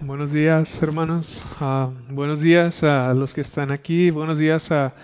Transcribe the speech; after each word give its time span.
Buenos 0.00 0.32
días, 0.32 0.82
hermanos. 0.82 1.44
Uh, 1.60 1.92
buenos 2.12 2.40
días 2.40 2.82
a 2.82 3.14
los 3.14 3.32
que 3.34 3.42
están 3.42 3.70
aquí. 3.70 4.10
Buenos 4.10 4.38
días 4.38 4.72
a, 4.72 4.94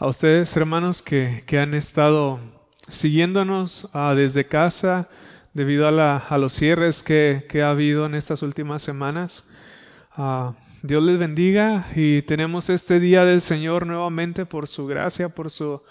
ustedes, 0.00 0.56
hermanos, 0.56 1.02
que, 1.02 1.44
han 1.58 1.74
estado 1.74 2.38
siguiéndonos 2.88 3.90
uh, 3.94 4.14
desde 4.14 4.46
casa 4.46 5.08
debido 5.52 5.88
a, 5.88 6.38
los 6.38 6.52
cierres 6.52 7.02
que, 7.02 7.46
que, 7.48 7.62
ha 7.62 7.70
habido 7.70 8.06
en 8.06 8.14
estas 8.14 8.42
últimas 8.42 8.82
semanas. 8.82 9.44
Uh, 10.16 10.52
Dios 10.82 11.02
les 11.02 11.18
bendiga 11.18 11.86
y 11.96 12.22
tenemos 12.22 12.70
este 12.70 13.00
día 13.00 13.24
del 13.24 13.40
Señor 13.40 13.84
nuevamente 13.84 14.46
por 14.46 14.68
su 14.68 14.86
gracia, 14.86 15.28
por 15.28 15.50
su 15.50 15.82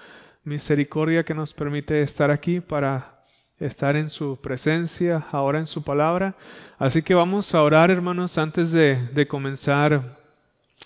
misericordia 0.45 1.23
que 1.23 1.33
nos 1.33 1.53
permite 1.53 2.01
estar 2.03 2.31
aquí 2.31 2.61
para 2.61 3.16
estar 3.59 3.95
en 3.95 4.09
su 4.09 4.39
presencia, 4.41 5.25
ahora 5.31 5.59
en 5.59 5.65
su 5.65 5.83
palabra. 5.83 6.35
Así 6.77 7.01
que 7.01 7.15
vamos 7.15 7.53
a 7.55 7.61
orar, 7.61 7.89
hermanos, 7.89 8.37
antes 8.37 8.71
de, 8.71 9.27
comenzar 9.27 10.17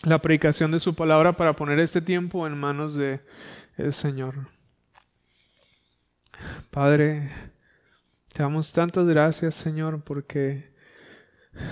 la 0.03 0.19
predicación 0.19 0.71
de 0.71 0.79
su 0.79 0.95
palabra 0.95 1.33
para 1.33 1.55
poner 1.55 1.79
este 1.79 2.01
tiempo 2.01 2.47
en 2.47 2.57
manos 2.57 2.95
de 2.95 3.19
el 3.77 3.93
Señor. 3.93 4.47
Padre, 6.71 7.31
te 8.33 8.41
damos 8.41 8.71
tantas 8.73 9.05
gracias, 9.05 9.53
Señor, 9.55 10.03
porque 10.03 10.71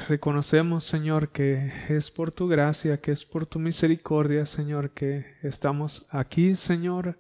reconocemos, 0.10 0.84
Señor, 0.84 1.30
que 1.30 1.72
es 1.88 2.12
por 2.12 2.32
tu 2.32 2.48
gracia, 2.48 3.00
que 3.00 3.12
es 3.12 3.24
por 3.24 3.46
tu 3.46 3.58
misericordia, 3.58 4.46
Señor, 4.46 4.92
que 4.92 5.38
estamos 5.42 6.06
aquí, 6.12 6.56
Señor 6.56 7.18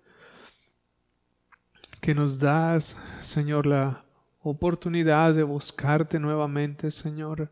que 2.01 2.15
nos 2.15 2.39
das, 2.39 2.97
Señor, 3.21 3.65
la 3.65 4.05
oportunidad 4.41 5.33
de 5.33 5.43
buscarte 5.43 6.19
nuevamente, 6.19 6.91
Señor. 6.91 7.51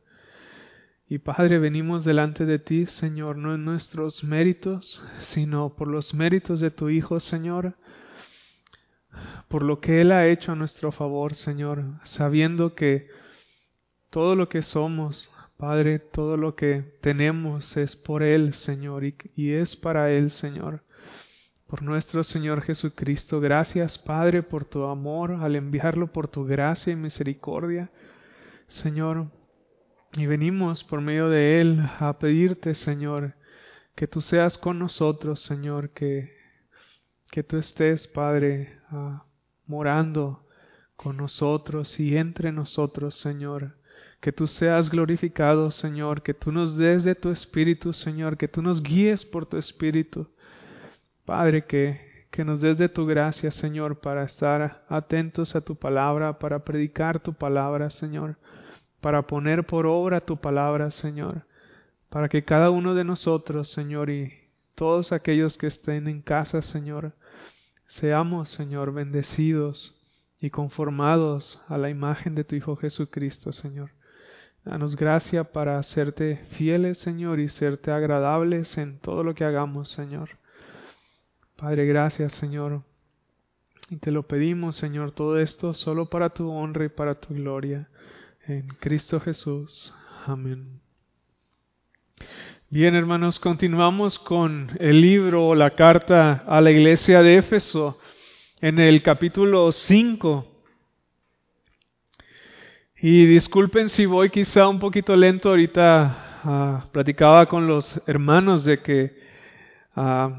Y 1.09 1.19
Padre, 1.19 1.59
venimos 1.59 2.03
delante 2.03 2.45
de 2.45 2.59
ti, 2.59 2.85
Señor, 2.85 3.37
no 3.37 3.53
en 3.55 3.65
nuestros 3.65 4.23
méritos, 4.23 5.01
sino 5.21 5.75
por 5.75 5.87
los 5.87 6.13
méritos 6.13 6.59
de 6.59 6.71
tu 6.71 6.89
Hijo, 6.89 7.19
Señor, 7.19 7.75
por 9.47 9.63
lo 9.63 9.79
que 9.79 10.01
Él 10.01 10.11
ha 10.11 10.27
hecho 10.27 10.51
a 10.51 10.55
nuestro 10.55 10.91
favor, 10.91 11.33
Señor, 11.33 11.83
sabiendo 12.03 12.75
que 12.75 13.07
todo 14.09 14.35
lo 14.35 14.49
que 14.49 14.61
somos, 14.61 15.33
Padre, 15.57 15.99
todo 15.99 16.37
lo 16.37 16.55
que 16.55 16.97
tenemos 17.01 17.77
es 17.77 17.95
por 17.95 18.21
Él, 18.21 18.53
Señor, 18.53 19.05
y, 19.05 19.15
y 19.35 19.51
es 19.53 19.75
para 19.75 20.11
Él, 20.11 20.29
Señor 20.29 20.86
por 21.67 21.83
nuestro 21.83 22.23
Señor 22.23 22.61
Jesucristo. 22.61 23.41
Gracias, 23.41 23.97
Padre, 23.97 24.41
por 24.41 24.63
tu 24.65 24.85
amor 24.85 25.31
al 25.33 25.55
enviarlo 25.55 26.07
por 26.07 26.29
tu 26.29 26.45
gracia 26.45 26.93
y 26.93 26.95
misericordia, 26.95 27.91
Señor. 28.67 29.27
Y 30.15 30.25
venimos 30.25 30.83
por 30.85 31.01
medio 31.01 31.29
de 31.29 31.59
Él 31.59 31.81
a 31.99 32.17
pedirte, 32.17 32.73
Señor, 32.73 33.35
que 33.95 34.07
tú 34.07 34.21
seas 34.21 34.57
con 34.57 34.79
nosotros, 34.79 35.41
Señor, 35.41 35.89
que, 35.89 36.33
que 37.29 37.43
tú 37.43 37.57
estés, 37.57 38.07
Padre, 38.07 38.79
uh, 38.91 39.19
morando 39.65 40.47
con 40.95 41.17
nosotros 41.17 41.99
y 41.99 42.15
entre 42.15 42.53
nosotros, 42.53 43.15
Señor. 43.15 43.75
Que 44.21 44.31
tú 44.31 44.47
seas 44.47 44.89
glorificado, 44.89 45.69
Señor, 45.69 46.23
que 46.23 46.33
tú 46.33 46.51
nos 46.51 46.77
des 46.77 47.03
de 47.03 47.13
tu 47.13 47.29
Espíritu, 47.29 47.91
Señor, 47.93 48.37
que 48.37 48.47
tú 48.47 48.61
nos 48.61 48.81
guíes 48.81 49.25
por 49.25 49.45
tu 49.45 49.57
Espíritu. 49.57 50.27
Padre, 51.27 51.65
que, 51.65 51.99
que 52.31 52.45
nos 52.45 52.61
des 52.61 52.77
de 52.77 52.87
tu 52.87 53.05
gracia, 53.05 53.51
Señor, 53.51 53.99
para 53.99 54.23
estar 54.23 54.85
atentos 54.87 55.57
a 55.57 55.61
tu 55.61 55.75
palabra, 55.75 56.39
para 56.39 56.63
predicar 56.63 57.19
tu 57.19 57.33
palabra, 57.33 57.89
Señor, 57.89 58.37
para 59.01 59.23
poner 59.23 59.65
por 59.65 59.85
obra 59.87 60.21
tu 60.21 60.37
palabra, 60.37 60.89
Señor, 60.89 61.41
para 62.07 62.29
que 62.29 62.45
cada 62.45 62.69
uno 62.69 62.95
de 62.95 63.03
nosotros, 63.03 63.67
Señor, 63.67 64.09
y 64.09 64.35
todos 64.73 65.11
aquellos 65.11 65.57
que 65.57 65.67
estén 65.67 66.07
en 66.07 66.21
casa, 66.21 66.61
Señor, 66.61 67.11
seamos, 67.87 68.47
Señor, 68.47 68.93
bendecidos 68.93 70.01
y 70.39 70.49
conformados 70.49 71.61
a 71.67 71.77
la 71.77 71.89
imagen 71.89 72.35
de 72.35 72.45
tu 72.45 72.55
Hijo 72.55 72.77
Jesucristo, 72.77 73.51
Señor. 73.51 73.91
Danos 74.63 74.95
gracia 74.95 75.43
para 75.43 75.77
hacerte 75.77 76.37
fieles, 76.51 76.99
Señor, 76.99 77.41
y 77.41 77.49
serte 77.49 77.91
agradables 77.91 78.77
en 78.77 78.97
todo 78.99 79.25
lo 79.25 79.35
que 79.35 79.43
hagamos, 79.43 79.89
Señor. 79.89 80.29
Padre, 81.57 81.87
gracias 81.87 82.33
Señor. 82.33 82.83
Y 83.89 83.95
te 83.95 84.11
lo 84.11 84.27
pedimos, 84.27 84.75
Señor, 84.75 85.11
todo 85.11 85.39
esto 85.39 85.73
solo 85.73 86.05
para 86.05 86.29
tu 86.29 86.51
honra 86.51 86.85
y 86.85 86.89
para 86.89 87.15
tu 87.19 87.33
gloria. 87.33 87.89
En 88.45 88.67
Cristo 88.79 89.19
Jesús. 89.19 89.91
Amén. 90.27 90.79
Bien, 92.69 92.93
hermanos, 92.93 93.39
continuamos 93.39 94.19
con 94.19 94.69
el 94.79 95.01
libro 95.01 95.47
o 95.47 95.55
la 95.55 95.71
carta 95.71 96.43
a 96.45 96.61
la 96.61 96.69
iglesia 96.69 97.23
de 97.23 97.37
Éfeso 97.37 97.99
en 98.61 98.77
el 98.77 99.01
capítulo 99.01 99.71
5. 99.71 100.61
Y 103.01 103.25
disculpen 103.25 103.89
si 103.89 104.05
voy 104.05 104.29
quizá 104.29 104.67
un 104.67 104.77
poquito 104.77 105.15
lento, 105.15 105.49
ahorita 105.49 106.83
uh, 106.85 106.91
platicaba 106.91 107.47
con 107.47 107.65
los 107.65 107.99
hermanos 108.05 108.63
de 108.63 108.79
que 108.79 109.17
uh, 109.95 110.29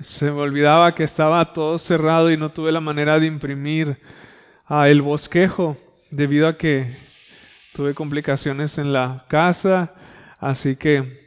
se 0.00 0.30
me 0.30 0.40
olvidaba 0.40 0.94
que 0.94 1.04
estaba 1.04 1.52
todo 1.52 1.76
cerrado 1.76 2.30
y 2.30 2.36
no 2.36 2.52
tuve 2.52 2.72
la 2.72 2.80
manera 2.80 3.18
de 3.18 3.26
imprimir 3.26 3.98
ah, 4.66 4.88
el 4.88 5.02
bosquejo 5.02 5.76
debido 6.10 6.48
a 6.48 6.56
que 6.56 6.96
tuve 7.74 7.94
complicaciones 7.94 8.78
en 8.78 8.92
la 8.94 9.26
casa, 9.28 9.92
así 10.38 10.76
que 10.76 11.20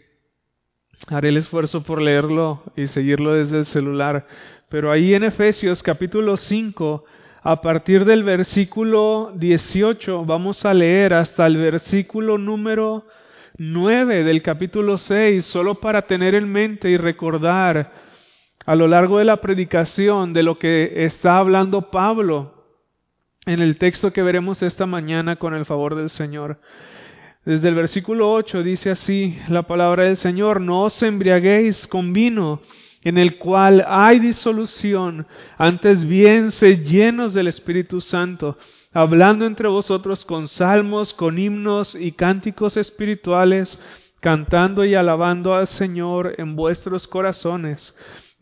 haré 1.07 1.29
el 1.29 1.37
esfuerzo 1.37 1.83
por 1.83 2.01
leerlo 2.01 2.63
y 2.75 2.87
seguirlo 2.87 3.33
desde 3.33 3.59
el 3.59 3.65
celular. 3.65 4.25
Pero 4.69 4.91
ahí 4.91 5.13
en 5.13 5.23
Efesios 5.23 5.83
capítulo 5.83 6.35
5, 6.35 7.05
a 7.43 7.61
partir 7.61 8.05
del 8.05 8.23
versículo 8.23 9.33
18, 9.35 10.25
vamos 10.25 10.65
a 10.65 10.73
leer 10.73 11.13
hasta 11.13 11.45
el 11.45 11.57
versículo 11.57 12.39
número 12.39 13.05
9 13.59 14.23
del 14.23 14.41
capítulo 14.41 14.97
6, 14.97 15.45
solo 15.45 15.75
para 15.75 16.01
tener 16.07 16.33
en 16.33 16.51
mente 16.51 16.89
y 16.89 16.97
recordar 16.97 18.02
a 18.65 18.75
lo 18.75 18.87
largo 18.87 19.17
de 19.17 19.25
la 19.25 19.41
predicación 19.41 20.33
de 20.33 20.43
lo 20.43 20.57
que 20.57 21.05
está 21.05 21.37
hablando 21.37 21.91
Pablo 21.91 22.63
en 23.45 23.61
el 23.61 23.77
texto 23.77 24.13
que 24.13 24.23
veremos 24.23 24.61
esta 24.61 24.85
mañana 24.85 25.35
con 25.35 25.53
el 25.53 25.65
favor 25.65 25.95
del 25.95 26.09
Señor. 26.09 26.59
Desde 27.45 27.67
el 27.67 27.75
versículo 27.75 28.31
8 28.31 28.63
dice 28.63 28.91
así 28.91 29.37
la 29.49 29.63
palabra 29.63 30.03
del 30.05 30.15
Señor, 30.15 30.61
no 30.61 30.83
os 30.83 31.03
embriaguéis 31.03 31.87
con 31.87 32.13
vino 32.13 32.61
en 33.01 33.17
el 33.17 33.37
cual 33.37 33.83
hay 33.85 34.19
disolución, 34.19 35.27
antes 35.57 36.05
bien 36.05 36.51
se 36.51 36.77
llenos 36.77 37.33
del 37.33 37.47
Espíritu 37.47 37.99
Santo, 37.99 38.57
hablando 38.93 39.45
entre 39.45 39.67
vosotros 39.67 40.23
con 40.23 40.47
salmos, 40.47 41.13
con 41.13 41.37
himnos 41.37 41.95
y 41.95 42.13
cánticos 42.13 42.77
espirituales, 42.77 43.77
cantando 44.21 44.85
y 44.85 44.95
alabando 44.95 45.53
al 45.53 45.67
Señor 45.67 46.35
en 46.37 46.55
vuestros 46.55 47.05
corazones 47.05 47.93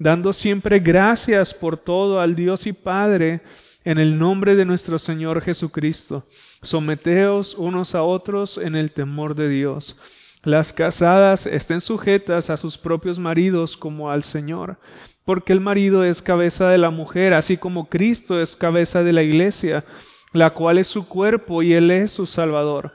dando 0.02 0.34
siempre 0.34 0.80
gracias 0.80 1.54
por 1.54 1.78
todo 1.78 2.20
al 2.20 2.36
Dios 2.36 2.66
y 2.66 2.74
Padre 2.74 3.42
en 3.84 4.00
el 4.00 4.18
nombre 4.18 4.56
de 4.56 4.66
nuestro 4.66 4.98
Señor 4.98 5.42
Jesucristo. 5.42 6.26
Someteos 6.64 7.54
unos 7.54 7.94
a 7.94 8.02
otros 8.02 8.58
en 8.58 8.76
el 8.76 8.92
temor 8.94 9.36
de 9.36 9.48
Dios. 9.48 9.96
Las 10.42 10.74
casadas 10.74 11.46
estén 11.46 11.82
sujetas 11.82 12.50
a 12.50 12.58
sus 12.58 12.80
propios 12.80 13.20
maridos 13.20 13.78
como 13.78 14.10
al 14.10 14.24
Señor, 14.24 14.80
porque 15.24 15.54
el 15.54 15.62
marido 15.62 16.04
es 16.04 16.24
cabeza 16.24 16.68
de 16.70 16.80
la 16.80 16.90
mujer, 16.90 17.36
así 17.36 17.58
como 17.58 17.88
Cristo 17.88 18.42
es 18.42 18.56
cabeza 18.56 19.04
de 19.04 19.14
la 19.14 19.22
iglesia, 19.22 19.86
la 20.34 20.50
cual 20.50 20.80
es 20.80 20.88
su 20.88 21.08
cuerpo 21.08 21.62
y 21.62 21.74
Él 21.74 21.92
es 21.92 22.12
su 22.12 22.26
Salvador. 22.26 22.92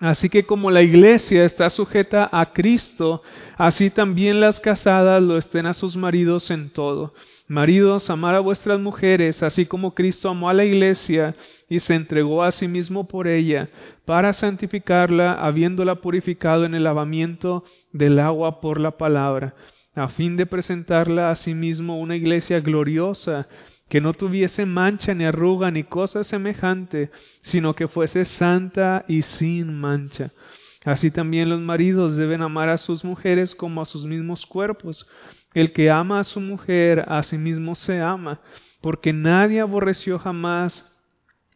Así 0.00 0.28
que 0.28 0.44
como 0.44 0.70
la 0.70 0.82
iglesia 0.82 1.44
está 1.44 1.68
sujeta 1.70 2.28
a 2.30 2.52
Cristo, 2.52 3.22
así 3.56 3.90
también 3.90 4.40
las 4.40 4.60
casadas 4.60 5.20
lo 5.20 5.36
estén 5.36 5.66
a 5.66 5.74
sus 5.74 5.96
maridos 5.96 6.52
en 6.52 6.70
todo. 6.70 7.14
Maridos, 7.48 8.08
amar 8.10 8.34
a 8.36 8.40
vuestras 8.40 8.78
mujeres, 8.78 9.42
así 9.42 9.66
como 9.66 9.94
Cristo 9.94 10.28
amó 10.28 10.50
a 10.50 10.54
la 10.54 10.64
iglesia 10.64 11.34
y 11.68 11.80
se 11.80 11.94
entregó 11.94 12.44
a 12.44 12.52
sí 12.52 12.68
mismo 12.68 13.08
por 13.08 13.26
ella, 13.26 13.70
para 14.04 14.32
santificarla, 14.34 15.32
habiéndola 15.32 15.96
purificado 15.96 16.64
en 16.64 16.74
el 16.74 16.84
lavamiento 16.84 17.64
del 17.92 18.20
agua 18.20 18.60
por 18.60 18.78
la 18.78 18.98
palabra, 18.98 19.54
a 19.94 20.08
fin 20.08 20.36
de 20.36 20.46
presentarla 20.46 21.30
a 21.30 21.34
sí 21.34 21.54
mismo 21.54 21.98
una 21.98 22.16
iglesia 22.16 22.60
gloriosa, 22.60 23.48
que 23.88 24.00
no 24.00 24.12
tuviese 24.12 24.66
mancha 24.66 25.14
ni 25.14 25.24
arruga 25.24 25.70
ni 25.70 25.84
cosa 25.84 26.24
semejante, 26.24 27.10
sino 27.40 27.74
que 27.74 27.88
fuese 27.88 28.24
santa 28.24 29.04
y 29.08 29.22
sin 29.22 29.74
mancha. 29.74 30.32
Así 30.84 31.10
también 31.10 31.48
los 31.48 31.60
maridos 31.60 32.16
deben 32.16 32.42
amar 32.42 32.68
a 32.68 32.78
sus 32.78 33.04
mujeres 33.04 33.54
como 33.54 33.82
a 33.82 33.86
sus 33.86 34.04
mismos 34.04 34.46
cuerpos. 34.46 35.06
El 35.54 35.72
que 35.72 35.90
ama 35.90 36.20
a 36.20 36.24
su 36.24 36.40
mujer, 36.40 37.04
a 37.08 37.22
sí 37.22 37.36
mismo 37.36 37.74
se 37.74 38.00
ama, 38.00 38.40
porque 38.80 39.12
nadie 39.12 39.60
aborreció 39.60 40.18
jamás 40.18 40.90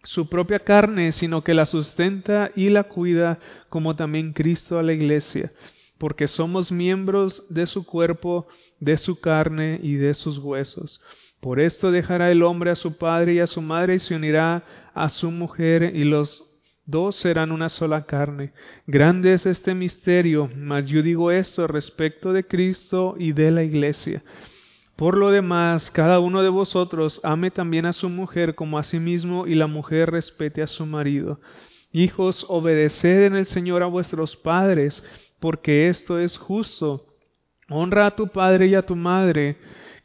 su 0.05 0.29
propia 0.29 0.59
carne, 0.59 1.13
sino 1.13 1.45
que 1.45 1.55
la 1.55 1.67
sustenta 1.67 2.51
y 2.57 2.71
la 2.71 2.85
cuida, 2.85 3.39
como 3.69 3.95
también 3.95 4.33
Cristo 4.33 4.79
a 4.79 4.83
la 4.83 4.93
iglesia, 4.93 5.53
porque 5.99 6.27
somos 6.27 6.73
miembros 6.73 7.47
de 7.49 7.67
su 7.67 7.87
cuerpo, 7.87 8.49
de 8.83 8.99
su 8.99 9.21
carne 9.21 9.79
y 9.81 9.95
de 9.95 10.13
sus 10.13 10.39
huesos. 10.39 11.01
Por 11.41 11.61
esto 11.61 11.93
dejará 11.93 12.33
el 12.33 12.43
hombre 12.43 12.73
a 12.73 12.75
su 12.75 12.97
padre 12.97 13.35
y 13.35 13.39
a 13.39 13.47
su 13.47 13.63
madre 13.63 13.95
y 13.95 13.99
se 14.01 14.17
unirá 14.17 14.65
a 14.93 15.09
su 15.09 15.31
mujer 15.31 15.93
y 15.95 16.03
los 16.03 16.49
dos 16.85 17.15
serán 17.15 17.53
una 17.53 17.69
sola 17.69 18.07
carne. 18.07 18.53
Grande 18.89 19.35
es 19.35 19.47
este 19.47 19.75
misterio, 19.75 20.51
mas 20.57 20.87
yo 20.89 21.01
digo 21.01 21.31
esto 21.31 21.69
respecto 21.69 22.33
de 22.33 22.45
Cristo 22.45 23.15
y 23.17 23.33
de 23.33 23.53
la 23.53 23.63
iglesia. 23.63 24.25
Por 24.97 25.17
lo 25.17 25.31
demás, 25.31 25.93
cada 25.93 26.19
uno 26.19 26.43
de 26.43 26.49
vosotros 26.49 27.21
ame 27.23 27.53
también 27.53 27.87
a 27.87 27.93
su 27.93 28.09
mujer 28.09 28.57
como 28.57 28.79
a 28.79 28.83
sí 28.83 28.99
mismo 28.99 29.47
y 29.47 29.55
la 29.55 29.69
mujer 29.69 30.11
respete 30.11 30.61
a 30.61 30.67
su 30.67 30.87
marido. 30.87 31.41
Hijos, 31.93 32.47
obedeced 32.49 33.27
en 33.27 33.37
el 33.37 33.47
Señor 33.47 33.85
a 33.85 33.87
vuestros 33.87 34.37
padres, 34.37 35.05
porque 35.39 35.89
esto 35.89 36.19
es 36.19 36.37
justo. 36.37 37.12
Honra 37.73 38.07
a 38.07 38.17
tu 38.17 38.29
padre 38.29 38.67
y 38.67 38.75
a 38.75 38.83
tu 38.83 38.95
madre, 38.95 39.57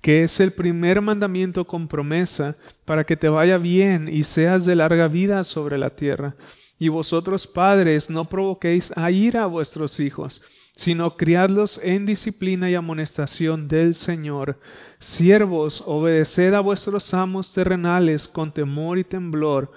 que 0.02 0.24
es 0.24 0.40
el 0.40 0.54
primer 0.54 1.02
mandamiento 1.02 1.66
con 1.66 1.88
promesa, 1.88 2.56
para 2.86 3.04
que 3.04 3.18
te 3.18 3.28
vaya 3.28 3.58
bien 3.58 4.08
y 4.08 4.24
seas 4.24 4.66
de 4.66 4.76
larga 4.76 5.08
vida 5.10 5.44
sobre 5.44 5.78
la 5.78 5.90
tierra. 5.90 6.36
Y 6.80 6.88
vosotros 6.88 7.46
padres 7.46 8.10
no 8.10 8.26
provoquéis 8.26 8.94
a 8.96 9.12
ira 9.12 9.44
a 9.44 9.48
vuestros 9.48 10.00
hijos, 10.00 10.42
sino 10.78 11.18
criadlos 11.18 11.80
en 11.84 12.06
disciplina 12.06 12.70
y 12.70 12.76
amonestación 12.76 13.68
del 13.68 13.96
Señor. 13.96 14.60
Siervos, 15.00 15.84
obedeced 15.86 16.54
a 16.54 16.62
vuestros 16.62 17.14
amos 17.14 17.52
terrenales 17.52 18.28
con 18.28 18.54
temor 18.54 19.00
y 19.00 19.04
temblor, 19.04 19.72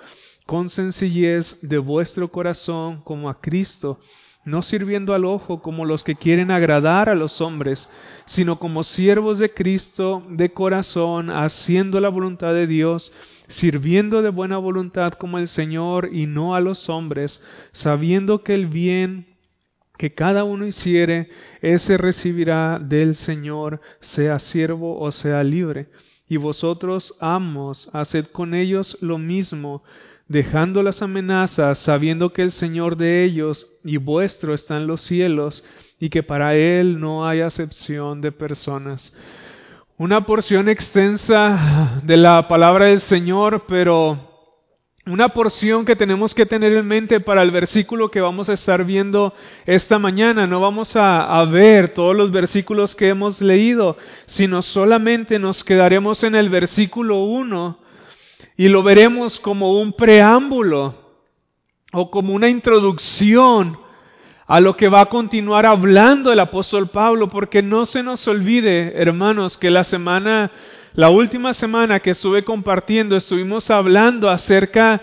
con 0.47 0.69
sencillez 0.69 1.59
de 1.63 1.79
vuestro 1.79 2.29
corazón 2.29 3.01
como 3.03 3.31
a 3.31 3.41
Cristo, 3.41 3.99
no 4.45 4.63
sirviendo 4.63 5.15
al 5.15 5.25
ojo 5.25 5.61
como 5.61 5.85
los 5.85 6.03
que 6.03 6.15
quieren 6.15 6.51
agradar 6.51 7.09
a 7.09 7.15
los 7.15 7.41
hombres, 7.41 7.91
sino 8.25 8.59
como 8.59 8.83
siervos 8.83 9.39
de 9.39 9.53
Cristo 9.53 10.25
de 10.31 10.53
corazón, 10.53 11.31
haciendo 11.31 12.01
la 12.01 12.09
voluntad 12.09 12.55
de 12.55 12.67
Dios, 12.67 13.13
sirviendo 13.49 14.23
de 14.23 14.31
buena 14.31 14.57
voluntad 14.59 15.13
como 15.13 15.39
el 15.39 15.47
Señor 15.47 16.11
y 16.13 16.27
no 16.27 16.55
a 16.55 16.61
los 16.61 16.89
hombres, 16.89 17.43
sabiendo 17.73 18.43
que 18.43 18.55
el 18.55 18.67
bien 18.67 19.27
que 19.99 20.15
cada 20.15 20.45
uno 20.45 20.67
hiciere, 20.67 21.29
ese 21.61 21.99
recibirá 21.99 22.79
del 22.79 23.15
Señor, 23.15 23.83
sea 24.01 24.39
siervo 24.39 24.99
o 24.99 25.11
sea 25.11 25.45
libre. 25.45 25.91
Y 26.27 26.39
vosotros, 26.39 27.19
amos, 27.21 27.91
haced 27.93 28.29
con 28.29 28.55
ellos 28.55 28.97
lo 29.03 29.19
mismo, 29.19 29.83
dejando 30.31 30.85
las 30.85 31.03
amenazas, 31.03 31.79
sabiendo 31.79 32.33
que 32.33 32.43
el 32.43 32.53
Señor 32.53 32.97
de 32.97 33.25
ellos 33.25 33.67
y 33.83 33.97
vuestro 33.97 34.55
está 34.55 34.77
en 34.77 34.87
los 34.87 35.01
cielos, 35.01 35.65
y 35.99 36.09
que 36.09 36.23
para 36.23 36.55
Él 36.55 37.01
no 37.01 37.27
hay 37.27 37.41
acepción 37.41 38.21
de 38.21 38.31
personas. 38.31 39.13
Una 39.97 40.25
porción 40.27 40.69
extensa 40.69 42.01
de 42.05 42.17
la 42.17 42.47
palabra 42.47 42.87
del 42.87 43.01
Señor, 43.01 43.65
pero 43.67 44.55
una 45.05 45.31
porción 45.31 45.85
que 45.85 45.97
tenemos 45.97 46.33
que 46.33 46.47
tener 46.47 46.75
en 46.75 46.87
mente 46.87 47.19
para 47.19 47.43
el 47.43 47.51
versículo 47.51 48.09
que 48.09 48.21
vamos 48.21 48.49
a 48.49 48.53
estar 48.53 48.85
viendo 48.85 49.35
esta 49.67 49.99
mañana. 49.99 50.47
No 50.47 50.61
vamos 50.61 50.95
a, 50.95 51.45
ver 51.51 51.89
todos 51.89 52.15
los 52.15 52.31
versículos 52.31 52.95
que 52.95 53.09
hemos 53.09 53.41
leído, 53.41 53.97
sino 54.27 54.63
solamente 54.63 55.41
nos 55.41 55.65
quedaremos 55.65 56.23
en 56.23 56.37
el 56.37 56.51
versículo 56.51 57.25
1 57.25 57.90
y 58.61 58.69
lo 58.69 58.83
veremos 58.83 59.41
como 59.41 59.81
un 59.81 59.95
preámbulo 59.95 60.95
o 61.95 62.11
como 62.11 62.35
una 62.35 62.51
introducción 62.51 63.79
a 64.47 64.61
lo 64.61 64.77
que 64.77 64.91
va 64.91 65.01
a 65.01 65.07
continuar 65.07 65.65
hablando 65.65 66.31
el 66.31 66.41
apóstol 66.41 66.91
Pablo, 66.91 67.31
porque 67.31 67.63
no 67.63 67.87
se 67.87 68.03
nos 68.03 68.29
olvide, 68.29 69.01
hermanos, 69.01 69.57
que 69.57 69.71
la 69.71 69.83
semana 69.83 70.53
la 70.93 71.09
última 71.09 71.55
semana 71.55 72.01
que 72.01 72.11
estuve 72.11 72.45
compartiendo 72.45 73.17
estuvimos 73.17 73.71
hablando 73.71 74.29
acerca 74.29 75.01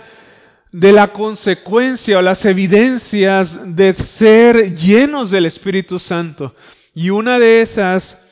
de 0.71 0.91
la 0.91 1.11
consecuencia 1.11 2.19
o 2.19 2.21
las 2.21 2.45
evidencias 2.45 3.59
de 3.75 3.95
ser 3.95 4.75
llenos 4.75 5.31
del 5.31 5.47
Espíritu 5.47 5.97
Santo. 5.97 6.53
Y 6.93 7.09
una 7.09 7.39
de 7.39 7.61
esas 7.61 8.23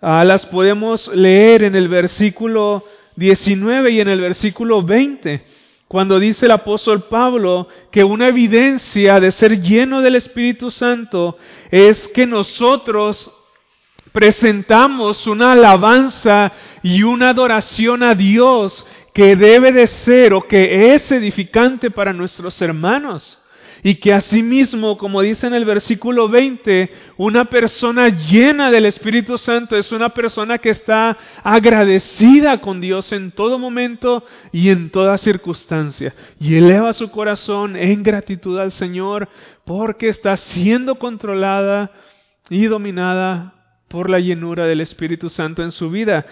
ah, 0.00 0.24
las 0.24 0.44
podemos 0.46 1.14
leer 1.14 1.62
en 1.62 1.76
el 1.76 1.88
versículo 1.88 2.84
19 3.16 3.90
y 3.90 4.00
en 4.00 4.08
el 4.08 4.20
versículo 4.20 4.82
20, 4.82 5.44
cuando 5.86 6.18
dice 6.18 6.46
el 6.46 6.52
apóstol 6.52 7.04
Pablo 7.04 7.68
que 7.90 8.02
una 8.02 8.28
evidencia 8.28 9.20
de 9.20 9.30
ser 9.30 9.60
lleno 9.60 10.00
del 10.00 10.16
Espíritu 10.16 10.70
Santo 10.70 11.38
es 11.70 12.08
que 12.08 12.26
nosotros 12.26 13.30
presentamos 14.12 15.26
una 15.26 15.52
alabanza 15.52 16.52
y 16.82 17.02
una 17.02 17.30
adoración 17.30 18.02
a 18.02 18.14
Dios 18.14 18.86
que 19.12 19.36
debe 19.36 19.72
de 19.72 19.86
ser 19.86 20.34
o 20.34 20.42
que 20.42 20.94
es 20.94 21.10
edificante 21.12 21.90
para 21.90 22.12
nuestros 22.12 22.60
hermanos. 22.62 23.43
Y 23.86 23.96
que 23.96 24.14
asimismo, 24.14 24.96
como 24.96 25.20
dice 25.20 25.46
en 25.46 25.52
el 25.52 25.66
versículo 25.66 26.26
20, 26.26 26.90
una 27.18 27.44
persona 27.44 28.08
llena 28.08 28.70
del 28.70 28.86
Espíritu 28.86 29.36
Santo 29.36 29.76
es 29.76 29.92
una 29.92 30.08
persona 30.08 30.56
que 30.56 30.70
está 30.70 31.18
agradecida 31.42 32.62
con 32.62 32.80
Dios 32.80 33.12
en 33.12 33.30
todo 33.30 33.58
momento 33.58 34.24
y 34.52 34.70
en 34.70 34.88
toda 34.88 35.18
circunstancia. 35.18 36.14
Y 36.40 36.54
eleva 36.54 36.94
su 36.94 37.10
corazón 37.10 37.76
en 37.76 38.02
gratitud 38.02 38.58
al 38.58 38.72
Señor 38.72 39.28
porque 39.66 40.08
está 40.08 40.38
siendo 40.38 40.94
controlada 40.94 41.92
y 42.48 42.64
dominada 42.64 43.52
por 43.88 44.08
la 44.08 44.18
llenura 44.18 44.64
del 44.64 44.80
Espíritu 44.80 45.28
Santo 45.28 45.62
en 45.62 45.72
su 45.72 45.90
vida. 45.90 46.24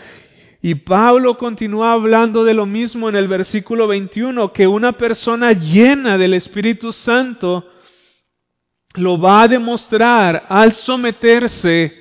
Y 0.65 0.77
Pablo 0.77 1.37
continúa 1.37 1.93
hablando 1.93 2.45
de 2.45 2.55
lo 2.55 2.67
mismo 2.67 3.09
en 3.09 3.17
el 3.17 3.27
versículo 3.27 3.89
21, 3.89 4.53
que 4.53 4.69
una 4.69 4.93
persona 4.93 5.53
llena 5.53 6.17
del 6.17 6.35
Espíritu 6.35 6.93
Santo 6.93 7.67
lo 8.95 9.21
va 9.21 9.43
a 9.43 9.49
demostrar 9.49 10.45
al 10.49 10.71
someterse 10.71 11.99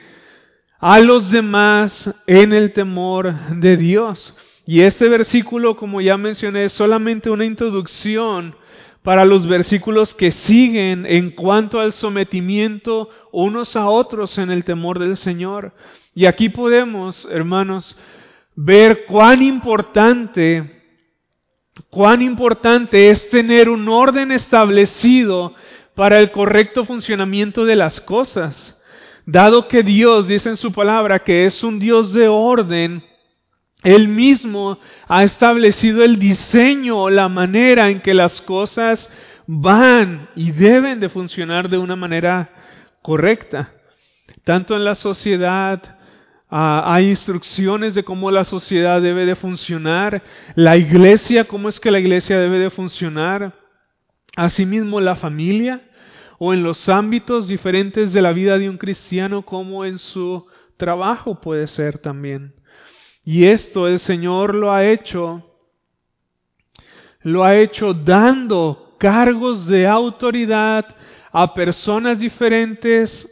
a 0.79 0.99
los 0.99 1.31
demás 1.31 2.13
en 2.27 2.53
el 2.53 2.71
temor 2.71 3.33
de 3.49 3.77
Dios. 3.77 4.37
Y 4.67 4.81
este 4.81 5.09
versículo, 5.09 5.75
como 5.75 5.99
ya 5.99 6.15
mencioné, 6.17 6.65
es 6.65 6.71
solamente 6.71 7.31
una 7.31 7.45
introducción 7.45 8.55
para 9.01 9.25
los 9.25 9.47
versículos 9.47 10.13
que 10.13 10.29
siguen 10.29 11.07
en 11.07 11.31
cuanto 11.31 11.79
al 11.79 11.91
sometimiento 11.91 13.09
unos 13.31 13.75
a 13.75 13.87
otros 13.87 14.37
en 14.37 14.51
el 14.51 14.63
temor 14.63 14.99
del 14.99 15.17
Señor. 15.17 15.73
Y 16.13 16.27
aquí 16.27 16.49
podemos, 16.49 17.27
hermanos, 17.31 17.99
ver 18.63 19.05
cuán 19.05 19.41
importante, 19.41 20.83
cuán 21.89 22.21
importante 22.21 23.09
es 23.09 23.29
tener 23.29 23.69
un 23.69 23.89
orden 23.89 24.31
establecido 24.31 25.55
para 25.95 26.19
el 26.19 26.31
correcto 26.31 26.85
funcionamiento 26.85 27.65
de 27.65 27.75
las 27.75 27.99
cosas. 27.99 28.79
Dado 29.25 29.67
que 29.67 29.81
Dios 29.81 30.27
dice 30.27 30.49
en 30.49 30.57
su 30.57 30.71
palabra 30.71 31.19
que 31.19 31.45
es 31.45 31.63
un 31.63 31.79
Dios 31.79 32.13
de 32.13 32.27
orden, 32.27 33.03
él 33.83 34.07
mismo 34.07 34.77
ha 35.07 35.23
establecido 35.23 36.03
el 36.03 36.19
diseño 36.19 37.09
la 37.09 37.29
manera 37.29 37.89
en 37.89 38.01
que 38.01 38.13
las 38.13 38.41
cosas 38.41 39.09
van 39.47 40.29
y 40.35 40.51
deben 40.51 40.99
de 40.99 41.09
funcionar 41.09 41.67
de 41.67 41.79
una 41.79 41.95
manera 41.95 42.51
correcta. 43.01 43.73
Tanto 44.43 44.75
en 44.75 44.85
la 44.85 44.93
sociedad 44.93 45.97
ah, 46.51 46.83
hay 46.85 47.09
instrucciones 47.09 47.95
de 47.95 48.03
cómo 48.03 48.29
la 48.29 48.43
sociedad 48.43 49.01
debe 49.01 49.25
de 49.25 49.35
funcionar, 49.35 50.21
la 50.55 50.77
iglesia, 50.77 51.45
cómo 51.45 51.69
es 51.69 51.79
que 51.79 51.89
la 51.89 51.99
iglesia 51.99 52.37
debe 52.37 52.59
de 52.59 52.69
funcionar, 52.69 53.55
asimismo 54.35 54.99
la 55.01 55.15
familia 55.15 55.81
o 56.37 56.53
en 56.53 56.63
los 56.63 56.89
ámbitos 56.89 57.47
diferentes 57.47 58.13
de 58.13 58.21
la 58.21 58.33
vida 58.33 58.57
de 58.57 58.69
un 58.69 58.77
cristiano 58.77 59.43
como 59.43 59.85
en 59.85 59.97
su 59.97 60.45
trabajo 60.77 61.39
puede 61.39 61.67
ser 61.67 61.99
también. 61.99 62.55
Y 63.23 63.45
esto 63.45 63.87
el 63.87 63.99
Señor 63.99 64.55
lo 64.55 64.73
ha 64.73 64.83
hecho, 64.85 65.43
lo 67.21 67.43
ha 67.43 67.55
hecho 67.55 67.93
dando 67.93 68.95
cargos 68.97 69.67
de 69.67 69.87
autoridad 69.87 70.85
a 71.31 71.53
personas 71.53 72.19
diferentes, 72.19 73.29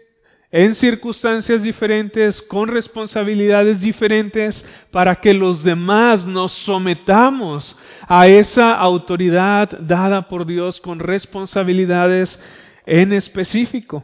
en 0.51 0.73
circunstancias 0.73 1.61
diferentes, 1.61 2.41
con 2.41 2.69
responsabilidades 2.69 3.81
diferentes, 3.81 4.65
para 4.91 5.15
que 5.15 5.33
los 5.33 5.63
demás 5.63 6.25
nos 6.25 6.51
sometamos 6.51 7.77
a 8.07 8.27
esa 8.27 8.73
autoridad 8.73 9.69
dada 9.79 10.27
por 10.27 10.45
Dios 10.45 10.81
con 10.81 10.99
responsabilidades 10.99 12.39
en 12.85 13.13
específico. 13.13 14.03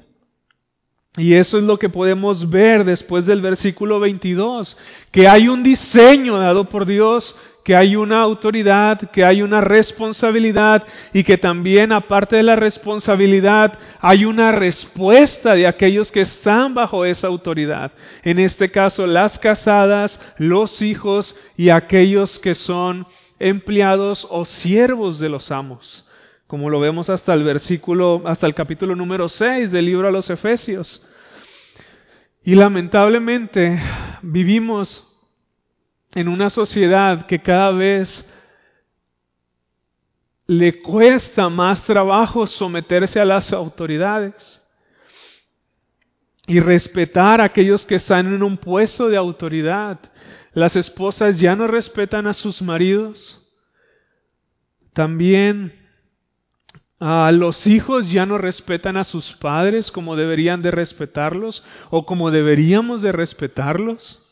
Y 1.17 1.33
eso 1.33 1.57
es 1.57 1.63
lo 1.63 1.79
que 1.79 1.89
podemos 1.89 2.49
ver 2.49 2.83
después 2.83 3.25
del 3.25 3.41
versículo 3.41 3.99
22, 3.99 4.77
que 5.11 5.27
hay 5.27 5.47
un 5.47 5.63
diseño 5.63 6.37
dado 6.37 6.69
por 6.69 6.85
Dios 6.85 7.35
que 7.65 7.75
hay 7.75 7.95
una 7.95 8.21
autoridad, 8.21 9.09
que 9.09 9.25
hay 9.25 9.41
una 9.41 9.59
responsabilidad 9.59 10.83
y 11.11 11.23
que 11.23 11.39
también 11.39 11.91
aparte 11.91 12.35
de 12.35 12.43
la 12.43 12.55
responsabilidad 12.55 13.79
hay 13.99 14.23
una 14.23 14.51
respuesta 14.51 15.55
de 15.55 15.65
aquellos 15.65 16.11
que 16.11 16.21
están 16.21 16.75
bajo 16.75 17.05
esa 17.05 17.27
autoridad. 17.27 17.91
En 18.21 18.37
este 18.37 18.69
caso, 18.69 19.07
las 19.07 19.39
casadas, 19.39 20.21
los 20.37 20.83
hijos 20.83 21.35
y 21.57 21.69
aquellos 21.69 22.37
que 22.37 22.53
son 22.53 23.07
empleados 23.39 24.27
o 24.29 24.45
siervos 24.45 25.19
de 25.19 25.29
los 25.29 25.51
amos, 25.51 26.07
como 26.45 26.69
lo 26.69 26.79
vemos 26.79 27.09
hasta 27.09 27.33
el 27.33 27.43
versículo, 27.43 28.21
hasta 28.25 28.45
el 28.45 28.53
capítulo 28.53 28.95
número 28.95 29.27
6 29.27 29.71
del 29.71 29.87
libro 29.87 30.07
a 30.07 30.11
los 30.11 30.29
Efesios. 30.29 31.03
Y 32.43 32.53
lamentablemente 32.53 33.81
vivimos 34.21 35.14
en 36.15 36.29
una 36.29 36.49
sociedad 36.49 37.25
que 37.25 37.39
cada 37.39 37.71
vez 37.71 38.31
le 40.47 40.81
cuesta 40.81 41.49
más 41.49 41.83
trabajo 41.83 42.47
someterse 42.47 43.19
a 43.19 43.25
las 43.25 43.51
autoridades 43.51 44.65
y 46.47 46.59
respetar 46.59 47.41
a 47.41 47.45
aquellos 47.45 47.85
que 47.85 47.95
están 47.95 48.27
en 48.33 48.43
un 48.43 48.57
puesto 48.57 49.09
de 49.09 49.17
autoridad. 49.17 49.99
Las 50.53 50.75
esposas 50.75 51.39
ya 51.39 51.55
no 51.55 51.67
respetan 51.67 52.27
a 52.27 52.33
sus 52.33 52.61
maridos. 52.61 53.41
También 54.93 55.85
a 56.99 57.31
los 57.31 57.67
hijos 57.67 58.09
ya 58.09 58.25
no 58.25 58.37
respetan 58.37 58.95
a 58.95 59.03
sus 59.03 59.33
padres 59.33 59.91
como 59.91 60.15
deberían 60.15 60.61
de 60.61 60.71
respetarlos 60.71 61.65
o 61.89 62.05
como 62.05 62.31
deberíamos 62.31 63.01
de 63.01 63.11
respetarlos. 63.11 64.24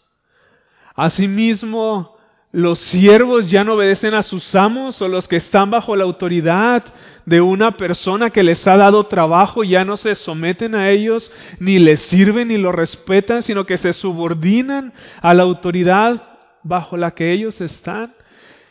Asimismo, 0.96 2.14
los 2.54 2.78
siervos 2.78 3.50
ya 3.50 3.64
no 3.64 3.74
obedecen 3.74 4.14
a 4.14 4.22
sus 4.22 4.54
amos 4.54 5.02
o 5.02 5.08
los 5.08 5.28
que 5.28 5.38
están 5.38 5.72
bajo 5.72 5.96
la 5.96 6.04
autoridad 6.04 6.84
de 7.26 7.42
una 7.42 7.78
persona 7.78 8.30
que 8.30 8.44
les 8.44 8.68
ha 8.68 8.78
dado 8.78 9.08
trabajo 9.08 9.64
ya 9.64 9.84
no 9.84 9.98
se 9.98 10.14
someten 10.14 10.76
a 10.76 10.92
ellos, 10.92 11.32
ni 11.60 11.80
les 11.80 12.00
sirven 12.02 12.50
ni 12.50 12.58
lo 12.58 12.72
respetan, 12.72 13.42
sino 13.42 13.66
que 13.66 13.78
se 13.78 13.92
subordinan 13.92 14.94
a 15.20 15.34
la 15.34 15.42
autoridad 15.42 16.22
bajo 16.62 16.96
la 16.96 17.12
que 17.12 17.32
ellos 17.32 17.60
están. 17.60 18.14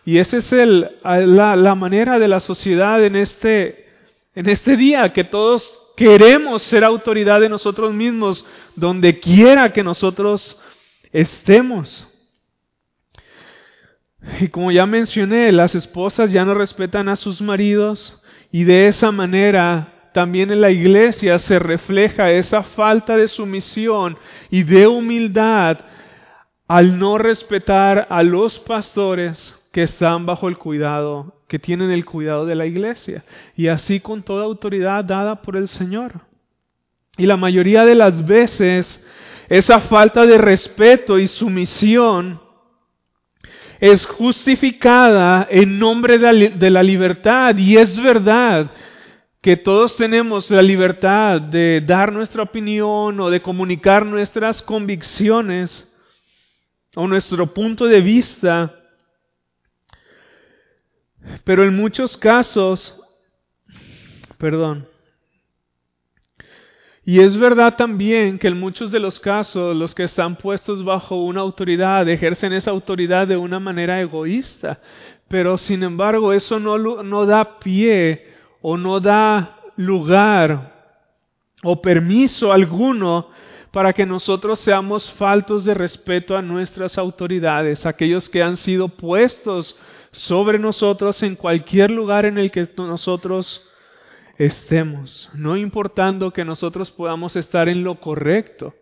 Y 0.05 0.19
esa 0.19 0.37
es 0.37 0.53
el, 0.53 0.89
la, 1.03 1.57
la 1.57 1.75
manera 1.75 2.21
de 2.21 2.29
la 2.29 2.39
sociedad 2.39 3.05
en 3.05 3.17
este, 3.17 3.89
en 4.37 4.49
este 4.49 4.77
día, 4.77 5.13
que 5.13 5.25
todos 5.25 5.81
queremos 5.97 6.63
ser 6.63 6.85
autoridad 6.85 7.41
de 7.41 7.49
nosotros 7.49 7.93
mismos, 7.93 8.47
donde 8.77 9.19
quiera 9.19 9.73
que 9.73 9.83
nosotros 9.83 10.61
estemos. 11.13 12.12
Y 14.41 14.49
como 14.49 14.71
ya 14.71 14.87
mencioné, 14.87 15.51
las 15.53 15.75
esposas 15.75 16.33
ya 16.33 16.45
no 16.45 16.55
respetan 16.55 17.09
a 17.09 17.17
sus 17.17 17.43
maridos 17.43 18.23
y 18.51 18.65
de 18.65 18.87
esa 18.87 19.11
manera 19.11 20.11
también 20.13 20.51
en 20.51 20.61
la 20.61 20.71
iglesia 20.71 21.39
se 21.39 21.59
refleja 21.59 22.31
esa 22.31 22.63
falta 22.63 23.17
de 23.17 23.29
sumisión 23.29 24.17
y 24.51 24.63
de 24.63 24.87
humildad 24.87 25.79
al 26.69 26.99
no 26.99 27.19
respetar 27.19 28.07
a 28.11 28.23
los 28.23 28.59
pastores 28.61 29.59
que 29.73 29.83
están 29.83 30.27
bajo 30.27 30.49
el 30.49 30.59
cuidado, 30.59 31.43
que 31.49 31.59
tienen 31.59 31.91
el 31.91 32.05
cuidado 32.05 32.47
de 32.47 32.55
la 32.55 32.67
iglesia, 32.67 33.25
y 33.57 33.69
así 33.69 34.01
con 34.01 34.23
toda 34.23 34.45
autoridad 34.45 35.05
dada 35.05 35.43
por 35.43 35.57
el 35.57 35.67
Señor. 35.67 36.13
Y 37.17 37.27
la 37.27 37.37
mayoría 37.37 37.85
de 37.85 37.95
las 37.95 38.25
veces 38.25 39.03
esa 39.49 39.81
falta 39.81 40.25
de 40.25 40.39
respeto 40.39 41.19
y 41.19 41.27
sumisión 41.27 42.41
es 43.83 44.07
justificada 44.07 45.49
en 45.51 45.77
nombre 45.77 46.17
de 46.17 46.71
la 46.71 46.85
libertad. 46.85 47.57
Y 47.57 47.77
es 47.77 48.01
verdad 48.01 48.71
que 49.41 49.57
todos 49.57 49.97
tenemos 49.97 50.49
la 50.53 50.63
libertad 50.63 51.41
de 51.41 51.81
dar 51.85 52.13
nuestra 52.13 52.45
opinión 52.45 53.19
o 53.19 53.29
de 53.29 53.43
comunicar 53.43 54.07
nuestras 54.07 54.63
convicciones 54.63 55.93
o 56.95 57.09
nuestro 57.09 57.53
punto 57.53 57.87
de 57.87 58.01
vista, 58.01 58.73
pero 61.43 61.65
en 61.65 61.75
muchos 61.75 62.17
casos, 62.17 63.03
perdón, 64.39 64.87
y 67.05 67.21
es 67.21 67.37
verdad 67.37 67.77
también 67.77 68.39
que 68.39 68.47
en 68.47 68.61
muchos 68.61 68.93
de 68.93 69.01
los 69.01 69.19
casos 69.19 69.77
los 69.77 69.95
que 69.95 70.05
están 70.05 70.37
puestos 70.37 70.85
bajo 70.85 71.17
una 71.17 71.41
autoridad 71.41 72.09
ejercen 72.09 72.53
esa 72.53 72.71
autoridad 72.71 73.27
de 73.27 73.37
una 73.37 73.59
manera 73.59 74.01
egoísta, 74.01 74.81
pero 75.27 75.59
sin 75.59 75.83
embargo 75.83 76.33
eso 76.33 76.61
no, 76.61 76.79
no 77.03 77.27
da 77.27 77.59
pie 77.59 78.27
o 78.61 78.77
no 78.77 79.01
da 79.01 79.59
lugar 79.77 80.95
o 81.65 81.83
permiso 81.83 82.53
alguno 82.53 83.29
para 83.73 83.93
que 83.93 84.07
nosotros 84.07 84.61
seamos 84.61 85.11
faltos 85.11 85.65
de 85.65 85.75
respeto 85.75 86.37
a 86.37 86.43
nuestras 86.43 86.99
autoridades, 86.99 87.85
aquellos 87.85 88.29
que 88.29 88.43
han 88.43 88.57
sido 88.57 88.89
puestos 88.89 89.77
sobre 90.13 90.59
nosotros 90.59 91.23
en 91.23 91.35
cualquier 91.35 91.91
lugar 91.91 92.27
en 92.27 92.39
el 92.39 92.51
que 92.51 92.69
nosotros 92.77 93.67
estemos, 94.47 95.31
no 95.35 95.57
importando 95.57 96.33
que 96.33 96.45
nosotros 96.45 96.91
podamos 96.91 97.37
estar 97.37 97.69
en 97.69 97.85
lo 97.85 98.01
correcto, 98.01 98.75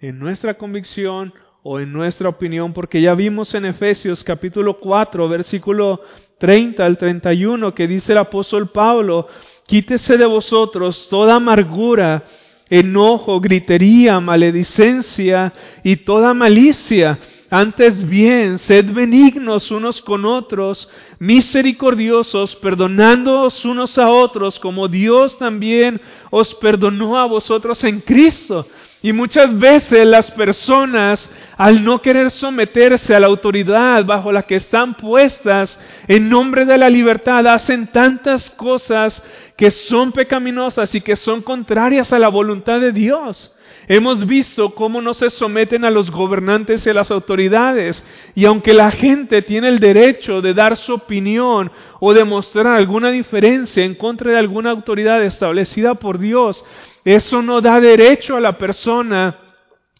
en 0.00 0.18
nuestra 0.18 0.54
convicción 0.54 1.32
o 1.62 1.80
en 1.80 1.92
nuestra 1.92 2.28
opinión, 2.28 2.74
porque 2.74 3.00
ya 3.00 3.14
vimos 3.14 3.54
en 3.54 3.64
Efesios 3.64 4.22
capítulo 4.22 4.78
4, 4.78 5.28
versículo 5.28 6.02
30 6.38 6.84
al 6.84 6.98
31, 6.98 7.74
que 7.74 7.86
dice 7.86 8.12
el 8.12 8.18
apóstol 8.18 8.68
Pablo, 8.68 9.26
quítese 9.66 10.18
de 10.18 10.26
vosotros 10.26 11.08
toda 11.08 11.36
amargura, 11.36 12.24
enojo, 12.68 13.40
gritería, 13.40 14.20
maledicencia 14.20 15.54
y 15.82 15.96
toda 15.96 16.34
malicia 16.34 17.18
antes 17.50 18.06
bien, 18.06 18.58
sed 18.58 18.92
benignos 18.92 19.70
unos 19.70 20.02
con 20.02 20.26
otros, 20.26 20.88
misericordiosos, 21.18 22.54
perdonándoos 22.56 23.64
unos 23.64 23.96
a 23.96 24.10
otros, 24.10 24.58
como 24.58 24.86
Dios 24.86 25.38
también 25.38 26.00
os 26.30 26.54
perdonó 26.54 27.18
a 27.18 27.24
vosotros 27.24 27.82
en 27.84 28.00
Cristo. 28.00 28.66
Y 29.00 29.12
muchas 29.12 29.56
veces 29.56 30.04
las 30.06 30.30
personas, 30.30 31.30
al 31.56 31.84
no 31.84 32.02
querer 32.02 32.30
someterse 32.30 33.14
a 33.14 33.20
la 33.20 33.28
autoridad 33.28 34.04
bajo 34.04 34.30
la 34.30 34.42
que 34.42 34.56
están 34.56 34.96
puestas 34.96 35.78
en 36.08 36.28
nombre 36.28 36.64
de 36.64 36.76
la 36.76 36.90
libertad, 36.90 37.46
hacen 37.46 37.86
tantas 37.92 38.50
cosas 38.50 39.22
que 39.56 39.70
son 39.70 40.12
pecaminosas 40.12 40.94
y 40.94 41.00
que 41.00 41.16
son 41.16 41.42
contrarias 41.42 42.12
a 42.12 42.18
la 42.18 42.28
voluntad 42.28 42.80
de 42.80 42.92
Dios. 42.92 43.54
Hemos 43.90 44.26
visto 44.26 44.74
cómo 44.74 45.00
no 45.00 45.14
se 45.14 45.30
someten 45.30 45.82
a 45.86 45.90
los 45.90 46.10
gobernantes 46.10 46.86
y 46.86 46.90
a 46.90 46.94
las 46.94 47.10
autoridades. 47.10 48.04
Y 48.34 48.44
aunque 48.44 48.74
la 48.74 48.90
gente 48.90 49.40
tiene 49.40 49.68
el 49.68 49.78
derecho 49.78 50.42
de 50.42 50.52
dar 50.52 50.76
su 50.76 50.92
opinión 50.92 51.72
o 51.98 52.12
de 52.12 52.24
mostrar 52.24 52.66
alguna 52.66 53.10
diferencia 53.10 53.82
en 53.82 53.94
contra 53.94 54.32
de 54.32 54.38
alguna 54.38 54.72
autoridad 54.72 55.24
establecida 55.24 55.94
por 55.94 56.18
Dios, 56.18 56.66
eso 57.02 57.40
no 57.40 57.62
da 57.62 57.80
derecho 57.80 58.36
a 58.36 58.40
la 58.40 58.58
persona 58.58 59.38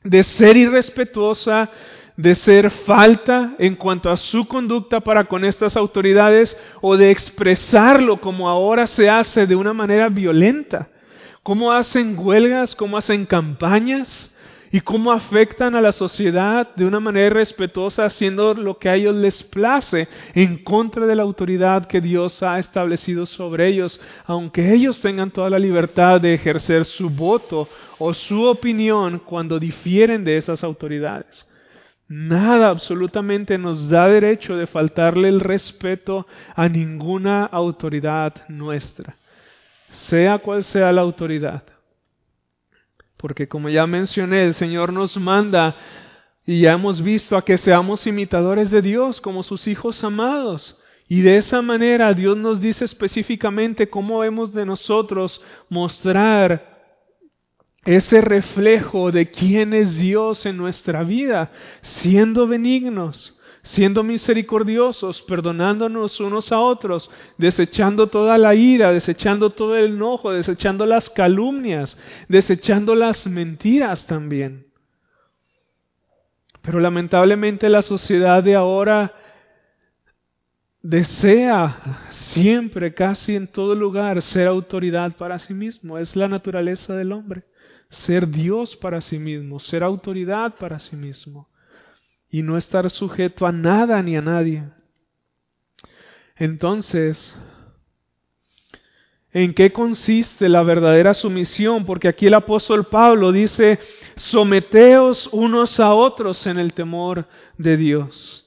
de 0.05 0.23
ser 0.23 0.59
irrespetuosa, 0.59 1.71
de 2.15 2.35
ser 2.35 2.71
falta 2.71 3.55
en 3.59 3.75
cuanto 3.75 4.11
a 4.11 4.17
su 4.17 4.47
conducta 4.47 5.01
para 5.01 5.25
con 5.25 5.47
estas 5.47 5.79
autoridades 5.79 6.61
o 6.83 6.99
de 6.99 7.11
expresarlo 7.11 8.21
como 8.21 8.51
ahora 8.51 8.87
se 8.87 9.09
hace 9.09 9.47
de 9.47 9.57
una 9.57 9.73
manera 9.73 10.11
violenta 10.11 10.89
cómo 11.49 11.73
hacen 11.73 12.15
huelgas, 12.19 12.77
cómo 12.77 12.99
hacen 12.99 13.25
campañas 13.25 14.31
y 14.71 14.83
cómo 14.83 15.13
afectan 15.13 15.75
a 15.75 15.81
la 15.81 15.93
sociedad 15.93 16.69
de 16.77 16.85
una 16.85 17.01
manera 17.01 17.31
respetuosa 17.31 18.05
haciendo 18.05 18.53
lo 18.53 18.79
que 18.79 18.91
a 18.91 18.97
ellos 18.97 19.15
les 19.15 19.43
place 19.45 20.09
en 20.35 20.59
contra 20.63 21.07
de 21.07 21.17
la 21.17 21.23
autoridad 21.23 21.87
que 21.87 22.03
Dios 22.03 22.43
ha 22.43 22.59
establecido 22.59 23.25
sobre 23.25 23.67
ellos, 23.67 23.99
aunque 24.27 24.75
ellos 24.75 25.01
tengan 25.01 25.31
toda 25.31 25.49
la 25.49 25.59
libertad 25.59 26.21
de 26.21 26.35
ejercer 26.35 26.85
su 26.85 27.09
voto 27.09 27.67
o 27.99 28.13
su 28.13 28.45
opinión 28.45 29.23
cuando 29.25 29.59
difieren 29.59 30.25
de 30.25 30.37
esas 30.37 30.63
autoridades. 30.63 31.49
Nada 32.09 32.69
absolutamente 32.69 33.57
nos 33.57 33.89
da 33.89 34.07
derecho 34.07 34.55
de 34.55 34.67
faltarle 34.67 35.31
el 35.31 35.41
respeto 35.41 36.27
a 36.55 36.69
ninguna 36.69 37.47
autoridad 37.47 38.35
nuestra 38.51 39.18
sea 39.91 40.39
cual 40.39 40.63
sea 40.65 40.93
la 40.93 41.03
autoridad. 41.03 41.63
Porque 43.17 43.49
como 43.49 43.69
ya 43.69 43.87
mencioné, 43.87 44.45
el 44.45 44.55
Señor 44.55 44.93
nos 44.93 45.17
manda 45.17 45.75
y 46.47 46.61
ya 46.61 46.73
hemos 46.73 47.03
visto 47.03 47.37
a 47.37 47.45
que 47.45 47.59
seamos 47.59 48.07
imitadores 48.07 48.71
de 48.71 48.81
Dios 48.81 49.21
como 49.21 49.43
sus 49.43 49.67
hijos 49.67 50.03
amados. 50.05 50.81
Y 51.09 51.23
de 51.23 51.37
esa 51.37 51.63
manera 51.63 52.13
Dios 52.13 52.37
nos 52.37 52.61
dice 52.61 52.85
específicamente 52.85 53.89
cómo 53.89 54.23
hemos 54.25 54.53
de 54.53 54.67
nosotros 54.67 55.43
mostrar 55.69 56.79
ese 57.85 58.21
reflejo 58.21 59.11
de 59.11 59.31
quién 59.31 59.73
es 59.73 59.99
Dios 59.99 60.45
en 60.45 60.59
nuestra 60.59 61.03
vida, 61.05 61.51
siendo 61.81 62.47
benignos, 62.47 63.38
siendo 63.69 64.03
misericordiosos, 64.03 65.21
perdonándonos 65.21 66.21
unos 66.21 66.53
a 66.53 66.59
otros, 66.59 67.11
desechando 67.37 68.07
toda 68.07 68.39
la 68.39 68.55
ira, 68.55 68.93
desechando 68.93 69.51
todo 69.51 69.77
el 69.77 69.93
enojo, 69.93 70.33
desechando 70.33 70.87
las 70.87 71.11
calumnias, 71.11 71.99
desechando 72.31 72.95
las 72.95 73.27
mentiras 73.27 74.07
también. 74.07 74.69
Pero 76.63 76.81
lamentablemente 76.81 77.69
la 77.69 77.83
sociedad 77.83 78.43
de 78.43 78.55
ahora 78.55 79.15
desea 80.81 82.07
siempre, 82.09 82.95
casi 82.95 83.37
en 83.37 83.49
todo 83.49 83.75
lugar, 83.75 84.23
ser 84.23 84.47
autoridad 84.47 85.15
para 85.15 85.39
sí 85.39 85.53
mismo. 85.53 85.99
Es 85.99 86.17
la 86.17 86.27
naturaleza 86.27 86.97
del 86.97 87.13
hombre. 87.13 87.45
Ser 87.91 88.29
Dios 88.29 88.77
para 88.77 89.03
sí 89.03 89.19
mismo, 89.19 89.59
ser 89.59 89.83
autoridad 89.83 90.55
para 90.55 90.79
sí 90.79 90.97
mismo 90.97 91.49
y 92.31 92.43
no 92.43 92.57
estar 92.57 92.91
sujeto 92.91 93.47
a 93.47 93.53
nada 93.53 94.03
ni 94.03 94.17
a 94.17 94.23
nadie. 94.23 94.65
Entonces, 96.37 97.37
¿en 99.33 99.55
qué 99.55 99.73
consiste 99.73 100.49
la 100.49 100.63
verdadera 100.63 101.15
sumisión? 101.15 101.85
Porque 101.85 102.09
aquí 102.09 102.27
el 102.27 102.35
apóstol 102.35 102.87
Pablo 102.87 103.33
dice, 103.33 103.79
someteos 104.15 105.29
unos 105.33 105.81
a 105.81 105.95
otros 105.95 106.47
en 106.47 106.59
el 106.59 106.75
temor 106.75 107.27
de 107.57 107.77
Dios. 107.77 108.45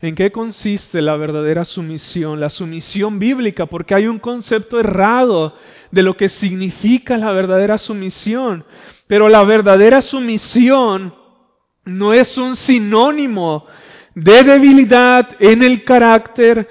¿En 0.00 0.14
qué 0.14 0.30
consiste 0.30 1.00
la 1.00 1.16
verdadera 1.16 1.64
sumisión? 1.64 2.38
La 2.38 2.50
sumisión 2.50 3.18
bíblica, 3.18 3.66
porque 3.66 3.94
hay 3.94 4.06
un 4.06 4.18
concepto 4.18 4.78
errado 4.78 5.54
de 5.90 6.02
lo 6.02 6.16
que 6.16 6.28
significa 6.28 7.16
la 7.16 7.32
verdadera 7.32 7.78
sumisión. 7.78 8.64
Pero 9.06 9.28
la 9.28 9.44
verdadera 9.44 10.02
sumisión 10.02 11.14
no 11.84 12.12
es 12.12 12.36
un 12.38 12.56
sinónimo 12.56 13.66
de 14.14 14.42
debilidad 14.42 15.36
en 15.38 15.62
el 15.62 15.84
carácter. 15.84 16.68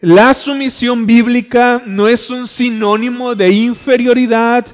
La 0.00 0.34
sumisión 0.34 1.06
bíblica 1.06 1.82
no 1.84 2.08
es 2.08 2.30
un 2.30 2.46
sinónimo 2.46 3.34
de 3.34 3.50
inferioridad, 3.50 4.66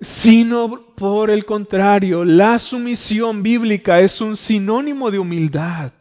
sino 0.00 0.92
por 0.96 1.30
el 1.30 1.44
contrario, 1.44 2.24
la 2.24 2.58
sumisión 2.58 3.42
bíblica 3.42 4.00
es 4.00 4.20
un 4.20 4.36
sinónimo 4.36 5.10
de 5.10 5.18
humildad. 5.18 5.92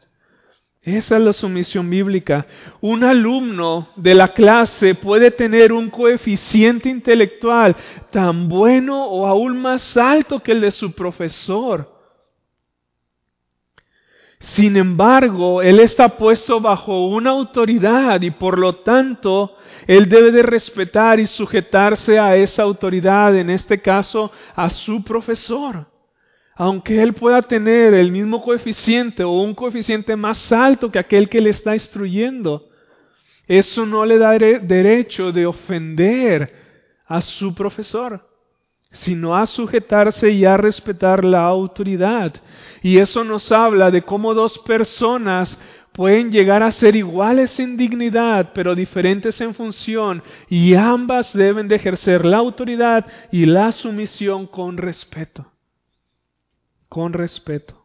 Esa 0.83 1.17
es 1.17 1.21
la 1.21 1.33
sumisión 1.33 1.87
bíblica. 1.89 2.47
Un 2.81 3.03
alumno 3.03 3.89
de 3.95 4.15
la 4.15 4.29
clase 4.29 4.95
puede 4.95 5.29
tener 5.29 5.71
un 5.73 5.91
coeficiente 5.91 6.89
intelectual 6.89 7.75
tan 8.11 8.49
bueno 8.49 9.05
o 9.05 9.27
aún 9.27 9.61
más 9.61 9.95
alto 9.95 10.39
que 10.39 10.53
el 10.53 10.61
de 10.61 10.71
su 10.71 10.93
profesor. 10.93 11.90
Sin 14.41 14.75
embargo, 14.75 15.61
él 15.61 15.79
está 15.79 16.17
puesto 16.17 16.59
bajo 16.59 17.05
una 17.05 17.29
autoridad 17.29 18.19
y 18.23 18.31
por 18.31 18.57
lo 18.57 18.77
tanto 18.77 19.55
él 19.85 20.09
debe 20.09 20.31
de 20.31 20.41
respetar 20.41 21.19
y 21.19 21.27
sujetarse 21.27 22.17
a 22.17 22.35
esa 22.35 22.63
autoridad, 22.63 23.37
en 23.37 23.51
este 23.51 23.79
caso 23.79 24.31
a 24.55 24.67
su 24.71 25.03
profesor. 25.03 25.85
Aunque 26.55 26.99
él 27.03 27.13
pueda 27.13 27.43
tener 27.43 27.93
el 27.93 28.11
mismo 28.11 28.41
coeficiente 28.41 29.23
o 29.23 29.29
un 29.29 29.53
coeficiente 29.53 30.15
más 30.15 30.51
alto 30.51 30.91
que 30.91 30.97
aquel 30.97 31.29
que 31.29 31.39
le 31.39 31.51
está 31.51 31.75
instruyendo, 31.75 32.67
eso 33.47 33.85
no 33.85 34.03
le 34.05 34.17
da 34.17 34.31
derecho 34.31 35.31
de 35.31 35.45
ofender 35.45 36.51
a 37.05 37.21
su 37.21 37.53
profesor 37.53 38.30
sino 38.91 39.35
a 39.35 39.45
sujetarse 39.45 40.29
y 40.31 40.45
a 40.45 40.57
respetar 40.57 41.23
la 41.23 41.43
autoridad. 41.45 42.33
Y 42.81 42.97
eso 42.97 43.23
nos 43.23 43.51
habla 43.51 43.89
de 43.89 44.01
cómo 44.01 44.33
dos 44.33 44.59
personas 44.59 45.57
pueden 45.93 46.31
llegar 46.31 46.63
a 46.63 46.71
ser 46.71 46.95
iguales 46.95 47.59
en 47.59 47.77
dignidad, 47.77 48.51
pero 48.53 48.75
diferentes 48.75 49.39
en 49.41 49.53
función, 49.53 50.23
y 50.49 50.73
ambas 50.75 51.33
deben 51.33 51.67
de 51.67 51.75
ejercer 51.75 52.25
la 52.25 52.37
autoridad 52.37 53.05
y 53.31 53.45
la 53.45 53.71
sumisión 53.71 54.47
con 54.47 54.77
respeto. 54.77 55.51
Con 56.87 57.13
respeto. 57.13 57.80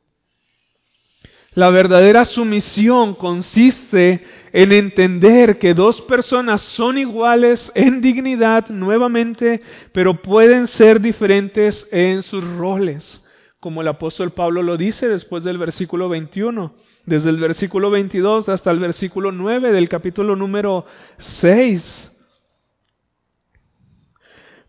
La 1.56 1.70
verdadera 1.70 2.26
sumisión 2.26 3.14
consiste 3.14 4.22
en 4.52 4.72
entender 4.72 5.58
que 5.58 5.72
dos 5.72 6.02
personas 6.02 6.60
son 6.60 6.98
iguales 6.98 7.72
en 7.74 8.02
dignidad 8.02 8.68
nuevamente, 8.68 9.62
pero 9.92 10.20
pueden 10.20 10.66
ser 10.66 11.00
diferentes 11.00 11.88
en 11.90 12.22
sus 12.22 12.44
roles, 12.58 13.26
como 13.58 13.80
el 13.80 13.88
apóstol 13.88 14.32
Pablo 14.32 14.62
lo 14.62 14.76
dice 14.76 15.08
después 15.08 15.44
del 15.44 15.56
versículo 15.56 16.10
21, 16.10 16.74
desde 17.06 17.30
el 17.30 17.38
versículo 17.38 17.88
22 17.88 18.50
hasta 18.50 18.70
el 18.70 18.78
versículo 18.78 19.32
9 19.32 19.72
del 19.72 19.88
capítulo 19.88 20.36
número 20.36 20.84
6. 21.16 22.12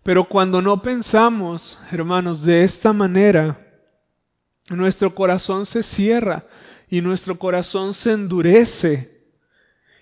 Pero 0.03 0.23
cuando 0.23 0.61
no 0.61 0.81
pensamos, 0.81 1.81
hermanos, 1.91 2.43
de 2.45 2.63
esta 2.63 2.93
manera, 2.93 3.59
nuestro 4.69 5.13
corazón 5.13 5.65
se 5.65 5.83
cierra 5.83 6.45
y 6.89 7.01
nuestro 7.01 7.37
corazón 7.37 7.93
se 7.93 8.13
endurece 8.13 9.17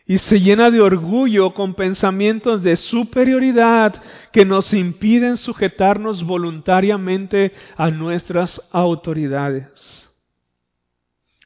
y 0.08 0.20
se 0.20 0.40
llena 0.40 0.70
de 0.70 0.82
orgullo 0.82 1.54
con 1.54 1.74
pensamientos 1.74 2.62
de 2.62 2.76
superioridad 2.76 4.02
que 4.32 4.46
nos 4.46 4.74
impiden 4.74 5.36
sujetarnos 5.36 6.24
voluntariamente 6.24 7.54
a 7.76 7.90
nuestras 7.90 8.62
autoridades. 8.72 10.12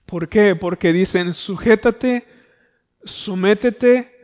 ¿Por 0.05 0.27
qué? 0.27 0.55
Porque 0.55 0.91
dicen, 0.91 1.33
sujétate, 1.33 2.25
sométete, 3.03 4.18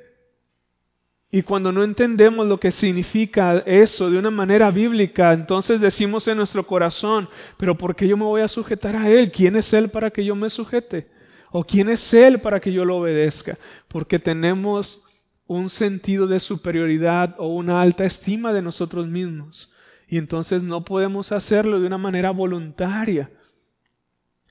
y 1.31 1.41
cuando 1.41 1.71
no 1.71 1.83
entendemos 1.83 2.47
lo 2.47 2.59
que 2.59 2.71
significa 2.71 3.57
eso 3.65 4.09
de 4.09 4.17
una 4.17 4.31
manera 4.31 4.71
bíblica, 4.71 5.33
entonces 5.33 5.81
decimos 5.81 6.27
en 6.27 6.37
nuestro 6.37 6.65
corazón, 6.65 7.27
pero 7.57 7.77
¿por 7.77 7.95
qué 7.95 8.07
yo 8.07 8.15
me 8.15 8.23
voy 8.23 8.41
a 8.41 8.47
sujetar 8.47 8.95
a 8.95 9.09
Él? 9.09 9.31
¿Quién 9.31 9.55
es 9.55 9.73
Él 9.73 9.89
para 9.89 10.11
que 10.11 10.23
yo 10.23 10.35
me 10.35 10.49
sujete? 10.49 11.09
¿O 11.51 11.63
quién 11.63 11.89
es 11.89 12.13
Él 12.13 12.39
para 12.39 12.59
que 12.59 12.71
yo 12.71 12.85
lo 12.85 12.97
obedezca? 12.97 13.57
Porque 13.87 14.19
tenemos 14.19 15.03
un 15.47 15.69
sentido 15.69 16.27
de 16.27 16.39
superioridad 16.39 17.35
o 17.37 17.47
una 17.47 17.81
alta 17.81 18.05
estima 18.05 18.53
de 18.53 18.61
nosotros 18.61 19.07
mismos. 19.07 19.71
Y 20.07 20.17
entonces 20.17 20.63
no 20.63 20.85
podemos 20.85 21.31
hacerlo 21.31 21.79
de 21.79 21.87
una 21.87 21.97
manera 21.97 22.31
voluntaria, 22.31 23.31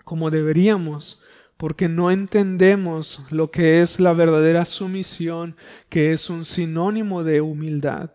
como 0.04 0.30
deberíamos 0.30 1.22
porque 1.56 1.88
no 1.88 2.10
entendemos 2.10 3.24
lo 3.30 3.50
que 3.50 3.80
es 3.80 4.00
la 4.00 4.12
verdadera 4.12 4.64
sumisión, 4.64 5.56
que 5.88 6.12
es 6.12 6.28
un 6.28 6.44
sinónimo 6.44 7.22
de 7.22 7.40
humildad. 7.40 8.10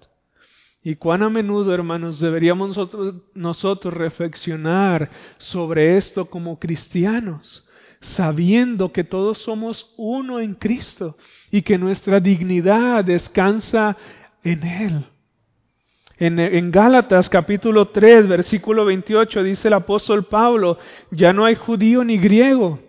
Y 0.83 0.95
cuán 0.95 1.23
a 1.23 1.29
menudo, 1.29 1.73
hermanos, 1.73 2.19
deberíamos 2.19 2.69
nosotros, 2.69 3.15
nosotros, 3.33 3.93
reflexionar 3.93 5.09
sobre 5.37 5.97
esto 5.97 6.25
como 6.25 6.59
cristianos, 6.59 7.67
sabiendo 8.01 8.91
que 8.91 9.03
todos 9.03 9.39
somos 9.39 9.93
uno 9.97 10.39
en 10.39 10.55
Cristo 10.55 11.17
y 11.51 11.61
que 11.61 11.77
nuestra 11.77 12.19
dignidad 12.19 13.03
descansa 13.03 13.97
en 14.43 14.63
Él. 14.63 15.05
En, 16.17 16.39
en, 16.39 16.71
Gálatas 16.71 17.29
capítulo 17.29 17.89
3, 17.89 18.27
versículo 18.27 18.83
28 18.83 19.43
dice 19.43 19.69
el 19.69 19.73
apóstol 19.73 20.25
Pablo, 20.25 20.77
ya 21.11 21.31
no 21.31 21.45
hay 21.45 21.55
judío 21.55 22.03
ni 22.03 22.17
griego 22.17 22.88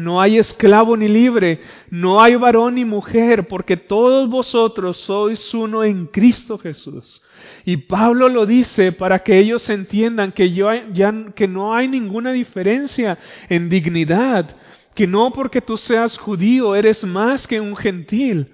no 0.00 0.20
hay 0.20 0.38
esclavo 0.38 0.96
ni 0.96 1.08
libre, 1.08 1.60
no 1.90 2.20
hay 2.20 2.34
varón 2.36 2.74
ni 2.74 2.84
mujer, 2.84 3.48
porque 3.48 3.76
todos 3.76 4.28
vosotros 4.28 4.96
sois 4.96 5.52
uno 5.54 5.84
en 5.84 6.06
Cristo 6.06 6.58
Jesús. 6.58 7.22
Y 7.64 7.76
Pablo 7.76 8.28
lo 8.28 8.46
dice 8.46 8.92
para 8.92 9.18
que 9.20 9.38
ellos 9.38 9.68
entiendan 9.70 10.32
que, 10.32 10.52
que 11.34 11.48
no 11.48 11.74
hay 11.74 11.88
ninguna 11.88 12.32
diferencia 12.32 13.18
en 13.48 13.68
dignidad, 13.68 14.56
que 14.94 15.06
no 15.06 15.30
porque 15.32 15.60
tú 15.60 15.76
seas 15.76 16.18
judío 16.18 16.74
eres 16.74 17.04
más 17.04 17.46
que 17.46 17.60
un 17.60 17.76
gentil, 17.76 18.48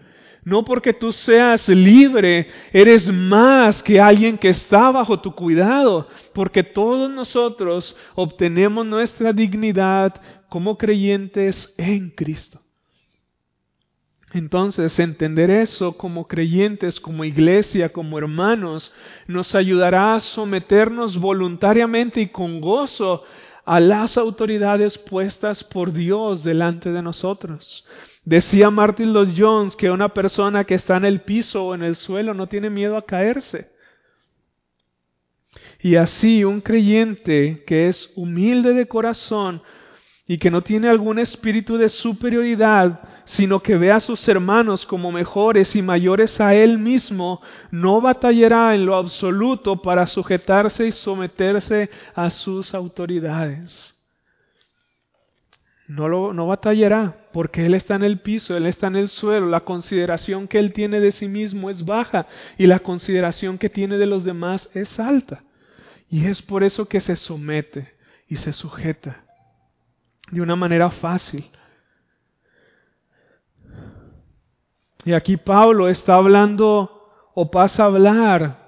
no 0.44 0.62
porque 0.62 0.92
tú 0.92 1.10
seas 1.10 1.68
libre, 1.70 2.48
eres 2.72 3.10
más 3.10 3.82
que 3.82 3.98
alguien 3.98 4.36
que 4.36 4.50
está 4.50 4.90
bajo 4.90 5.18
tu 5.18 5.34
cuidado, 5.34 6.06
porque 6.34 6.62
todos 6.62 7.10
nosotros 7.10 7.96
obtenemos 8.14 8.84
nuestra 8.84 9.32
dignidad 9.32 10.20
como 10.54 10.78
creyentes 10.78 11.74
en 11.78 12.10
Cristo. 12.10 12.60
Entonces, 14.32 15.00
entender 15.00 15.50
eso 15.50 15.96
como 15.96 16.28
creyentes, 16.28 17.00
como 17.00 17.24
iglesia, 17.24 17.88
como 17.88 18.18
hermanos, 18.18 18.94
nos 19.26 19.56
ayudará 19.56 20.14
a 20.14 20.20
someternos 20.20 21.18
voluntariamente 21.18 22.20
y 22.20 22.28
con 22.28 22.60
gozo 22.60 23.24
a 23.64 23.80
las 23.80 24.16
autoridades 24.16 24.96
puestas 24.96 25.64
por 25.64 25.92
Dios 25.92 26.44
delante 26.44 26.92
de 26.92 27.02
nosotros. 27.02 27.84
Decía 28.24 28.70
Martin 28.70 29.12
Lloyd 29.12 29.34
Jones 29.36 29.74
que 29.74 29.90
una 29.90 30.14
persona 30.14 30.62
que 30.62 30.74
está 30.74 30.98
en 30.98 31.06
el 31.06 31.22
piso 31.22 31.64
o 31.64 31.74
en 31.74 31.82
el 31.82 31.96
suelo 31.96 32.32
no 32.32 32.46
tiene 32.46 32.70
miedo 32.70 32.96
a 32.96 33.04
caerse. 33.04 33.72
Y 35.80 35.96
así 35.96 36.44
un 36.44 36.60
creyente 36.60 37.64
que 37.66 37.88
es 37.88 38.12
humilde 38.14 38.72
de 38.72 38.86
corazón 38.86 39.60
y 40.26 40.38
que 40.38 40.50
no 40.50 40.62
tiene 40.62 40.88
algún 40.88 41.18
espíritu 41.18 41.76
de 41.76 41.90
superioridad, 41.90 43.00
sino 43.24 43.60
que 43.60 43.76
ve 43.76 43.92
a 43.92 44.00
sus 44.00 44.26
hermanos 44.26 44.86
como 44.86 45.12
mejores 45.12 45.76
y 45.76 45.82
mayores 45.82 46.40
a 46.40 46.54
él 46.54 46.78
mismo, 46.78 47.42
no 47.70 48.00
batallará 48.00 48.74
en 48.74 48.86
lo 48.86 48.96
absoluto 48.96 49.82
para 49.82 50.06
sujetarse 50.06 50.86
y 50.86 50.92
someterse 50.92 51.90
a 52.14 52.30
sus 52.30 52.74
autoridades. 52.74 53.90
No, 55.86 56.08
lo, 56.08 56.32
no 56.32 56.46
batallará 56.46 57.28
porque 57.34 57.66
Él 57.66 57.74
está 57.74 57.94
en 57.96 58.04
el 58.04 58.20
piso, 58.20 58.56
Él 58.56 58.64
está 58.64 58.86
en 58.86 58.96
el 58.96 59.08
suelo, 59.08 59.48
la 59.48 59.60
consideración 59.60 60.48
que 60.48 60.58
Él 60.58 60.72
tiene 60.72 60.98
de 60.98 61.10
sí 61.10 61.28
mismo 61.28 61.68
es 61.68 61.84
baja 61.84 62.26
y 62.56 62.66
la 62.66 62.78
consideración 62.78 63.58
que 63.58 63.68
tiene 63.68 63.98
de 63.98 64.06
los 64.06 64.24
demás 64.24 64.70
es 64.72 64.98
alta. 64.98 65.44
Y 66.08 66.24
es 66.24 66.40
por 66.40 66.64
eso 66.64 66.86
que 66.86 67.00
se 67.00 67.16
somete 67.16 67.92
y 68.26 68.36
se 68.36 68.54
sujeta 68.54 69.24
de 70.30 70.40
una 70.40 70.56
manera 70.56 70.90
fácil. 70.90 71.50
Y 75.04 75.12
aquí 75.12 75.36
Pablo 75.36 75.88
está 75.88 76.14
hablando 76.14 77.30
o 77.34 77.50
pasa 77.50 77.82
a 77.82 77.86
hablar 77.86 78.63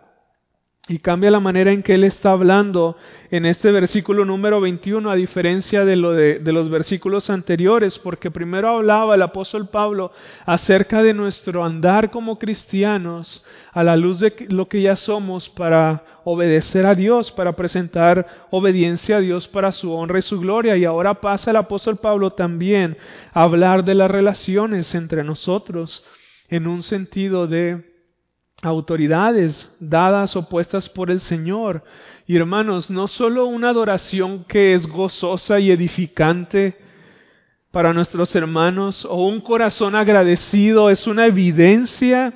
y 0.89 1.01
cambia 1.01 1.33
la 1.33 1.41
manera 1.41 1.73
en 1.73 1.83
que 1.83 1.95
él 1.95 2.05
está 2.05 2.31
hablando 2.31 2.97
en 3.31 3.45
este 3.45 3.73
versículo 3.73 4.25
número 4.25 4.61
21, 4.61 5.11
a 5.11 5.17
diferencia 5.17 5.85
de, 5.85 5.97
lo 5.97 6.13
de, 6.13 6.41
los 6.53 6.71
versículos 6.71 7.29
anteriores, 7.29 7.99
porque 7.99 8.31
primero 8.31 8.69
hablaba 8.69 9.17
el 9.17 9.23
apóstol 9.23 9.69
Pablo 9.69 10.13
acerca 10.45 11.03
de 11.03 11.13
nuestro 11.13 11.65
andar 11.65 12.13
como 12.13 12.39
cristianos 12.39 13.45
a 13.73 13.83
la 13.83 13.97
luz 13.97 14.21
de 14.21 14.47
lo 14.49 14.69
que 14.69 14.81
ya 14.81 14.95
somos 14.95 15.49
para 15.49 16.05
obedecer 16.23 16.87
a 16.87 16.95
Dios, 16.95 17.33
para 17.33 17.57
presentar 17.57 18.25
obediencia 18.51 19.17
a 19.17 19.21
Dios 19.21 19.49
para 19.49 19.73
su 19.73 19.93
honra 19.93 20.21
y 20.21 20.23
su 20.23 20.39
gloria. 20.39 20.77
Y 20.77 20.85
ahora 20.85 21.21
pasa 21.21 21.51
el 21.51 21.57
apóstol 21.57 21.97
Pablo 21.97 22.31
también 22.31 22.97
a 23.33 23.43
hablar 23.43 23.85
de 23.85 23.97
las 23.97 24.11
relaciones 24.11 24.95
entre 24.95 25.25
nosotros 25.25 26.05
en 26.49 26.69
un 26.69 26.85
sentido 26.85 27.49
de 27.49 27.96
autoridades 28.63 29.75
dadas 29.81 30.37
o 30.37 30.49
puestas 30.49 30.89
por 30.89 31.11
el 31.11 31.21
Señor. 31.21 31.85
Y 32.27 32.37
hermanos, 32.37 32.91
no 32.91 33.07
solo 33.07 33.47
una 33.47 33.71
adoración 33.71 34.45
que 34.45 34.73
es 34.73 34.87
gozosa 34.87 35.61
y 35.61 35.71
edificante 35.71 36.77
para 37.71 37.93
nuestros 37.93 38.35
hermanos 38.35 39.05
o 39.05 39.27
un 39.27 39.41
corazón 39.41 39.95
agradecido 39.95 40.89
es 40.89 41.07
una 41.07 41.27
evidencia 41.27 42.33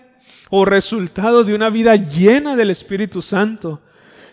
o 0.50 0.64
resultado 0.64 1.44
de 1.44 1.54
una 1.54 1.70
vida 1.70 1.96
llena 1.96 2.56
del 2.56 2.70
Espíritu 2.70 3.22
Santo, 3.22 3.80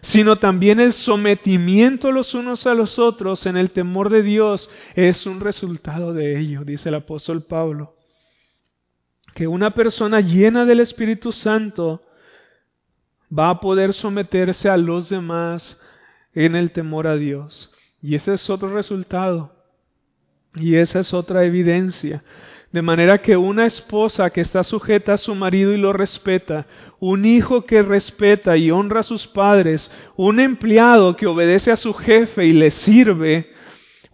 sino 0.02 0.36
también 0.36 0.80
el 0.80 0.91
sometimiento 0.91 2.12
los 2.12 2.34
unos 2.34 2.67
a 2.67 2.73
los 2.73 3.00
otros 3.00 3.45
en 3.45 3.56
el 3.56 3.71
temor 3.71 4.10
de 4.10 4.23
Dios 4.23 4.69
es 4.95 5.26
un 5.26 5.39
resultado 5.39 6.13
de 6.13 6.39
ello, 6.39 6.63
dice 6.65 6.89
el 6.89 6.95
apóstol 6.95 7.43
Pablo 7.43 7.97
que 9.38 9.45
una 9.45 9.69
persona 9.69 10.19
llena 10.19 10.65
del 10.65 10.80
Espíritu 10.80 11.32
Santo 11.32 12.02
va 13.32 13.52
a 13.52 13.60
poder 13.60 13.93
someterse 13.93 14.67
a 14.67 14.76
los 14.78 15.10
demás 15.10 15.80
en 16.34 16.56
el 16.56 16.71
temor 16.71 17.06
a 17.06 17.15
Dios. 17.15 17.71
Y 18.02 18.15
ese 18.15 18.34
es 18.34 18.50
otro 18.50 18.73
resultado. 18.73 19.54
Y 20.56 20.73
esa 20.73 21.02
es 21.02 21.13
otra 21.13 21.43
evidencia. 21.43 22.23
De 22.71 22.82
manera 22.82 23.21
que 23.21 23.38
una 23.38 23.67
esposa 23.67 24.32
que 24.32 24.41
está 24.41 24.63
sujeta 24.63 25.13
a 25.13 25.17
su 25.17 25.36
marido 25.36 25.71
y 25.71 25.78
lo 25.78 25.93
respeta, 25.93 26.65
un 27.00 27.23
hijo 27.23 27.63
que 27.63 27.84
respeta 27.84 28.58
y 28.58 28.71
honra 28.71 29.02
a 29.02 29.04
sus 29.04 29.28
padres, 29.28 29.91
un 30.15 30.39
empleado 30.39 31.15
que 31.15 31.28
obedece 31.28 31.71
a 31.71 31.76
su 31.76 31.93
jefe 31.93 32.47
y 32.47 32.54
le 32.54 32.71
sirve, 32.71 33.54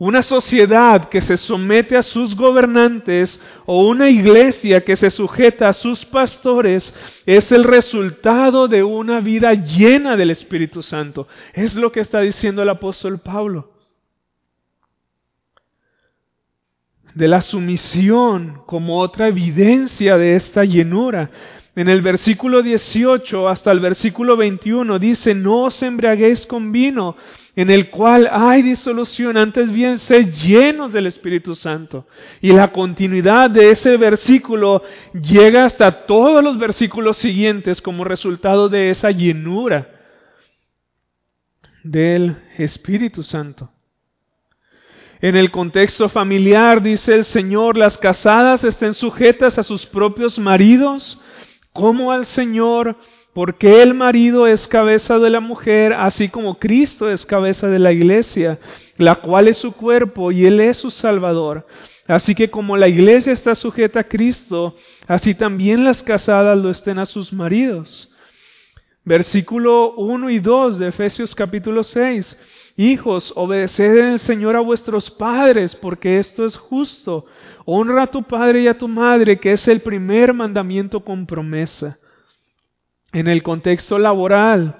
una 0.05 0.21
sociedad 0.21 1.07
que 1.07 1.21
se 1.21 1.37
somete 1.37 1.95
a 1.95 2.03
sus 2.03 2.35
gobernantes 2.35 3.39
o 3.65 3.87
una 3.87 4.09
iglesia 4.09 4.83
que 4.83 4.97
se 4.97 5.09
sujeta 5.09 5.69
a 5.69 5.73
sus 5.73 6.03
pastores 6.03 6.93
es 7.25 7.53
el 7.53 7.63
resultado 7.63 8.67
de 8.67 8.83
una 8.83 9.21
vida 9.21 9.53
llena 9.53 10.17
del 10.17 10.31
Espíritu 10.31 10.83
Santo. 10.83 11.25
Es 11.53 11.75
lo 11.75 11.89
que 11.89 12.01
está 12.01 12.19
diciendo 12.19 12.61
el 12.61 12.69
apóstol 12.69 13.19
Pablo. 13.19 13.71
De 17.13 17.29
la 17.29 17.39
sumisión 17.39 18.61
como 18.65 18.99
otra 18.99 19.29
evidencia 19.29 20.17
de 20.17 20.35
esta 20.35 20.65
llenura. 20.65 21.31
En 21.77 21.87
el 21.87 22.01
versículo 22.01 22.61
18 22.61 23.47
hasta 23.47 23.71
el 23.71 23.79
versículo 23.79 24.35
21 24.35 24.99
dice, 24.99 25.33
no 25.33 25.61
os 25.61 25.81
embriaguéis 25.81 26.45
con 26.45 26.73
vino 26.73 27.15
en 27.55 27.69
el 27.69 27.91
cual 27.91 28.27
hay 28.31 28.63
disolución, 28.63 29.37
antes 29.37 29.71
bien 29.71 29.99
sed 29.99 30.31
llenos 30.33 30.91
del 30.91 31.05
Espíritu 31.05 31.53
Santo. 31.53 32.07
Y 32.41 32.51
la 32.51 32.71
continuidad 32.71 33.49
de 33.49 33.69
ese 33.69 33.95
versículo 33.97 34.81
llega 35.13 35.65
hasta 35.65 36.05
todos 36.05 36.43
los 36.43 36.57
versículos 36.57 37.17
siguientes 37.17 37.81
como 37.81 38.03
resultado 38.03 38.69
de 38.69 38.89
esa 38.89 39.11
llenura 39.11 39.87
del 41.83 42.37
Espíritu 42.57 43.21
Santo. 43.21 43.69
En 45.21 45.37
el 45.37 45.51
contexto 45.51 46.09
familiar 46.09 46.81
dice 46.81 47.13
el 47.13 47.23
Señor, 47.23 47.77
las 47.77 47.97
casadas 47.97 48.63
estén 48.63 48.93
sujetas 48.93 49.59
a 49.59 49.63
sus 49.63 49.85
propios 49.85 50.39
maridos 50.39 51.21
como 51.71 52.11
al 52.11 52.25
Señor 52.25 52.97
porque 53.33 53.81
el 53.81 53.95
marido 53.95 54.45
es 54.45 54.67
cabeza 54.67 55.17
de 55.17 55.31
la 55.31 55.39
mujer, 55.39 55.93
así 55.93 56.29
como 56.29 56.59
Cristo 56.59 57.09
es 57.09 57.25
cabeza 57.25 57.67
de 57.67 57.79
la 57.79 57.91
iglesia, 57.91 58.59
la 58.97 59.15
cual 59.15 59.47
es 59.47 59.57
su 59.57 59.71
cuerpo 59.73 60.31
y 60.31 60.45
Él 60.45 60.59
es 60.59 60.77
su 60.77 60.91
Salvador. 60.91 61.65
Así 62.07 62.35
que 62.35 62.51
como 62.51 62.77
la 62.77 62.87
iglesia 62.87 63.33
está 63.33 63.55
sujeta 63.55 64.01
a 64.01 64.03
Cristo, 64.03 64.75
así 65.07 65.33
también 65.33 65.83
las 65.83 66.03
casadas 66.03 66.57
lo 66.57 66.69
estén 66.69 66.99
a 66.99 67.07
sus 67.07 67.33
maridos. 67.33 68.11
Versículo 69.03 69.93
1 69.95 70.29
y 70.29 70.39
2 70.39 70.79
de 70.79 70.87
Efesios 70.89 71.33
capítulo 71.33 71.83
6. 71.83 72.37
Hijos, 72.77 73.33
obedeced 73.35 73.97
en 73.97 74.05
el 74.13 74.19
Señor 74.19 74.55
a 74.55 74.59
vuestros 74.59 75.09
padres, 75.09 75.75
porque 75.75 76.19
esto 76.19 76.45
es 76.45 76.55
justo. 76.55 77.25
Honra 77.65 78.03
a 78.03 78.07
tu 78.07 78.23
padre 78.23 78.61
y 78.61 78.67
a 78.67 78.77
tu 78.77 78.87
madre, 78.87 79.39
que 79.39 79.53
es 79.53 79.67
el 79.67 79.81
primer 79.81 80.33
mandamiento 80.33 80.99
con 80.99 81.25
promesa 81.25 81.97
en 83.13 83.27
el 83.27 83.43
contexto 83.43 83.99
laboral, 83.99 84.75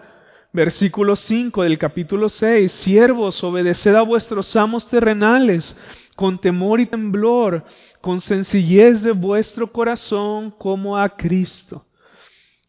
versículo 0.52 1.15
5 1.15 1.63
del 1.63 1.78
capítulo 1.78 2.30
6, 2.30 2.72
siervos, 2.72 3.43
obedeced 3.43 3.96
a 3.96 4.02
vuestros 4.02 4.56
amos 4.56 4.88
terrenales 4.89 5.78
con 6.15 6.39
temor 6.39 6.80
y 6.80 6.88
temblor, 6.88 7.63
con 8.02 8.22
sencillez 8.22 9.04
de 9.04 9.12
vuestro 9.12 9.67
corazón 9.67 10.52
como 10.52 10.98
a 10.98 11.10
Cristo. 11.15 11.86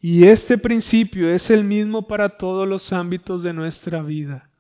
Y 0.00 0.26
este 0.28 0.58
principio 0.58 1.30
es 1.30 1.50
el 1.50 1.64
mismo 1.64 2.06
para 2.06 2.36
todos 2.36 2.68
los 2.68 2.92
ámbitos 2.92 3.42
de 3.42 3.54
nuestra 3.54 4.02
vida. 4.02 4.50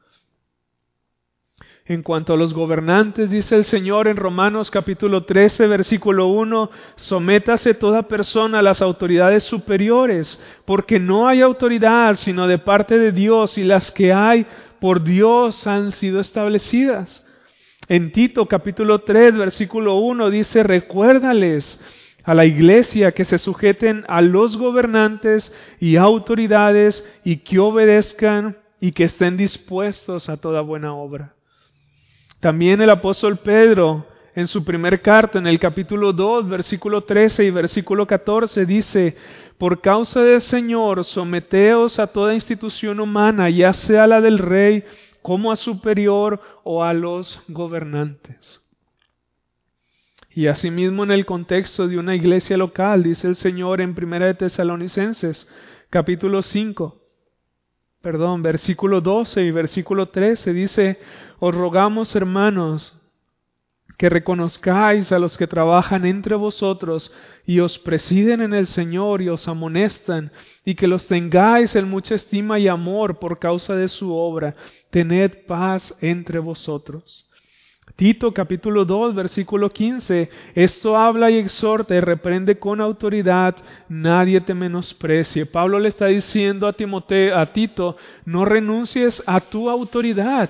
En 1.86 2.02
cuanto 2.02 2.32
a 2.32 2.38
los 2.38 2.54
gobernantes, 2.54 3.28
dice 3.28 3.56
el 3.56 3.64
Señor 3.64 4.08
en 4.08 4.16
Romanos 4.16 4.70
capítulo 4.70 5.24
13, 5.24 5.66
versículo 5.66 6.28
1, 6.28 6.70
sométase 6.94 7.74
toda 7.74 8.08
persona 8.08 8.60
a 8.60 8.62
las 8.62 8.80
autoridades 8.80 9.44
superiores, 9.44 10.42
porque 10.64 10.98
no 10.98 11.28
hay 11.28 11.42
autoridad 11.42 12.16
sino 12.16 12.46
de 12.48 12.56
parte 12.56 12.98
de 12.98 13.12
Dios 13.12 13.58
y 13.58 13.64
las 13.64 13.92
que 13.92 14.14
hay 14.14 14.46
por 14.80 15.04
Dios 15.04 15.66
han 15.66 15.92
sido 15.92 16.20
establecidas. 16.20 17.22
En 17.86 18.12
Tito 18.12 18.46
capítulo 18.46 19.00
3, 19.00 19.36
versículo 19.36 19.96
1 19.96 20.30
dice, 20.30 20.62
recuérdales 20.62 21.78
a 22.24 22.32
la 22.32 22.46
iglesia 22.46 23.12
que 23.12 23.24
se 23.24 23.36
sujeten 23.36 24.04
a 24.08 24.22
los 24.22 24.56
gobernantes 24.56 25.54
y 25.80 25.96
autoridades 25.96 27.06
y 27.24 27.40
que 27.40 27.58
obedezcan 27.58 28.56
y 28.80 28.92
que 28.92 29.04
estén 29.04 29.36
dispuestos 29.36 30.30
a 30.30 30.38
toda 30.38 30.62
buena 30.62 30.94
obra. 30.94 31.34
También 32.44 32.82
el 32.82 32.90
apóstol 32.90 33.38
Pedro 33.38 34.06
en 34.34 34.46
su 34.46 34.66
primer 34.66 35.00
carta, 35.00 35.38
en 35.38 35.46
el 35.46 35.58
capítulo 35.58 36.12
2, 36.12 36.46
versículo 36.46 37.02
13 37.02 37.42
y 37.42 37.50
versículo 37.50 38.06
14, 38.06 38.66
dice, 38.66 39.16
por 39.56 39.80
causa 39.80 40.20
del 40.20 40.42
Señor, 40.42 41.06
someteos 41.06 41.98
a 41.98 42.06
toda 42.06 42.34
institución 42.34 43.00
humana, 43.00 43.48
ya 43.48 43.72
sea 43.72 44.06
la 44.06 44.20
del 44.20 44.36
rey, 44.36 44.84
como 45.22 45.52
a 45.52 45.56
superior 45.56 46.38
o 46.64 46.84
a 46.84 46.92
los 46.92 47.42
gobernantes. 47.48 48.62
Y 50.28 50.46
asimismo 50.46 51.02
en 51.02 51.12
el 51.12 51.24
contexto 51.24 51.88
de 51.88 51.98
una 51.98 52.14
iglesia 52.14 52.58
local, 52.58 53.04
dice 53.04 53.26
el 53.26 53.36
Señor 53.36 53.80
en 53.80 53.94
Primera 53.94 54.26
de 54.26 54.34
Tesalonicenses, 54.34 55.48
capítulo 55.88 56.42
5, 56.42 57.04
perdón, 58.02 58.42
versículo 58.42 59.00
12 59.00 59.44
y 59.44 59.50
versículo 59.50 60.10
13 60.10 60.52
dice, 60.52 60.98
os 61.46 61.54
rogamos 61.54 62.16
hermanos 62.16 62.98
que 63.98 64.08
reconozcáis 64.08 65.12
a 65.12 65.18
los 65.18 65.36
que 65.36 65.46
trabajan 65.46 66.06
entre 66.06 66.36
vosotros 66.36 67.12
y 67.44 67.60
os 67.60 67.78
presiden 67.78 68.40
en 68.40 68.54
el 68.54 68.66
Señor 68.66 69.20
y 69.20 69.28
os 69.28 69.46
amonestan, 69.46 70.32
y 70.64 70.74
que 70.74 70.88
los 70.88 71.06
tengáis 71.06 71.76
en 71.76 71.90
mucha 71.90 72.14
estima 72.14 72.58
y 72.58 72.66
amor 72.66 73.18
por 73.18 73.38
causa 73.38 73.74
de 73.74 73.88
su 73.88 74.14
obra. 74.14 74.54
Tened 74.88 75.44
paz 75.46 75.94
entre 76.00 76.38
vosotros. 76.38 77.28
Tito 77.94 78.32
capítulo 78.32 78.86
2, 78.86 79.14
versículo 79.14 79.68
15, 79.68 80.30
esto 80.54 80.96
habla 80.96 81.30
y 81.30 81.36
exhorta 81.36 81.94
y 81.94 82.00
reprende 82.00 82.58
con 82.58 82.80
autoridad, 82.80 83.54
nadie 83.90 84.40
te 84.40 84.54
menosprecie. 84.54 85.44
Pablo 85.44 85.78
le 85.78 85.90
está 85.90 86.06
diciendo 86.06 86.66
a 86.66 86.72
Timoteo, 86.72 87.36
a 87.38 87.52
Tito, 87.52 87.98
no 88.24 88.46
renuncies 88.46 89.22
a 89.26 89.40
tu 89.40 89.68
autoridad, 89.68 90.48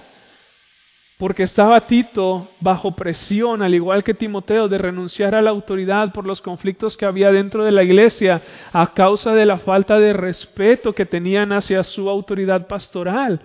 porque 1.24 1.44
estaba 1.44 1.86
Tito 1.86 2.48
bajo 2.60 2.94
presión, 2.94 3.62
al 3.62 3.74
igual 3.74 4.04
que 4.04 4.12
Timoteo, 4.12 4.68
de 4.68 4.76
renunciar 4.76 5.34
a 5.34 5.40
la 5.40 5.48
autoridad 5.48 6.12
por 6.12 6.26
los 6.26 6.42
conflictos 6.42 6.98
que 6.98 7.06
había 7.06 7.32
dentro 7.32 7.64
de 7.64 7.72
la 7.72 7.82
iglesia 7.82 8.42
a 8.74 8.92
causa 8.92 9.34
de 9.34 9.46
la 9.46 9.56
falta 9.56 9.98
de 9.98 10.12
respeto 10.12 10.94
que 10.94 11.06
tenían 11.06 11.54
hacia 11.54 11.82
su 11.82 12.10
autoridad 12.10 12.66
pastoral. 12.66 13.40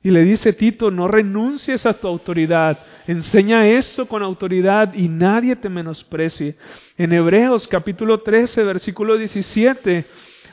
Y 0.00 0.12
le 0.12 0.22
dice 0.22 0.52
Tito, 0.52 0.92
no 0.92 1.08
renuncies 1.08 1.86
a 1.86 1.94
tu 1.94 2.06
autoridad, 2.06 2.78
enseña 3.08 3.66
eso 3.66 4.06
con 4.06 4.22
autoridad 4.22 4.94
y 4.94 5.08
nadie 5.08 5.56
te 5.56 5.68
menosprecie. 5.68 6.54
En 6.96 7.12
Hebreos 7.12 7.66
capítulo 7.66 8.20
13, 8.20 8.62
versículo 8.62 9.18
17, 9.18 10.04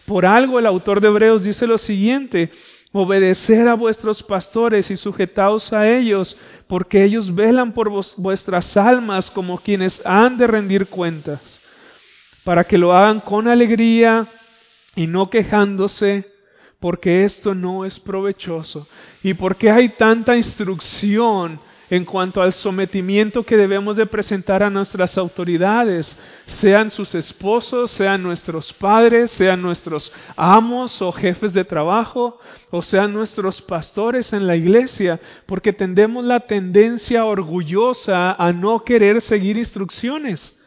por 0.07 0.25
algo 0.25 0.57
el 0.57 0.65
autor 0.65 0.99
de 0.99 1.09
Hebreos 1.09 1.43
dice 1.43 1.67
lo 1.67 1.77
siguiente, 1.77 2.49
obedecer 2.91 3.67
a 3.67 3.73
vuestros 3.73 4.21
pastores 4.23 4.91
y 4.91 4.97
sujetaos 4.97 5.71
a 5.73 5.89
ellos, 5.89 6.37
porque 6.67 7.03
ellos 7.03 7.33
velan 7.33 7.73
por 7.73 7.89
vuestras 8.17 8.75
almas 8.77 9.31
como 9.31 9.57
quienes 9.59 10.01
han 10.05 10.37
de 10.37 10.47
rendir 10.47 10.87
cuentas, 10.87 11.61
para 12.43 12.63
que 12.63 12.77
lo 12.77 12.93
hagan 12.93 13.19
con 13.19 13.47
alegría 13.47 14.27
y 14.95 15.07
no 15.07 15.29
quejándose 15.29 16.31
porque 16.81 17.23
esto 17.23 17.53
no 17.53 17.85
es 17.85 17.99
provechoso. 17.99 18.87
Y 19.23 19.35
porque 19.35 19.69
hay 19.69 19.89
tanta 19.89 20.35
instrucción 20.35 21.61
en 21.91 22.05
cuanto 22.05 22.41
al 22.41 22.53
sometimiento 22.53 23.43
que 23.43 23.57
debemos 23.57 23.97
de 23.97 24.05
presentar 24.05 24.63
a 24.63 24.69
nuestras 24.69 25.17
autoridades, 25.17 26.17
sean 26.45 26.89
sus 26.89 27.13
esposos, 27.15 27.91
sean 27.91 28.23
nuestros 28.23 28.71
padres, 28.71 29.29
sean 29.31 29.61
nuestros 29.61 30.13
amos 30.37 31.01
o 31.01 31.11
jefes 31.11 31.51
de 31.51 31.65
trabajo, 31.65 32.39
o 32.69 32.81
sean 32.81 33.11
nuestros 33.11 33.61
pastores 33.61 34.31
en 34.31 34.47
la 34.47 34.55
iglesia, 34.55 35.19
porque 35.45 35.73
tendemos 35.73 36.23
la 36.23 36.39
tendencia 36.39 37.25
orgullosa 37.25 38.31
a 38.31 38.53
no 38.53 38.85
querer 38.85 39.19
seguir 39.19 39.57
instrucciones, 39.57 40.57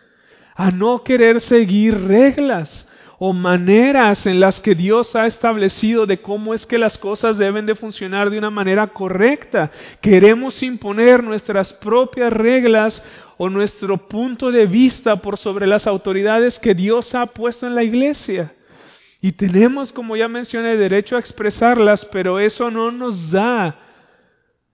a 0.54 0.70
no 0.70 1.04
querer 1.04 1.40
seguir 1.40 2.06
reglas, 2.06 2.86
o 3.26 3.32
maneras 3.32 4.26
en 4.26 4.38
las 4.38 4.60
que 4.60 4.74
Dios 4.74 5.16
ha 5.16 5.24
establecido 5.24 6.04
de 6.04 6.20
cómo 6.20 6.52
es 6.52 6.66
que 6.66 6.76
las 6.76 6.98
cosas 6.98 7.38
deben 7.38 7.64
de 7.64 7.74
funcionar 7.74 8.28
de 8.28 8.36
una 8.36 8.50
manera 8.50 8.88
correcta. 8.88 9.70
Queremos 10.02 10.62
imponer 10.62 11.24
nuestras 11.24 11.72
propias 11.72 12.30
reglas 12.30 13.02
o 13.38 13.48
nuestro 13.48 13.96
punto 13.96 14.50
de 14.50 14.66
vista 14.66 15.22
por 15.22 15.38
sobre 15.38 15.66
las 15.66 15.86
autoridades 15.86 16.58
que 16.58 16.74
Dios 16.74 17.14
ha 17.14 17.24
puesto 17.24 17.66
en 17.66 17.74
la 17.74 17.82
iglesia. 17.82 18.54
Y 19.22 19.32
tenemos, 19.32 19.90
como 19.90 20.18
ya 20.18 20.28
mencioné, 20.28 20.76
derecho 20.76 21.16
a 21.16 21.20
expresarlas, 21.20 22.04
pero 22.04 22.38
eso 22.38 22.70
no 22.70 22.90
nos 22.90 23.30
da 23.30 23.78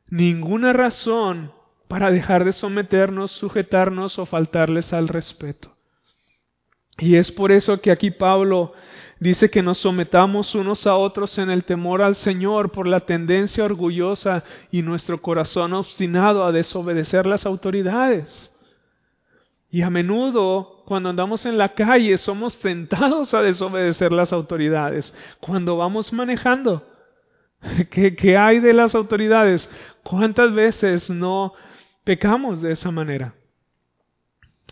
ninguna 0.09 0.73
razón 0.73 1.53
para 1.87 2.11
dejar 2.11 2.45
de 2.45 2.51
someternos, 2.51 3.31
sujetarnos 3.31 4.19
o 4.19 4.27
faltarles 4.27 4.93
al 4.93 5.07
respeto. 5.07 5.77
Y 7.01 7.17
es 7.17 7.33
por 7.33 7.51
eso 7.51 7.81
que 7.81 7.91
aquí 7.91 8.11
Pablo 8.11 8.75
dice 9.19 9.51
que 9.51 9.63
nos 9.63 9.79
sometamos 9.79 10.55
unos 10.55 10.87
a 10.87 10.97
otros 10.97 11.39
en 11.39 11.51
el 11.51 11.65
temor 11.65 12.03
al 12.03 12.15
Señor 12.15 12.71
por 12.71 12.87
la 12.87 13.01
tendencia 13.01 13.65
orgullosa 13.65 14.45
y 14.71 14.83
nuestro 14.83 15.21
corazón 15.23 15.73
obstinado 15.73 16.45
a 16.45 16.53
desobedecer 16.53 17.25
las 17.25 17.47
autoridades. 17.47 18.53
Y 19.71 19.81
a 19.81 19.89
menudo, 19.89 20.83
cuando 20.85 21.09
andamos 21.09 21.47
en 21.47 21.57
la 21.57 21.71
calle, 21.71 22.19
somos 22.19 22.59
tentados 22.59 23.33
a 23.33 23.41
desobedecer 23.41 24.13
las 24.13 24.33
autoridades. 24.33 25.15
Cuando 25.41 25.79
vamos 25.79 26.13
manejando, 26.13 26.87
¿qué, 27.91 28.15
qué 28.15 28.37
hay 28.37 28.61
de 28.61 28.75
las 28.75 28.95
autoridades? 28.95 29.71
¿Cuántas 30.03 30.53
veces 30.53 31.09
no 31.09 31.55
pecamos 32.05 32.61
de 32.61 32.73
esa 32.73 32.91
manera? 32.91 33.35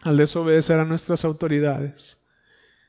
al 0.03 0.17
desobedecer 0.17 0.79
a 0.79 0.85
nuestras 0.85 1.25
autoridades. 1.25 2.18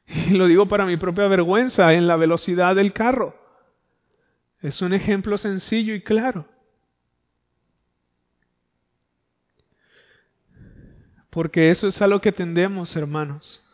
Y 0.10 0.30
lo 0.32 0.48
digo 0.48 0.68
para 0.68 0.86
mi 0.86 0.98
propia 0.98 1.28
vergüenza 1.28 1.94
en 1.94 2.08
la 2.08 2.16
velocidad 2.16 2.76
del 2.76 2.94
carro. 2.94 3.36
Es 4.62 4.82
un 4.82 4.94
ejemplo 4.94 5.38
sencillo 5.38 5.94
y 5.94 6.02
claro. 6.02 6.46
Porque 11.30 11.70
eso 11.70 11.88
es 11.88 12.02
a 12.02 12.08
lo 12.08 12.20
que 12.20 12.32
tendemos, 12.32 12.96
hermanos. 12.96 13.66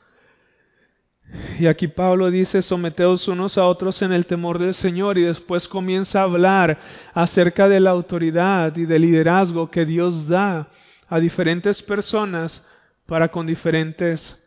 Y 1.58 1.65
aquí 1.65 1.88
Pablo 1.88 2.30
dice, 2.30 2.62
someteos 2.62 3.28
unos 3.28 3.58
a 3.58 3.65
otros 3.65 4.02
en 4.02 4.12
el 4.12 4.26
temor 4.26 4.60
del 4.60 4.74
Señor 4.74 5.17
y 5.17 5.24
después 5.24 5.67
comienza 5.67 6.19
a 6.19 6.24
hablar 6.24 6.78
acerca 7.13 7.67
de 7.67 7.80
la 7.80 7.91
autoridad 7.91 8.76
y 8.76 8.86
del 8.86 9.04
liderazgo 9.04 9.71
que 9.71 9.86
Dios 9.86 10.28
da 10.28 10.69
a 11.08 11.19
diferentes 11.19 11.82
personas 11.82 12.67
para 13.08 13.30
con 13.30 13.48
diferentes 13.48 14.44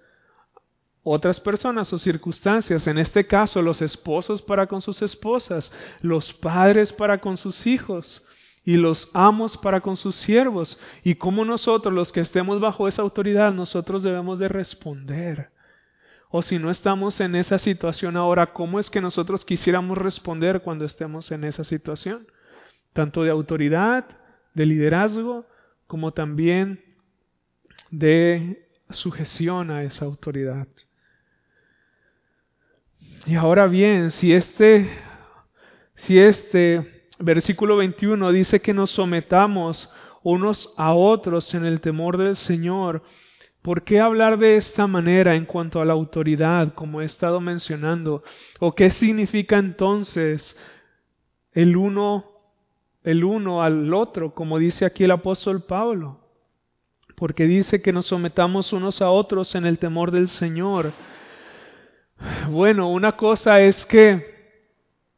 otras 1.02 1.40
personas 1.40 1.92
o 1.92 1.98
circunstancias, 1.98 2.86
en 2.86 2.98
este 2.98 3.26
caso 3.26 3.62
los 3.62 3.82
esposos 3.82 4.42
para 4.42 4.66
con 4.66 4.80
sus 4.80 5.00
esposas, 5.02 5.72
los 6.00 6.34
padres 6.34 6.92
para 6.92 7.18
con 7.18 7.36
sus 7.36 7.66
hijos 7.66 8.24
y 8.64 8.74
los 8.76 9.08
amos 9.14 9.56
para 9.56 9.80
con 9.80 9.96
sus 9.96 10.14
siervos. 10.14 10.78
Y 11.02 11.14
como 11.14 11.44
nosotros, 11.44 11.94
los 11.94 12.12
que 12.12 12.20
estemos 12.20 12.60
bajo 12.60 12.86
esa 12.86 13.00
autoridad, 13.00 13.52
nosotros 13.52 14.02
debemos 14.02 14.38
de 14.38 14.48
responder. 14.48 15.50
O 16.28 16.42
si 16.42 16.58
no 16.58 16.68
estamos 16.68 17.20
en 17.20 17.34
esa 17.34 17.56
situación 17.56 18.18
ahora, 18.18 18.52
¿cómo 18.52 18.78
es 18.78 18.90
que 18.90 19.00
nosotros 19.00 19.46
quisiéramos 19.46 19.96
responder 19.96 20.60
cuando 20.60 20.84
estemos 20.84 21.32
en 21.32 21.44
esa 21.44 21.64
situación? 21.64 22.26
Tanto 22.92 23.22
de 23.22 23.30
autoridad, 23.30 24.04
de 24.52 24.66
liderazgo, 24.66 25.46
como 25.86 26.12
también 26.12 26.84
de 27.90 28.68
sujeción 28.90 29.70
a 29.70 29.84
esa 29.84 30.04
autoridad. 30.04 30.68
Y 33.26 33.34
ahora 33.34 33.66
bien, 33.66 34.10
si 34.10 34.32
este, 34.32 34.88
si 35.94 36.18
este 36.18 37.06
versículo 37.18 37.76
21 37.76 38.32
dice 38.32 38.60
que 38.60 38.72
nos 38.72 38.90
sometamos 38.90 39.90
unos 40.22 40.72
a 40.76 40.92
otros 40.94 41.54
en 41.54 41.64
el 41.64 41.80
temor 41.80 42.16
del 42.16 42.36
Señor, 42.36 43.02
¿por 43.62 43.82
qué 43.82 44.00
hablar 44.00 44.38
de 44.38 44.56
esta 44.56 44.86
manera 44.86 45.34
en 45.34 45.44
cuanto 45.44 45.80
a 45.80 45.84
la 45.84 45.92
autoridad, 45.92 46.74
como 46.74 47.00
he 47.00 47.04
estado 47.04 47.40
mencionando? 47.40 48.22
¿O 48.60 48.74
qué 48.74 48.90
significa 48.90 49.58
entonces 49.58 50.56
el 51.52 51.76
uno, 51.76 52.24
el 53.02 53.24
uno 53.24 53.62
al 53.62 53.92
otro, 53.92 54.34
como 54.34 54.58
dice 54.58 54.84
aquí 54.84 55.04
el 55.04 55.10
apóstol 55.10 55.64
Pablo? 55.64 56.20
porque 57.18 57.46
dice 57.46 57.82
que 57.82 57.92
nos 57.92 58.06
sometamos 58.06 58.72
unos 58.72 59.02
a 59.02 59.10
otros 59.10 59.54
en 59.56 59.66
el 59.66 59.78
temor 59.78 60.12
del 60.12 60.28
Señor. 60.28 60.92
Bueno, 62.50 62.90
una 62.90 63.12
cosa 63.12 63.60
es 63.60 63.84
que 63.86 64.38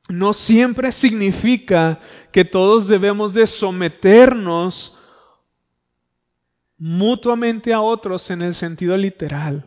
no 0.09 0.33
siempre 0.33 0.93
significa 0.93 2.01
que 2.33 2.45
todos 2.45 2.89
debemos 2.89 3.33
de 3.35 3.47
someternos 3.47 4.97
mutuamente 6.79 7.73
a 7.73 7.81
otros 7.81 8.31
en 8.31 8.43
el 8.43 8.55
sentido 8.55 8.97
literal. 8.97 9.65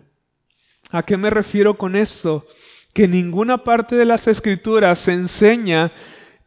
¿A 0.92 1.04
qué 1.04 1.16
me 1.16 1.30
refiero 1.30 1.78
con 1.78 1.96
esto? 1.96 2.46
Que 2.94 3.08
ninguna 3.08 3.64
parte 3.64 3.96
de 3.96 4.06
las 4.06 4.28
escrituras 4.28 5.00
se 5.00 5.14
enseña 5.14 5.92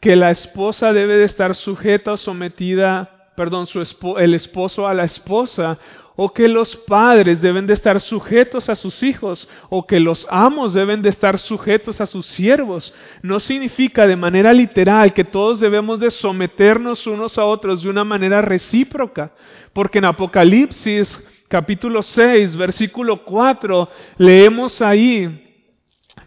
que 0.01 0.14
la 0.14 0.31
esposa 0.31 0.92
debe 0.92 1.16
de 1.16 1.25
estar 1.25 1.55
sujeta 1.55 2.12
o 2.12 2.16
sometida 2.16 3.15
perdón, 3.37 3.66
su 3.66 3.81
el 4.18 4.35
esposo 4.35 4.87
a 4.88 4.94
la 4.94 5.05
esposa, 5.05 5.79
o 6.16 6.33
que 6.33 6.49
los 6.49 6.75
padres 6.77 7.42
deben 7.42 7.66
de 7.66 7.75
estar 7.75 8.01
sujetos 8.01 8.70
a 8.70 8.75
sus 8.75 9.03
hijos, 9.03 9.49
o 9.68 9.87
que 9.87 10.01
los 10.01 10.27
amos 10.31 10.72
deben 10.72 11.03
de 11.03 11.11
estar 11.11 11.38
sujetos 11.38 12.01
a 12.01 12.07
sus 12.07 12.25
siervos. 12.25 12.94
No 13.22 13.38
significa 13.38 14.07
de 14.07 14.16
manera 14.16 14.53
literal 14.53 15.12
que 15.12 15.25
todos 15.25 15.61
debemos 15.61 16.01
de 16.01 16.11
someternos 16.11 17.07
unos 17.07 17.37
a 17.38 17.44
otros 17.44 17.83
de 17.83 17.90
una 17.90 18.03
manera 18.03 18.40
recíproca, 18.40 19.31
porque 19.75 19.99
en 19.99 20.07
Apocalipsis 20.07 21.22
capítulo 21.49 22.03
6, 22.03 22.57
versículo 22.57 23.22
4, 23.22 23.88
leemos 24.16 24.81
ahí, 24.81 25.62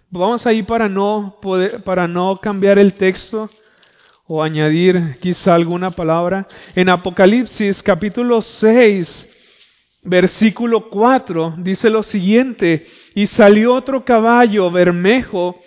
vamos 0.10 0.45
ahí 0.45 0.63
para 0.63 0.88
no, 0.88 1.39
para 1.84 2.08
no 2.08 2.38
cambiar 2.38 2.78
el 2.78 2.93
texto, 2.93 3.50
o 4.32 4.44
añadir 4.44 5.18
quizá 5.20 5.56
alguna 5.56 5.89
palabra. 5.89 6.48
En 6.76 6.88
Apocalipsis 6.88 7.82
capítulo 7.82 8.42
6, 8.42 9.28
versículo 10.04 10.88
4, 10.88 11.56
dice 11.58 11.89
lo 11.89 12.04
siguiente, 12.04 12.86
y 13.15 13.26
salió 13.26 13.74
otro 13.74 14.06
caballo 14.06 14.70
bermejo, 14.70 15.60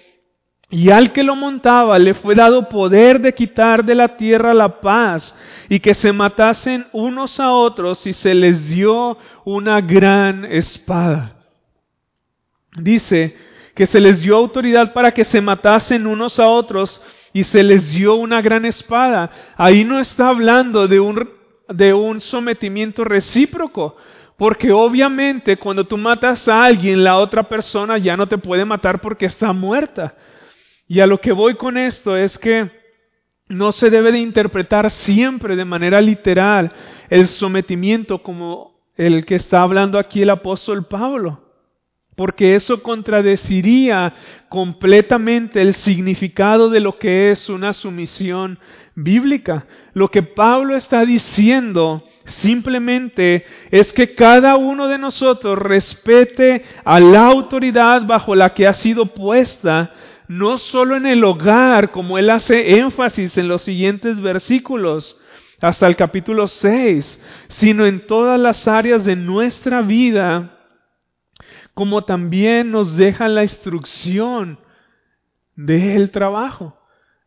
Y 0.70 0.90
al 0.90 1.12
que 1.12 1.24
lo 1.24 1.34
montaba 1.34 1.98
le 1.98 2.14
fue 2.14 2.34
dado 2.34 2.68
poder 2.68 3.20
de 3.20 3.34
quitar 3.34 3.84
de 3.84 3.96
la 3.96 4.16
tierra 4.16 4.54
la 4.54 4.80
paz 4.80 5.34
y 5.68 5.80
que 5.80 5.92
se 5.92 6.12
matasen 6.12 6.86
unos 6.92 7.40
a 7.40 7.52
otros 7.52 8.06
y 8.06 8.14
se 8.14 8.32
les 8.32 8.70
dio 8.70 9.18
una 9.44 9.82
gran 9.82 10.46
espada. 10.46 11.36
Dice 12.74 13.36
que 13.74 13.84
se 13.84 14.00
les 14.00 14.22
dio 14.22 14.36
autoridad 14.36 14.94
para 14.94 15.10
que 15.10 15.24
se 15.24 15.42
matasen 15.42 16.06
unos 16.06 16.40
a 16.40 16.46
otros 16.46 17.02
y 17.32 17.42
se 17.44 17.62
les 17.62 17.92
dio 17.92 18.14
una 18.14 18.42
gran 18.42 18.64
espada. 18.64 19.30
Ahí 19.56 19.84
no 19.84 19.98
está 19.98 20.28
hablando 20.28 20.86
de 20.86 21.00
un, 21.00 21.28
de 21.68 21.92
un 21.92 22.20
sometimiento 22.20 23.04
recíproco, 23.04 23.96
porque 24.36 24.72
obviamente 24.72 25.56
cuando 25.56 25.84
tú 25.84 25.96
matas 25.96 26.46
a 26.48 26.64
alguien, 26.64 27.04
la 27.04 27.16
otra 27.16 27.44
persona 27.44 27.98
ya 27.98 28.16
no 28.16 28.26
te 28.26 28.38
puede 28.38 28.64
matar 28.64 29.00
porque 29.00 29.26
está 29.26 29.52
muerta. 29.52 30.14
Y 30.88 31.00
a 31.00 31.06
lo 31.06 31.18
que 31.20 31.32
voy 31.32 31.54
con 31.54 31.78
esto 31.78 32.16
es 32.16 32.38
que 32.38 32.70
no 33.48 33.72
se 33.72 33.90
debe 33.90 34.12
de 34.12 34.18
interpretar 34.18 34.90
siempre 34.90 35.56
de 35.56 35.64
manera 35.64 36.00
literal 36.00 36.72
el 37.08 37.26
sometimiento 37.26 38.22
como 38.22 38.72
el 38.96 39.24
que 39.24 39.36
está 39.36 39.62
hablando 39.62 39.98
aquí 39.98 40.22
el 40.22 40.30
apóstol 40.30 40.86
Pablo, 40.86 41.51
porque 42.16 42.54
eso 42.54 42.82
contradeciría 42.82 44.14
completamente 44.48 45.62
el 45.62 45.74
significado 45.74 46.68
de 46.68 46.80
lo 46.80 46.98
que 46.98 47.30
es 47.30 47.48
una 47.48 47.72
sumisión 47.72 48.58
bíblica. 48.94 49.66
Lo 49.94 50.08
que 50.08 50.22
Pablo 50.22 50.76
está 50.76 51.04
diciendo 51.04 52.04
simplemente 52.24 53.44
es 53.70 53.92
que 53.92 54.14
cada 54.14 54.56
uno 54.56 54.88
de 54.88 54.98
nosotros 54.98 55.58
respete 55.58 56.62
a 56.84 57.00
la 57.00 57.26
autoridad 57.26 58.06
bajo 58.06 58.34
la 58.34 58.52
que 58.52 58.66
ha 58.66 58.74
sido 58.74 59.06
puesta 59.06 59.92
no 60.28 60.56
solo 60.56 60.96
en 60.96 61.06
el 61.06 61.24
hogar, 61.24 61.90
como 61.90 62.16
él 62.18 62.30
hace 62.30 62.78
énfasis 62.78 63.36
en 63.36 63.48
los 63.48 63.62
siguientes 63.62 64.20
versículos, 64.20 65.20
hasta 65.60 65.86
el 65.86 65.94
capítulo 65.94 66.48
6, 66.48 67.22
sino 67.48 67.86
en 67.86 68.06
todas 68.06 68.40
las 68.40 68.66
áreas 68.66 69.04
de 69.04 69.14
nuestra 69.14 69.82
vida, 69.82 70.61
como 71.74 72.04
también 72.04 72.70
nos 72.70 72.96
deja 72.96 73.28
la 73.28 73.42
instrucción 73.42 74.58
del 75.56 76.10
trabajo. 76.10 76.78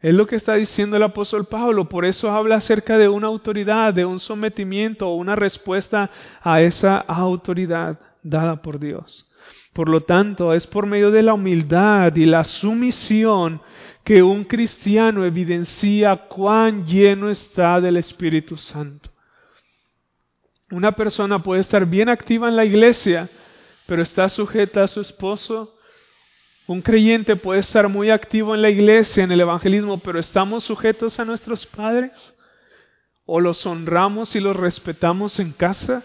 Es 0.01 0.13
lo 0.13 0.27
que 0.27 0.35
está 0.35 0.53
diciendo 0.53 0.97
el 0.97 1.03
apóstol 1.03 1.45
Pablo, 1.45 1.89
por 1.89 2.05
eso 2.05 2.29
habla 2.29 2.57
acerca 2.57 2.97
de 2.97 3.07
una 3.07 3.27
autoridad, 3.27 3.93
de 3.93 4.05
un 4.05 4.19
sometimiento 4.19 5.07
o 5.07 5.15
una 5.15 5.35
respuesta 5.35 6.11
a 6.41 6.61
esa 6.61 6.97
autoridad 6.97 7.99
dada 8.21 8.61
por 8.61 8.79
Dios. 8.79 9.31
Por 9.73 9.89
lo 9.89 10.01
tanto, 10.01 10.53
es 10.53 10.67
por 10.67 10.85
medio 10.85 11.11
de 11.11 11.23
la 11.23 11.33
humildad 11.33 12.15
y 12.15 12.25
la 12.25 12.43
sumisión 12.43 13.61
que 14.03 14.21
un 14.21 14.43
cristiano 14.43 15.25
evidencia 15.25 16.15
cuán 16.15 16.85
lleno 16.85 17.29
está 17.29 17.81
del 17.81 17.97
Espíritu 17.97 18.57
Santo. 18.57 19.09
Una 20.71 20.93
persona 20.93 21.41
puede 21.41 21.61
estar 21.61 21.85
bien 21.85 22.09
activa 22.09 22.47
en 22.47 22.55
la 22.55 22.63
iglesia, 22.63 23.29
pero 23.85 24.01
está 24.01 24.29
sujeta 24.29 24.83
a 24.83 24.87
su 24.87 25.01
esposo. 25.01 25.73
Un 26.67 26.81
creyente 26.81 27.35
puede 27.35 27.59
estar 27.59 27.87
muy 27.89 28.09
activo 28.09 28.55
en 28.55 28.61
la 28.61 28.69
iglesia, 28.69 29.23
en 29.23 29.31
el 29.31 29.41
evangelismo, 29.41 29.99
pero 29.99 30.19
estamos 30.19 30.63
sujetos 30.63 31.19
a 31.19 31.25
nuestros 31.25 31.65
padres. 31.65 32.35
¿O 33.25 33.39
los 33.39 33.65
honramos 33.65 34.35
y 34.35 34.39
los 34.39 34.55
respetamos 34.55 35.39
en 35.39 35.51
casa? 35.51 36.03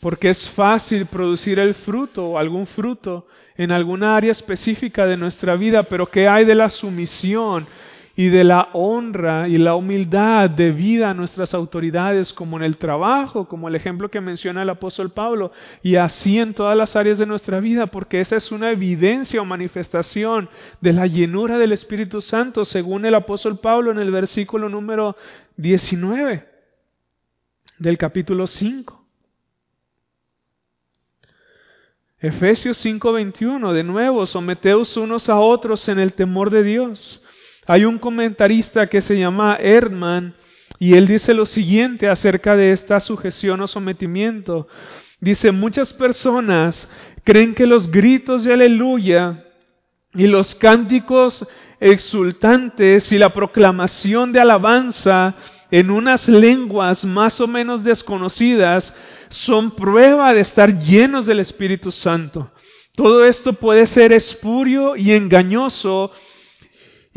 porque 0.00 0.28
es 0.28 0.48
fácil 0.50 1.06
producir 1.06 1.58
el 1.58 1.74
fruto 1.74 2.38
algún 2.38 2.66
fruto 2.66 3.26
en 3.56 3.72
alguna 3.72 4.16
área 4.16 4.30
específica 4.30 5.06
de 5.06 5.16
nuestra 5.16 5.56
vida, 5.56 5.82
pero 5.84 6.06
¿qué 6.06 6.28
hay 6.28 6.44
de 6.44 6.54
la 6.54 6.68
sumisión 6.68 7.66
y 8.18 8.30
de 8.30 8.42
la 8.42 8.70
honra 8.72 9.46
y 9.46 9.58
la 9.58 9.76
humildad 9.76 10.50
debida 10.50 11.10
a 11.10 11.14
nuestras 11.14 11.54
autoridades, 11.54 12.32
como 12.32 12.56
en 12.56 12.64
el 12.64 12.76
trabajo, 12.76 13.46
como 13.46 13.68
el 13.68 13.76
ejemplo 13.76 14.10
que 14.10 14.20
menciona 14.20 14.62
el 14.62 14.70
apóstol 14.70 15.12
Pablo, 15.12 15.52
y 15.84 15.94
así 15.94 16.40
en 16.40 16.52
todas 16.52 16.76
las 16.76 16.96
áreas 16.96 17.18
de 17.18 17.26
nuestra 17.26 17.60
vida, 17.60 17.86
porque 17.86 18.18
esa 18.18 18.34
es 18.34 18.50
una 18.50 18.72
evidencia 18.72 19.40
o 19.40 19.44
manifestación 19.44 20.48
de 20.80 20.94
la 20.94 21.06
llenura 21.06 21.58
del 21.58 21.70
Espíritu 21.70 22.20
Santo, 22.20 22.64
según 22.64 23.06
el 23.06 23.14
apóstol 23.14 23.60
Pablo 23.60 23.92
en 23.92 24.00
el 24.00 24.10
versículo 24.10 24.68
número 24.68 25.14
19 25.56 26.44
del 27.78 27.98
capítulo 27.98 28.48
5. 28.48 29.06
Efesios 32.18 32.84
5:21, 32.84 33.72
de 33.72 33.84
nuevo, 33.84 34.26
someteos 34.26 34.96
unos 34.96 35.28
a 35.28 35.38
otros 35.38 35.88
en 35.88 36.00
el 36.00 36.14
temor 36.14 36.50
de 36.50 36.64
Dios. 36.64 37.22
Hay 37.70 37.84
un 37.84 37.98
comentarista 37.98 38.86
que 38.86 39.02
se 39.02 39.18
llama 39.18 39.56
Erdman 39.56 40.34
y 40.78 40.94
él 40.94 41.06
dice 41.06 41.34
lo 41.34 41.44
siguiente 41.44 42.08
acerca 42.08 42.56
de 42.56 42.70
esta 42.70 42.98
sujeción 42.98 43.60
o 43.60 43.66
sometimiento. 43.66 44.68
Dice, 45.20 45.52
muchas 45.52 45.92
personas 45.92 46.90
creen 47.24 47.54
que 47.54 47.66
los 47.66 47.90
gritos 47.90 48.44
de 48.44 48.54
aleluya 48.54 49.44
y 50.14 50.28
los 50.28 50.54
cánticos 50.54 51.46
exultantes 51.78 53.12
y 53.12 53.18
la 53.18 53.34
proclamación 53.34 54.32
de 54.32 54.40
alabanza 54.40 55.34
en 55.70 55.90
unas 55.90 56.26
lenguas 56.26 57.04
más 57.04 57.38
o 57.38 57.46
menos 57.46 57.84
desconocidas 57.84 58.94
son 59.28 59.72
prueba 59.72 60.32
de 60.32 60.40
estar 60.40 60.74
llenos 60.74 61.26
del 61.26 61.40
Espíritu 61.40 61.92
Santo. 61.92 62.50
Todo 62.94 63.26
esto 63.26 63.52
puede 63.52 63.84
ser 63.84 64.12
espurio 64.12 64.96
y 64.96 65.12
engañoso 65.12 66.12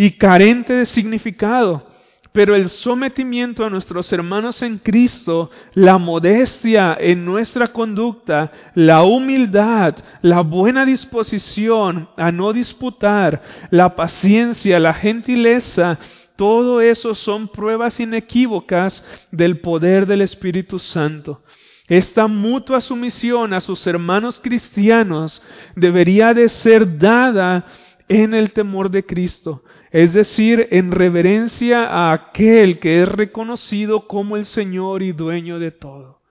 y 0.02 0.10
carente 0.14 0.74
de 0.74 0.86
significado, 0.86 1.86
pero 2.32 2.56
el 2.56 2.70
sometimiento 2.70 3.64
a 3.64 3.70
nuestros 3.70 4.12
hermanos 4.12 4.64
en 4.64 4.80
Cristo, 4.80 5.52
la 5.76 6.00
modestia 6.00 6.98
en 7.00 7.24
nuestra 7.24 7.68
conducta, 7.68 8.52
la 8.74 9.04
humildad, 9.04 9.94
la 10.24 10.42
buena 10.42 10.88
disposición 10.88 12.10
a 12.18 12.32
no 12.32 12.52
disputar, 12.52 13.44
la 13.70 13.96
paciencia, 13.96 14.80
la 14.80 14.96
gentileza, 14.96 16.00
todo 16.36 16.82
eso 16.82 17.14
son 17.14 17.48
pruebas 17.50 18.00
inequívocas 18.00 19.06
del 19.32 19.60
poder 19.60 20.08
del 20.08 20.24
Espíritu 20.24 20.80
Santo. 20.80 21.44
Esta 21.88 22.26
mutua 22.26 22.82
sumisión 22.82 23.54
a 23.54 23.62
sus 23.62 23.86
hermanos 23.86 24.40
cristianos 24.40 25.44
debería 25.76 26.34
de 26.34 26.50
ser 26.50 26.98
dada 26.98 27.68
en 28.08 28.34
el 28.34 28.52
temor 28.52 28.90
de 28.90 29.06
Cristo, 29.06 29.64
es 29.92 30.14
decir, 30.14 30.68
en 30.72 30.92
reverencia 30.92 31.86
a 31.86 32.14
aquel 32.14 32.80
que 32.80 33.02
es 33.02 33.08
reconocido 33.08 34.08
como 34.08 34.38
el 34.38 34.46
Señor 34.46 35.04
y 35.04 35.12
dueño 35.12 35.60
de 35.60 35.72
todo. 35.72 36.22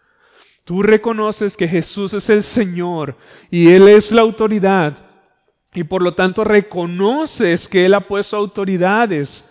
Tú 0.65 0.83
reconoces 0.83 1.57
que 1.57 1.69
Jesús 1.69 2.15
es 2.15 2.31
el 2.31 2.43
Señor 2.43 3.17
y 3.51 3.71
Él 3.71 3.89
es 3.89 4.13
la 4.13 4.23
autoridad 4.23 4.97
y 5.75 5.85
por 5.85 6.03
lo 6.03 6.15
tanto 6.15 6.43
reconoces 6.45 7.69
que 7.69 7.85
Él 7.85 7.95
ha 7.95 8.07
puesto 8.07 8.37
autoridades 8.37 9.50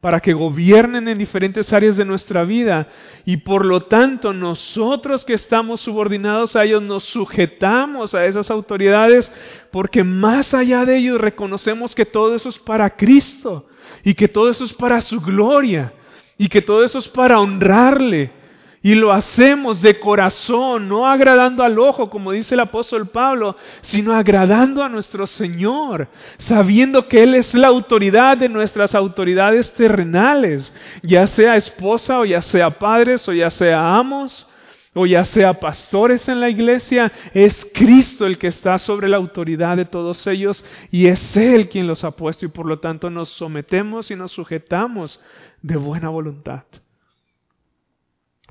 para 0.00 0.20
que 0.20 0.32
gobiernen 0.32 1.08
en 1.08 1.18
diferentes 1.18 1.72
áreas 1.72 1.96
de 1.96 2.04
nuestra 2.04 2.44
vida. 2.44 2.88
Y 3.26 3.38
por 3.38 3.66
lo 3.66 3.82
tanto 3.82 4.32
nosotros 4.32 5.24
que 5.24 5.34
estamos 5.34 5.80
subordinados 5.82 6.56
a 6.56 6.64
ellos 6.64 6.82
nos 6.82 7.04
sujetamos 7.04 8.14
a 8.14 8.24
esas 8.24 8.50
autoridades 8.50 9.30
porque 9.70 10.02
más 10.02 10.54
allá 10.54 10.84
de 10.84 10.96
ellos 10.96 11.20
reconocemos 11.20 11.94
que 11.94 12.06
todo 12.06 12.34
eso 12.34 12.48
es 12.48 12.58
para 12.58 12.96
Cristo 12.96 13.66
y 14.02 14.14
que 14.14 14.28
todo 14.28 14.48
eso 14.48 14.64
es 14.64 14.72
para 14.72 15.00
su 15.00 15.20
gloria 15.20 15.92
y 16.38 16.48
que 16.48 16.62
todo 16.62 16.82
eso 16.82 16.98
es 16.98 17.08
para 17.08 17.38
honrarle 17.38 18.39
y 18.82 18.94
lo 18.94 19.12
hacemos 19.12 19.82
de 19.82 19.98
corazón, 19.98 20.88
no 20.88 21.06
agradando 21.06 21.62
al 21.62 21.78
ojo, 21.78 22.08
como 22.08 22.32
dice 22.32 22.54
el 22.54 22.60
apóstol 22.60 23.08
Pablo, 23.08 23.56
sino 23.82 24.14
agradando 24.14 24.82
a 24.82 24.88
nuestro 24.88 25.26
Señor, 25.26 26.08
sabiendo 26.38 27.06
que 27.06 27.22
Él 27.22 27.34
es 27.34 27.54
la 27.54 27.68
autoridad 27.68 28.38
de 28.38 28.48
nuestras 28.48 28.94
autoridades 28.94 29.72
terrenales, 29.74 30.72
ya 31.02 31.26
sea 31.26 31.56
esposa 31.56 32.20
o 32.20 32.24
ya 32.24 32.40
sea 32.40 32.78
padres 32.78 33.28
o 33.28 33.34
ya 33.34 33.50
sea 33.50 33.96
amos 33.96 34.48
o 34.94 35.06
ya 35.06 35.24
sea 35.24 35.52
pastores 35.60 36.28
en 36.28 36.40
la 36.40 36.48
iglesia, 36.48 37.12
es 37.32 37.68
Cristo 37.72 38.26
el 38.26 38.38
que 38.38 38.48
está 38.48 38.78
sobre 38.78 39.08
la 39.08 39.18
autoridad 39.18 39.76
de 39.76 39.84
todos 39.84 40.26
ellos 40.26 40.64
y 40.90 41.06
es 41.06 41.36
Él 41.36 41.68
quien 41.68 41.86
los 41.86 42.02
ha 42.02 42.12
puesto 42.12 42.46
y 42.46 42.48
por 42.48 42.66
lo 42.66 42.78
tanto 42.78 43.10
nos 43.10 43.28
sometemos 43.28 44.10
y 44.10 44.16
nos 44.16 44.32
sujetamos 44.32 45.22
de 45.62 45.76
buena 45.76 46.08
voluntad 46.08 46.64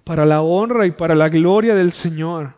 para 0.10 0.26
la 0.26 0.42
honra 0.42 0.88
y 0.88 0.92
para 0.92 1.14
la 1.14 1.30
gloria 1.30 1.76
del 1.76 1.92
Señor. 1.92 2.56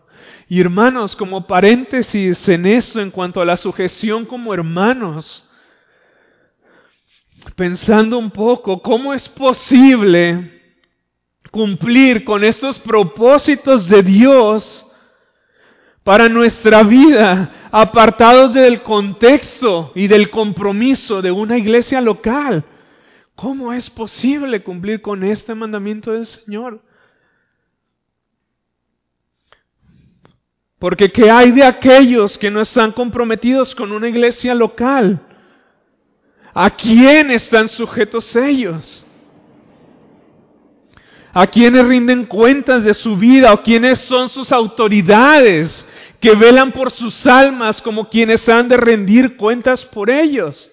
Y 0.47 0.62
hermanos, 0.62 1.18
como 1.18 1.47
paréntesis 1.47 2.47
en 2.47 2.66
eso 2.66 3.02
en 3.02 3.12
cuanto 3.12 3.41
a 3.41 3.45
la 3.45 3.58
sujeción 3.58 4.24
como 4.24 4.54
hermanos, 4.54 5.52
pensando 7.58 8.18
un 8.18 8.32
poco, 8.32 8.82
¿cómo 8.82 9.14
es 9.14 9.28
posible 9.28 10.62
cumplir 11.52 12.24
con 12.24 12.45
estos 12.45 12.80
propósitos 12.80 13.89
de 13.89 14.02
Dios 14.02 14.89
para 16.06 16.30
nuestra 16.30 16.84
vida, 16.84 17.68
apartados 17.70 18.54
del 18.54 18.82
contexto 18.82 19.91
y 19.93 20.08
del 20.08 20.30
compromiso 20.30 21.22
de 21.22 21.32
una 21.32 21.58
iglesia 21.58 21.99
local. 21.99 22.64
¿Cómo 23.36 23.74
es 23.74 23.89
posible 23.89 24.64
cumplir 24.64 25.02
con 25.02 25.26
este 25.26 25.54
mandamiento 25.54 26.14
del 26.14 26.26
Señor? 26.26 26.82
Porque 30.82 31.12
¿qué 31.12 31.30
hay 31.30 31.52
de 31.52 31.64
aquellos 31.64 32.40
que 32.40 32.50
no 32.50 32.60
están 32.60 32.92
comprometidos 32.92 33.76
con 33.76 33.92
una 33.92 34.10
iglesia 34.10 34.56
local? 34.56 35.20
¿A 36.56 36.72
quién 36.72 37.30
están 37.30 37.70
sujetos 37.70 38.36
ellos? 38.36 39.06
¿A 41.32 41.46
quiénes 41.46 41.86
rinden 41.86 42.26
cuentas 42.26 42.84
de 42.84 42.96
su 42.96 43.16
vida 43.16 43.54
o 43.54 43.62
quiénes 43.62 44.00
son 44.00 44.28
sus 44.28 44.52
autoridades 44.52 45.88
que 46.20 46.34
velan 46.34 46.72
por 46.72 46.90
sus 46.90 47.28
almas 47.28 47.80
como 47.80 48.10
quienes 48.10 48.50
han 48.50 48.68
de 48.68 48.78
rendir 48.78 49.38
cuentas 49.38 49.86
por 49.86 50.10
ellos? 50.10 50.72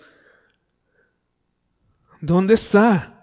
¿Dónde 2.22 2.54
está? 2.54 3.17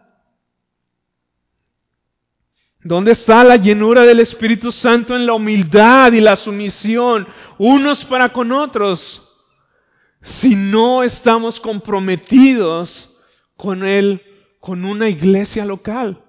¿Dónde 2.86 3.14
está 3.14 3.44
la 3.44 3.56
llenura 3.56 4.04
del 4.04 4.20
Espíritu 4.20 4.72
Santo 4.72 5.16
en 5.16 5.26
la 5.26 5.34
humildad 5.34 6.14
y 6.14 6.22
la 6.22 6.36
sumisión 6.36 7.26
unos 7.58 8.06
para 8.06 8.30
con 8.30 8.52
otros? 8.52 9.28
Si 10.22 10.56
no 10.56 11.02
estamos 11.02 11.60
comprometidos 11.60 13.20
con 13.58 13.84
Él, 13.84 14.22
con 14.60 14.86
una 14.86 15.10
iglesia 15.10 15.66
local. 15.66 16.22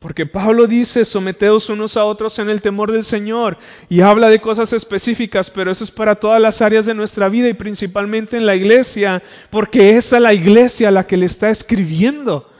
Porque 0.00 0.26
Pablo 0.26 0.66
dice, 0.66 1.04
someteos 1.04 1.68
unos 1.68 1.96
a 1.96 2.04
otros 2.04 2.36
en 2.40 2.50
el 2.50 2.60
temor 2.60 2.90
del 2.90 3.04
Señor 3.04 3.56
y 3.88 4.00
habla 4.00 4.28
de 4.28 4.40
cosas 4.40 4.72
específicas, 4.72 5.48
pero 5.48 5.70
eso 5.70 5.84
es 5.84 5.92
para 5.92 6.16
todas 6.16 6.40
las 6.40 6.60
áreas 6.60 6.86
de 6.86 6.94
nuestra 6.94 7.28
vida 7.28 7.48
y 7.48 7.54
principalmente 7.54 8.36
en 8.36 8.46
la 8.46 8.56
iglesia, 8.56 9.22
porque 9.48 9.96
es 9.96 10.12
a 10.12 10.18
la 10.18 10.34
iglesia 10.34 10.90
la 10.90 11.06
que 11.06 11.16
le 11.16 11.26
está 11.26 11.50
escribiendo. 11.50 12.50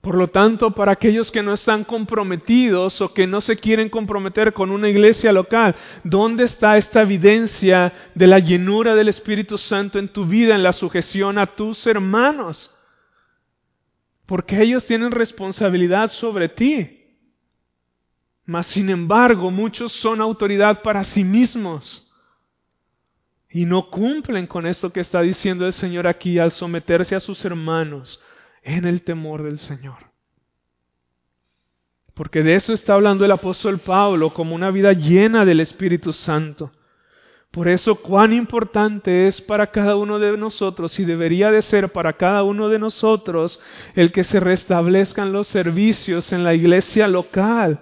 Por 0.00 0.14
lo 0.14 0.28
tanto, 0.28 0.70
para 0.70 0.92
aquellos 0.92 1.30
que 1.30 1.42
no 1.42 1.52
están 1.52 1.84
comprometidos 1.84 3.02
o 3.02 3.12
que 3.12 3.26
no 3.26 3.42
se 3.42 3.56
quieren 3.56 3.90
comprometer 3.90 4.54
con 4.54 4.70
una 4.70 4.88
iglesia 4.88 5.30
local, 5.30 5.74
¿dónde 6.04 6.44
está 6.44 6.78
esta 6.78 7.02
evidencia 7.02 7.92
de 8.14 8.26
la 8.26 8.38
llenura 8.38 8.94
del 8.94 9.08
Espíritu 9.08 9.58
Santo 9.58 9.98
en 9.98 10.08
tu 10.08 10.24
vida, 10.24 10.54
en 10.54 10.62
la 10.62 10.72
sujeción 10.72 11.36
a 11.36 11.46
tus 11.46 11.86
hermanos? 11.86 12.74
Porque 14.24 14.62
ellos 14.62 14.86
tienen 14.86 15.10
responsabilidad 15.10 16.08
sobre 16.08 16.48
ti. 16.48 16.96
Mas, 18.46 18.68
sin 18.68 18.88
embargo, 18.88 19.50
muchos 19.50 19.92
son 19.92 20.22
autoridad 20.22 20.80
para 20.80 21.04
sí 21.04 21.24
mismos 21.24 22.10
y 23.50 23.66
no 23.66 23.90
cumplen 23.90 24.46
con 24.46 24.64
esto 24.64 24.90
que 24.90 25.00
está 25.00 25.20
diciendo 25.20 25.66
el 25.66 25.74
Señor 25.74 26.06
aquí 26.06 26.38
al 26.38 26.52
someterse 26.52 27.14
a 27.14 27.20
sus 27.20 27.44
hermanos 27.44 28.22
en 28.62 28.84
el 28.84 29.02
temor 29.02 29.42
del 29.42 29.58
Señor. 29.58 30.10
Porque 32.14 32.42
de 32.42 32.54
eso 32.54 32.72
está 32.72 32.94
hablando 32.94 33.24
el 33.24 33.32
apóstol 33.32 33.78
Pablo 33.78 34.34
como 34.34 34.54
una 34.54 34.70
vida 34.70 34.92
llena 34.92 35.44
del 35.44 35.60
Espíritu 35.60 36.12
Santo. 36.12 36.70
Por 37.50 37.66
eso 37.66 37.96
cuán 37.96 38.32
importante 38.32 39.26
es 39.26 39.40
para 39.40 39.68
cada 39.72 39.96
uno 39.96 40.18
de 40.18 40.36
nosotros 40.36 41.00
y 41.00 41.04
debería 41.04 41.50
de 41.50 41.62
ser 41.62 41.90
para 41.90 42.12
cada 42.12 42.44
uno 42.44 42.68
de 42.68 42.78
nosotros 42.78 43.60
el 43.94 44.12
que 44.12 44.22
se 44.22 44.38
restablezcan 44.38 45.32
los 45.32 45.48
servicios 45.48 46.32
en 46.32 46.44
la 46.44 46.54
iglesia 46.54 47.08
local 47.08 47.80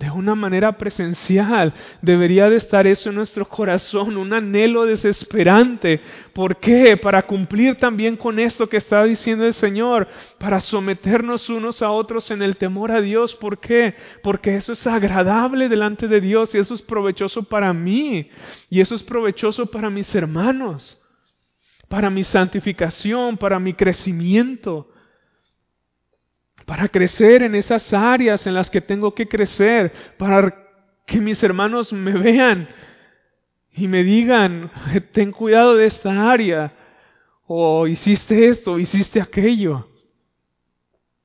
de 0.00 0.10
una 0.10 0.34
manera 0.34 0.72
presencial. 0.78 1.74
Debería 2.00 2.48
de 2.48 2.56
estar 2.56 2.86
eso 2.86 3.10
en 3.10 3.16
nuestro 3.16 3.46
corazón, 3.46 4.16
un 4.16 4.32
anhelo 4.32 4.86
desesperante. 4.86 6.00
¿Por 6.32 6.56
qué? 6.56 6.96
Para 6.96 7.26
cumplir 7.26 7.76
también 7.76 8.16
con 8.16 8.38
esto 8.38 8.66
que 8.66 8.78
está 8.78 9.04
diciendo 9.04 9.44
el 9.44 9.52
Señor, 9.52 10.08
para 10.38 10.58
someternos 10.58 11.50
unos 11.50 11.82
a 11.82 11.90
otros 11.90 12.30
en 12.30 12.40
el 12.40 12.56
temor 12.56 12.90
a 12.90 13.02
Dios. 13.02 13.36
¿Por 13.36 13.58
qué? 13.58 13.94
Porque 14.22 14.56
eso 14.56 14.72
es 14.72 14.86
agradable 14.86 15.68
delante 15.68 16.08
de 16.08 16.22
Dios 16.22 16.54
y 16.54 16.58
eso 16.58 16.72
es 16.72 16.80
provechoso 16.80 17.42
para 17.42 17.74
mí 17.74 18.30
y 18.70 18.80
eso 18.80 18.94
es 18.94 19.02
provechoso 19.02 19.66
para 19.66 19.90
mis 19.90 20.14
hermanos, 20.14 20.98
para 21.88 22.08
mi 22.08 22.24
santificación, 22.24 23.36
para 23.36 23.58
mi 23.58 23.74
crecimiento 23.74 24.88
para 26.70 26.86
crecer 26.86 27.42
en 27.42 27.56
esas 27.56 27.92
áreas 27.92 28.46
en 28.46 28.54
las 28.54 28.70
que 28.70 28.80
tengo 28.80 29.12
que 29.12 29.26
crecer, 29.26 29.92
para 30.16 30.54
que 31.04 31.18
mis 31.18 31.42
hermanos 31.42 31.92
me 31.92 32.12
vean 32.12 32.68
y 33.72 33.88
me 33.88 34.04
digan, 34.04 34.70
ten 35.12 35.32
cuidado 35.32 35.74
de 35.74 35.86
esta 35.86 36.30
área, 36.30 36.72
o 37.44 37.88
hiciste 37.88 38.46
esto, 38.46 38.78
hiciste 38.78 39.20
aquello. 39.20 39.88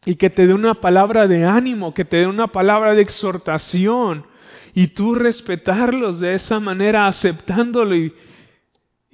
Y 0.04 0.16
que 0.16 0.32
te 0.32 0.48
dé 0.48 0.54
una 0.56 0.82
palabra 0.82 1.28
de 1.28 1.46
ánimo, 1.46 1.94
que 1.94 2.06
te 2.06 2.18
dé 2.18 2.26
una 2.26 2.48
palabra 2.48 2.96
de 2.96 3.04
exhortación, 3.04 4.26
y 4.74 4.88
tú 4.96 5.14
respetarlos 5.14 6.22
de 6.22 6.34
esa 6.34 6.60
manera, 6.60 7.06
aceptándolo 7.06 7.96
y, 7.96 8.16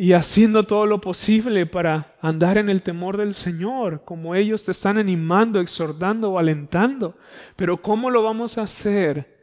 y 0.01 0.13
haciendo 0.13 0.63
todo 0.63 0.87
lo 0.87 0.99
posible 0.99 1.67
para 1.67 2.15
andar 2.21 2.57
en 2.57 2.71
el 2.71 2.81
temor 2.81 3.17
del 3.17 3.35
Señor, 3.35 4.03
como 4.03 4.33
ellos 4.33 4.65
te 4.65 4.71
están 4.71 4.97
animando, 4.97 5.61
exhortando 5.61 6.31
o 6.31 6.39
alentando. 6.39 7.15
Pero 7.55 7.83
¿cómo 7.83 8.09
lo 8.09 8.23
vamos 8.23 8.57
a 8.57 8.63
hacer 8.63 9.37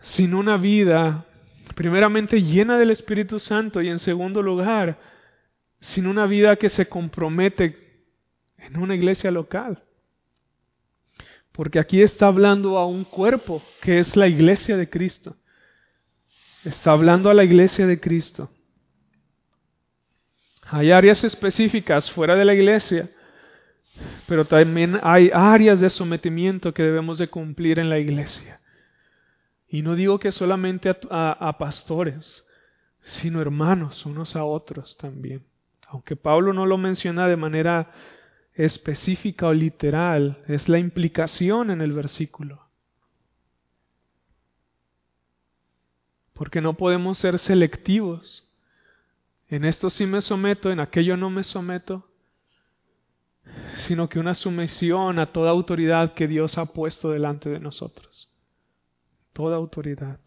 sin 0.00 0.32
una 0.32 0.56
vida, 0.56 1.26
primeramente 1.74 2.40
llena 2.40 2.78
del 2.78 2.90
Espíritu 2.90 3.38
Santo 3.38 3.82
y 3.82 3.90
en 3.90 3.98
segundo 3.98 4.40
lugar, 4.40 4.98
sin 5.80 6.06
una 6.06 6.24
vida 6.24 6.56
que 6.56 6.70
se 6.70 6.88
compromete 6.88 8.06
en 8.56 8.78
una 8.78 8.94
iglesia 8.94 9.30
local? 9.30 9.82
Porque 11.52 11.78
aquí 11.78 12.00
está 12.00 12.28
hablando 12.28 12.78
a 12.78 12.86
un 12.86 13.04
cuerpo 13.04 13.62
que 13.82 13.98
es 13.98 14.16
la 14.16 14.28
iglesia 14.28 14.78
de 14.78 14.88
Cristo. 14.88 15.36
Está 16.64 16.92
hablando 16.92 17.28
a 17.28 17.34
la 17.34 17.44
iglesia 17.44 17.86
de 17.86 18.00
Cristo. 18.00 18.48
Hay 20.68 20.90
áreas 20.90 21.22
específicas 21.22 22.10
fuera 22.10 22.34
de 22.34 22.44
la 22.44 22.54
iglesia, 22.54 23.08
pero 24.26 24.44
también 24.44 24.98
hay 25.02 25.30
áreas 25.32 25.80
de 25.80 25.90
sometimiento 25.90 26.74
que 26.74 26.82
debemos 26.82 27.18
de 27.18 27.28
cumplir 27.28 27.78
en 27.78 27.88
la 27.88 27.98
iglesia. 27.98 28.60
Y 29.68 29.82
no 29.82 29.94
digo 29.94 30.18
que 30.18 30.32
solamente 30.32 30.94
a, 31.10 31.56
pastores, 31.58 32.44
sino 33.00 33.40
hermanos 33.40 34.06
unos 34.06 34.34
a 34.34 34.44
otros 34.44 34.96
también. 34.96 35.44
Aunque 35.88 36.16
Pablo 36.16 36.52
no 36.52 36.66
lo 36.66 36.78
menciona 36.78 37.28
de 37.28 37.36
manera 37.36 37.92
específica 38.54 39.46
o 39.46 39.52
literal, 39.52 40.42
es 40.48 40.68
la 40.68 40.78
implicación 40.78 41.70
en 41.70 41.80
el 41.80 41.92
versículo. 41.92 42.66
Porque 46.32 46.60
no 46.60 46.74
podemos 46.74 47.18
ser 47.18 47.38
selectivos 47.38 48.45
en 49.48 49.64
esto 49.64 49.90
sí 49.90 50.06
me 50.06 50.20
someto, 50.20 50.70
en 50.70 50.80
aquello 50.80 51.16
no 51.16 51.30
me 51.30 51.44
someto, 51.44 52.08
sino 53.78 54.08
que 54.08 54.18
una 54.18 54.34
sumisión 54.34 55.18
a 55.18 55.26
toda 55.26 55.50
autoridad 55.50 56.14
que 56.14 56.26
Dios 56.26 56.58
ha 56.58 56.66
puesto 56.66 57.10
delante 57.10 57.48
de 57.48 57.60
nosotros. 57.60 58.28
Toda 59.32 59.56
autoridad. 59.56 60.18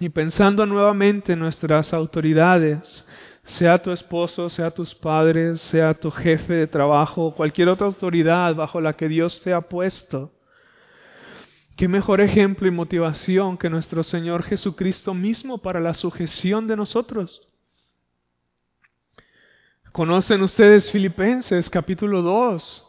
Y 0.00 0.08
pensando 0.10 0.64
nuevamente 0.64 1.32
en 1.32 1.40
nuestras 1.40 1.92
autoridades, 1.92 3.06
sea 3.44 3.82
tu 3.82 3.90
esposo, 3.90 4.48
sea 4.48 4.70
tus 4.70 4.94
padres, 4.94 5.60
sea 5.60 5.94
tu 5.94 6.10
jefe 6.10 6.54
de 6.54 6.66
trabajo, 6.66 7.34
cualquier 7.34 7.68
otra 7.68 7.86
autoridad 7.86 8.54
bajo 8.54 8.80
la 8.80 8.94
que 8.94 9.08
Dios 9.08 9.42
te 9.42 9.52
ha 9.52 9.60
puesto, 9.60 10.37
¿Qué 11.78 11.86
mejor 11.86 12.20
ejemplo 12.20 12.66
y 12.66 12.72
motivación 12.72 13.56
que 13.56 13.70
nuestro 13.70 14.02
Señor 14.02 14.42
Jesucristo 14.42 15.14
mismo 15.14 15.58
para 15.58 15.78
la 15.78 15.94
sujeción 15.94 16.66
de 16.66 16.74
nosotros? 16.74 17.48
¿Conocen 19.92 20.42
ustedes 20.42 20.90
Filipenses 20.90 21.70
capítulo 21.70 22.20
2? 22.22 22.84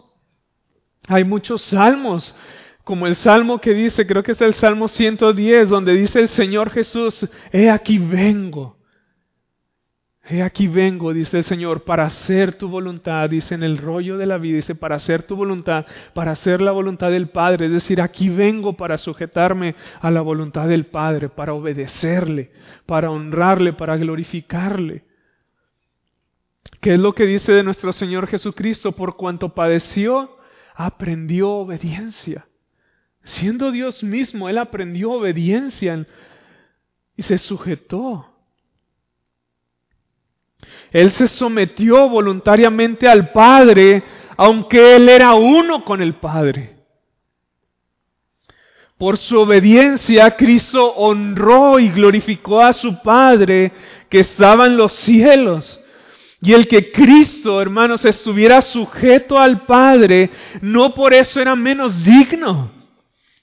Hay 1.07 1.23
muchos 1.23 1.61
salmos, 1.61 2.35
como 2.83 3.05
el 3.05 3.15
salmo 3.15 3.61
que 3.61 3.75
dice, 3.75 4.07
creo 4.07 4.23
que 4.23 4.31
es 4.31 4.41
el 4.41 4.55
salmo 4.55 4.87
110, 4.87 5.69
donde 5.69 5.93
dice 5.93 6.19
el 6.21 6.27
Señor 6.27 6.71
Jesús, 6.71 7.29
he 7.51 7.69
aquí 7.69 7.99
vengo. 7.99 8.78
He 10.30 10.43
aquí 10.43 10.67
vengo, 10.67 11.11
dice 11.11 11.38
el 11.38 11.43
Señor, 11.43 11.84
para 11.84 12.03
hacer 12.03 12.53
tu 12.53 12.67
voluntad, 12.67 13.27
dice 13.30 13.55
en 13.55 13.63
el 13.63 13.80
rollo 13.80 14.15
de 14.15 14.27
la 14.27 14.38
vida, 14.38 14.57
dice, 14.57 14.75
para 14.75 14.95
hacer 14.95 15.23
tu 15.23 15.36
voluntad, 15.36 15.88
para 16.13 16.32
hacer 16.32 16.61
la 16.61 16.71
voluntad 16.71 17.09
del 17.09 17.30
Padre, 17.30 17.65
es 17.65 17.71
decir, 17.71 17.99
aquí 17.99 18.30
vengo 18.30 18.73
para 18.73 18.99
sujetarme 18.99 19.73
a 19.99 20.11
la 20.11 20.21
voluntad 20.21 20.67
del 20.67 20.86
Padre, 20.86 21.30
para 21.30 21.53
obedecerle, 21.53 22.51
para 22.86 23.09
honrarle, 23.09 23.73
para 23.73 23.97
glorificarle. 23.97 25.03
¿Qué 26.80 26.93
es 26.93 26.99
lo 26.99 27.13
que 27.13 27.25
dice 27.25 27.51
de 27.51 27.63
nuestro 27.63 27.91
Señor 27.91 28.27
Jesucristo? 28.27 28.91
Por 28.91 29.17
cuanto 29.17 29.55
padeció 29.55 30.38
aprendió 30.75 31.49
obediencia. 31.49 32.45
Siendo 33.23 33.71
Dios 33.71 34.03
mismo, 34.03 34.47
Él 34.47 34.59
aprendió 34.59 35.11
obediencia 35.11 36.05
y 37.15 37.23
se 37.23 37.39
sujetó. 37.39 38.28
Él 40.91 41.12
se 41.12 41.28
sometió 41.28 42.10
voluntariamente 42.10 43.07
al 43.07 43.32
Padre, 43.32 44.03
aunque 44.38 44.95
Él 44.95 45.10
era 45.10 45.34
uno 45.34 45.84
con 45.86 46.01
el 46.01 46.16
Padre. 46.16 46.78
Por 48.97 49.18
su 49.18 49.39
obediencia, 49.39 50.36
Cristo 50.36 50.93
honró 50.95 51.80
y 51.80 51.89
glorificó 51.89 52.62
a 52.62 52.74
su 52.74 53.01
Padre 53.01 53.72
que 54.10 54.20
estaba 54.20 54.66
en 54.66 54.76
los 54.76 54.91
cielos. 54.91 55.82
Y 56.41 56.53
el 56.53 56.68
que 56.68 56.91
Cristo, 56.91 57.62
hermanos, 57.62 58.03
estuviera 58.03 58.62
sujeto 58.62 59.38
al 59.38 59.66
Padre, 59.66 60.30
no 60.62 60.93
por 60.93 61.14
eso 61.14 61.39
era 61.39 61.55
menos 61.55 62.03
digno, 62.03 62.72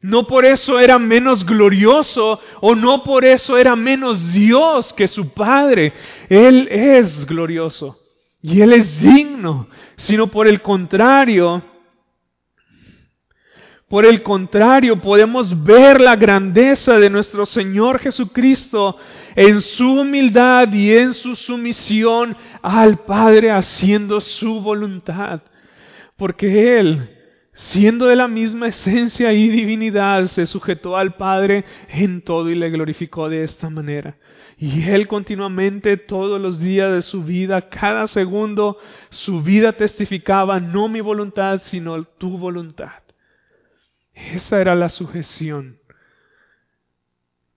no 0.01 0.26
por 0.26 0.44
eso 0.44 0.78
era 0.78 0.99
menos 0.99 1.44
glorioso 1.44 2.38
o 2.61 2.74
no 2.74 3.03
por 3.03 3.24
eso 3.24 3.57
era 3.57 3.74
menos 3.74 4.32
Dios 4.32 4.92
que 4.92 5.09
su 5.09 5.30
Padre. 5.30 5.92
Él 6.28 6.68
es 6.70 7.26
glorioso 7.26 7.99
y 8.42 8.61
Él 8.61 8.72
es 8.72 9.01
digno, 9.01 9.68
sino 9.97 10.28
por 10.28 10.47
el 10.47 10.62
contrario, 10.62 11.62
por 13.88 14.05
el 14.05 14.22
contrario, 14.22 15.01
podemos 15.01 15.62
ver 15.62 16.01
la 16.01 16.16
grandeza 16.16 16.94
de 16.94 17.09
nuestro 17.09 17.47
Señor 17.47 18.01
Jesucristo 18.01 18.97
en 19.36 19.61
su 19.61 20.01
humildad 20.01 20.72
y 20.72 20.92
en 20.92 21.14
su 21.14 21.36
sumisión 21.36 22.36
al 22.62 22.99
Padre 22.99 23.53
haciendo 23.53 24.20
su 24.20 24.61
voluntad. 24.61 25.40
Porque 26.16 26.76
Él, 26.78 27.16
siendo 27.57 28.07
de 28.07 28.17
la 28.17 28.29
misma 28.29 28.69
esencia 28.69 29.33
y 29.33 29.49
divinidad, 29.49 30.27
se 30.27 30.47
sujetó 30.47 30.97
al 30.97 31.17
Padre 31.17 31.65
en 31.89 32.21
todo 32.21 32.51
y 32.51 32.55
le 32.55 32.71
glorificó 32.71 33.29
de 33.29 33.43
esta 33.43 33.71
manera. 33.71 34.17
Y 34.59 34.89
Él 34.89 35.09
continuamente, 35.09 35.97
todos 35.97 36.41
los 36.41 36.61
días 36.61 36.93
de 36.93 37.03
su 37.03 37.25
vida, 37.25 37.69
cada 37.69 38.07
segundo, 38.07 38.79
su 39.11 39.43
vida 39.43 39.73
testificaba, 39.73 40.61
no 40.61 40.89
mi 40.89 41.01
voluntad, 41.01 41.61
sino 41.63 42.05
tu 42.05 42.37
voluntad. 42.37 43.03
Esa 44.13 44.61
era 44.61 44.75
la 44.75 44.91
sujeción 44.91 45.79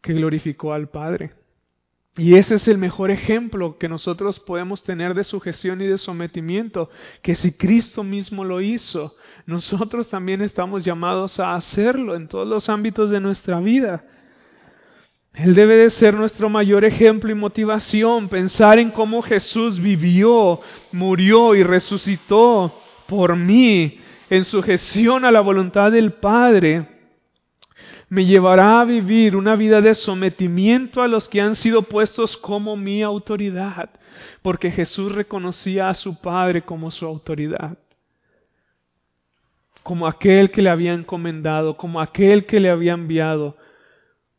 que 0.01 0.13
glorificó 0.13 0.73
al 0.73 0.89
Padre. 0.89 1.38
Y 2.19 2.35
ese 2.35 2.55
es 2.55 2.67
el 2.67 2.77
mejor 2.77 3.11
ejemplo 3.11 3.77
que 3.77 3.87
nosotros 3.87 4.41
podemos 4.41 4.83
tener 4.83 5.13
de 5.13 5.23
sujeción 5.23 5.81
y 5.81 5.87
de 5.87 5.97
sometimiento, 5.97 6.89
que 7.21 7.33
si 7.33 7.53
Cristo 7.53 8.03
mismo 8.03 8.43
lo 8.43 8.59
hizo, 8.59 9.15
nosotros 9.45 10.09
también 10.09 10.41
estamos 10.41 10.83
llamados 10.83 11.39
a 11.39 11.53
hacerlo 11.53 12.15
en 12.15 12.27
todos 12.27 12.45
los 12.45 12.67
ámbitos 12.67 13.09
de 13.09 13.21
nuestra 13.21 13.61
vida. 13.61 14.03
Él 15.33 15.55
debe 15.55 15.77
de 15.77 15.89
ser 15.89 16.13
nuestro 16.13 16.49
mayor 16.49 16.83
ejemplo 16.83 17.31
y 17.31 17.35
motivación, 17.35 18.27
pensar 18.27 18.79
en 18.79 18.91
cómo 18.91 19.21
Jesús 19.21 19.79
vivió, 19.79 20.59
murió 20.91 21.55
y 21.55 21.63
resucitó 21.63 22.81
por 23.07 23.37
mí, 23.37 23.97
en 24.29 24.43
sujeción 24.43 25.23
a 25.23 25.31
la 25.31 25.39
voluntad 25.39 25.89
del 25.89 26.11
Padre, 26.11 26.98
me 28.09 28.25
llevará 28.25 28.81
a 28.81 28.85
vivir 28.85 29.35
una 29.35 29.55
vida 29.55 29.81
de 29.81 29.93
sometimiento 29.93 31.03
a 31.03 31.07
los 31.07 31.29
que 31.29 31.41
han 31.41 31.55
sido 31.55 31.83
puestos 31.83 32.35
como 32.37 32.75
mi 32.75 33.03
autoridad, 33.03 33.91
porque 34.41 34.71
Jesús 34.71 35.13
reconocía 35.13 35.89
a 35.89 35.93
su 35.93 36.19
Padre 36.19 36.63
como 36.63 36.89
su 36.89 37.05
autoridad, 37.05 37.77
como 39.83 40.07
aquel 40.07 40.49
que 40.49 40.63
le 40.63 40.71
había 40.71 40.93
encomendado, 40.93 41.77
como 41.77 42.01
aquel 42.01 42.45
que 42.45 42.59
le 42.59 42.71
había 42.71 42.93
enviado, 42.93 43.57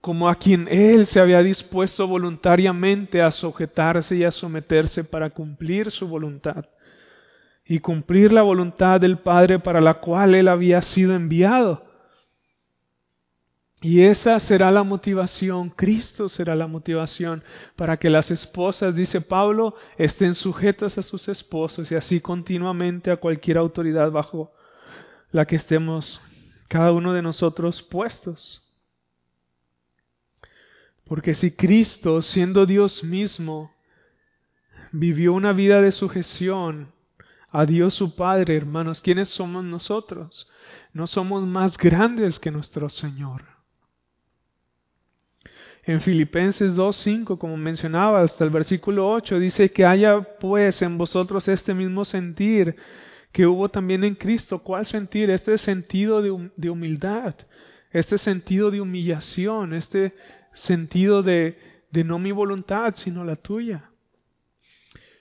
como 0.01 0.29
a 0.29 0.35
quien 0.35 0.67
Él 0.69 1.07
se 1.07 1.21
había 1.21 1.43
dispuesto 1.43 2.07
voluntariamente 2.07 3.23
a 3.23 3.31
sujetarse 3.31 4.17
y 4.17 4.25
a 4.25 4.31
someterse 4.33 5.05
para 5.05 5.31
cumplir 5.31 5.91
su 5.91 6.09
voluntad 6.09 6.65
y 7.65 7.79
cumplir 7.79 8.33
la 8.33 8.43
voluntad 8.43 9.01
del 9.01 9.19
Padre 9.19 9.61
para 9.61 9.81
la 9.81 9.95
cual 9.95 10.35
Él 10.35 10.49
había 10.49 10.83
sido 10.83 11.15
enviado. 11.15 11.90
Y 13.83 14.03
esa 14.03 14.39
será 14.39 14.71
la 14.71 14.83
motivación, 14.83 15.71
Cristo 15.71 16.29
será 16.29 16.55
la 16.55 16.67
motivación 16.67 17.43
para 17.77 17.97
que 17.97 18.11
las 18.11 18.31
esposas, 18.31 18.95
dice 18.95 19.23
Pablo, 19.23 19.75
estén 19.97 20.35
sujetas 20.35 20.99
a 20.99 21.03
sus 21.03 21.29
esposos 21.29 21.91
y 21.91 21.95
así 21.95 22.21
continuamente 22.21 23.11
a 23.11 23.17
cualquier 23.17 23.57
autoridad 23.57 24.11
bajo 24.11 24.53
la 25.33 25.47
que 25.47 25.57
estemos 25.57 26.21
cada 26.69 26.93
uno 26.93 27.15
de 27.15 27.23
nosotros 27.23 27.83
puestos. 27.83 28.67
Porque 31.05 31.33
si 31.33 31.51
Cristo, 31.51 32.21
siendo 32.21 32.67
Dios 32.67 33.03
mismo, 33.03 33.73
vivió 34.93 35.33
una 35.33 35.55
vida 35.55 35.81
de 35.81 35.91
sujeción, 35.91 36.93
a 37.51 37.67
Dios 37.67 37.95
su 37.95 38.15
Padre, 38.15 38.57
hermanos, 38.57 39.01
¿quiénes 39.01 39.29
somos 39.29 39.65
nosotros? 39.65 40.49
No 40.93 41.07
somos 41.07 41.47
más 41.47 41.77
grandes 41.79 42.39
que 42.39 42.51
nuestro 42.51 42.89
Señor. 42.89 43.60
En 45.91 46.01
Filipenses 46.01 46.77
2.5, 46.77 47.37
como 47.37 47.57
mencionaba, 47.57 48.23
hasta 48.23 48.45
el 48.45 48.51
versículo 48.51 49.11
8, 49.11 49.41
dice 49.41 49.73
que 49.73 49.85
haya 49.85 50.23
pues 50.39 50.83
en 50.83 50.97
vosotros 50.97 51.49
este 51.49 51.75
mismo 51.75 52.05
sentir 52.05 52.77
que 53.33 53.45
hubo 53.45 53.69
también 53.69 54.05
en 54.05 54.15
Cristo. 54.15 54.61
¿Cuál 54.61 54.87
sentir? 54.87 55.31
Este 55.31 55.59
sentido 55.59 56.23
de, 56.23 56.53
de 56.55 56.71
humildad, 56.71 57.35
este 57.91 58.19
sentido 58.19 58.71
de 58.71 58.81
humillación, 58.81 59.75
este 59.75 60.15
sentido 60.55 61.25
de, 61.25 61.59
de 61.91 62.05
no 62.05 62.21
mi 62.21 62.31
voluntad, 62.31 62.95
sino 62.95 63.25
la 63.25 63.35
tuya. 63.35 63.91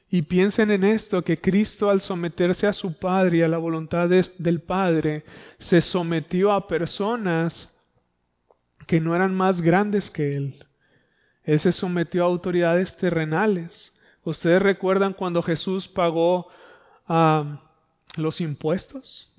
Y 0.07 0.22
piensen 0.22 0.70
en 0.70 0.84
esto, 0.84 1.24
que 1.24 1.38
Cristo 1.38 1.89
al 1.89 1.99
someterse 1.99 2.67
a 2.67 2.74
su 2.74 2.95
Padre 2.99 3.39
y 3.39 3.41
a 3.41 3.47
la 3.47 3.57
voluntad 3.57 4.07
del 4.07 4.61
Padre, 4.61 5.24
se 5.57 5.82
sometió 5.82 6.51
a 6.51 6.67
personas 6.67 7.74
que 8.90 9.00
no 9.00 9.16
eran 9.16 9.36
más 9.36 9.62
grandes 9.62 10.10
que 10.10 10.36
Él. 10.36 10.66
Él 11.44 11.60
se 11.60 11.72
sometió 11.72 12.24
a 12.24 12.28
autoridades 12.28 12.98
terrenales. 12.98 13.94
¿Ustedes 14.24 14.60
recuerdan 14.60 15.14
cuando 15.14 15.44
Jesús 15.44 15.88
pagó 15.88 16.48
ah, 17.08 17.62
los 18.16 18.42
impuestos? 18.42 19.32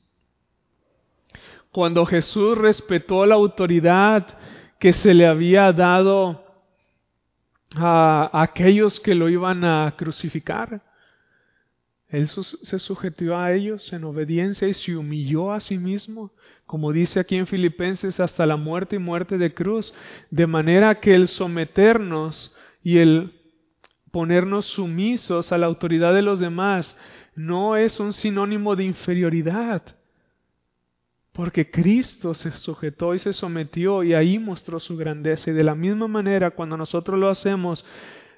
Cuando 1.72 2.06
Jesús 2.06 2.56
respetó 2.58 3.26
la 3.26 3.34
autoridad 3.34 4.38
que 4.78 4.92
se 4.92 5.14
le 5.14 5.26
había 5.26 5.72
dado 5.72 6.44
a 7.74 8.30
aquellos 8.32 9.00
que 9.00 9.16
lo 9.16 9.28
iban 9.28 9.64
a 9.64 9.92
crucificar. 9.96 10.80
Él 12.10 12.26
se 12.26 12.78
sujetó 12.80 13.36
a 13.36 13.52
ellos 13.52 13.92
en 13.92 14.02
obediencia 14.04 14.66
y 14.66 14.74
se 14.74 14.96
humilló 14.96 15.52
a 15.52 15.60
sí 15.60 15.78
mismo, 15.78 16.32
como 16.66 16.92
dice 16.92 17.20
aquí 17.20 17.36
en 17.36 17.46
Filipenses, 17.46 18.18
hasta 18.18 18.46
la 18.46 18.56
muerte 18.56 18.96
y 18.96 18.98
muerte 18.98 19.38
de 19.38 19.54
cruz, 19.54 19.94
de 20.30 20.46
manera 20.46 21.00
que 21.00 21.14
el 21.14 21.28
someternos 21.28 22.54
y 22.82 22.98
el 22.98 23.32
ponernos 24.10 24.66
sumisos 24.66 25.52
a 25.52 25.58
la 25.58 25.66
autoridad 25.66 26.12
de 26.12 26.22
los 26.22 26.40
demás 26.40 26.98
no 27.36 27.76
es 27.76 28.00
un 28.00 28.12
sinónimo 28.12 28.74
de 28.74 28.84
inferioridad, 28.84 29.82
porque 31.32 31.70
Cristo 31.70 32.34
se 32.34 32.50
sujetó 32.50 33.14
y 33.14 33.20
se 33.20 33.32
sometió 33.32 34.02
y 34.02 34.14
ahí 34.14 34.38
mostró 34.38 34.80
su 34.80 34.96
grandeza. 34.96 35.50
Y 35.50 35.54
de 35.54 35.62
la 35.64 35.76
misma 35.76 36.08
manera, 36.08 36.50
cuando 36.50 36.76
nosotros 36.76 37.18
lo 37.18 37.28
hacemos, 37.28 37.86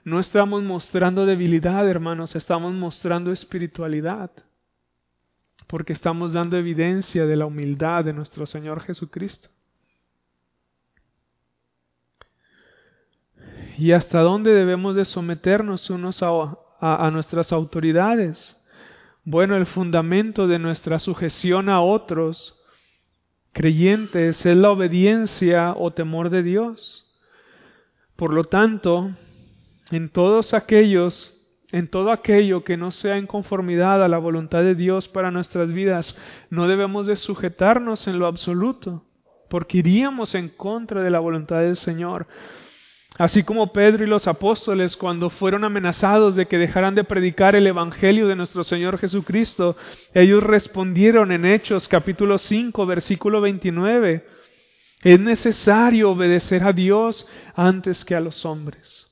no 0.05 0.19
estamos 0.19 0.63
mostrando 0.63 1.27
debilidad, 1.27 1.89
hermanos, 1.89 2.35
estamos 2.35 2.73
mostrando 2.73 3.31
espiritualidad. 3.31 4.31
Porque 5.69 5.93
estamos 5.93 6.33
dando 6.33 6.57
evidencia 6.57 7.25
de 7.25 7.37
la 7.37 7.47
humildad 7.47 8.05
de 8.05 8.13
nuestro 8.13 8.45
Señor 8.47 8.81
Jesucristo. 8.81 9.49
¿Y 13.79 13.93
hasta 13.93 14.21
dónde 14.21 14.53
debemos 14.53 14.97
de 14.97 15.05
someternos 15.05 15.89
unos 15.89 16.23
a, 16.23 16.57
a 16.81 17.11
nuestras 17.11 17.53
autoridades? 17.53 18.61
Bueno, 19.25 19.57
el 19.57 19.67
fundamento 19.67 20.47
de 20.47 20.59
nuestra 20.59 20.99
sujeción 20.99 21.69
a 21.69 21.81
otros 21.81 22.59
creyentes 23.53 24.45
es 24.45 24.57
la 24.57 24.71
obediencia 24.71 25.75
o 25.77 25.93
temor 25.93 26.29
de 26.29 26.43
Dios. 26.43 27.09
Por 28.17 28.35
lo 28.35 28.45
tanto, 28.45 29.13
en 29.93 30.09
todos 30.09 30.55
aquellos, 30.55 31.39
en 31.71 31.87
todo 31.87 32.13
aquello 32.13 32.65
que 32.65 32.79
no 32.79 32.91
sea 32.91 33.19
en 33.19 33.27
conformidad 33.27 34.03
a 34.03 34.09
la 34.09 34.17
voluntad 34.17 34.63
de 34.63 34.75
Dios 34.75 35.07
para 35.07 35.31
nuestras 35.31 35.71
vidas, 35.71 36.17
no 36.49 36.67
debemos 36.67 37.07
de 37.07 37.17
sujetarnos 37.17 38.09
en 38.09 38.19
lo 38.19 38.27
absoluto, 38.27 39.05
porque 39.51 39.79
iríamos 39.79 40.35
en 40.35 40.49
contra 40.49 41.03
de 41.03 41.11
la 41.11 41.21
voluntad 41.21 41.61
del 41.61 41.77
Señor. 41.77 42.27
Así 43.19 43.43
como 43.43 43.75
Pedro 43.75 44.05
y 44.05 44.07
los 44.07 44.27
apóstoles 44.27 44.97
cuando 44.97 45.29
fueron 45.29 45.63
amenazados 45.63 46.37
de 46.37 46.47
que 46.47 46.57
dejaran 46.57 46.95
de 46.95 47.05
predicar 47.05 47.55
el 47.55 47.67
Evangelio 47.67 48.27
de 48.27 48.37
nuestro 48.37 48.65
Señor 48.65 48.97
Jesucristo, 48.97 49.77
ellos 50.15 50.43
respondieron 50.43 51.33
en 51.33 51.45
Hechos 51.45 51.87
capítulo 51.87 52.39
5 52.39 52.87
versículo 52.87 53.43
29, 53.43 54.27
es 55.03 55.21
necesario 55.21 56.13
obedecer 56.13 56.63
a 56.65 56.73
Dios 56.73 57.29
antes 57.55 58.07
que 58.07 58.15
a 58.15 58.21
los 58.21 58.47
hombres. 58.47 59.12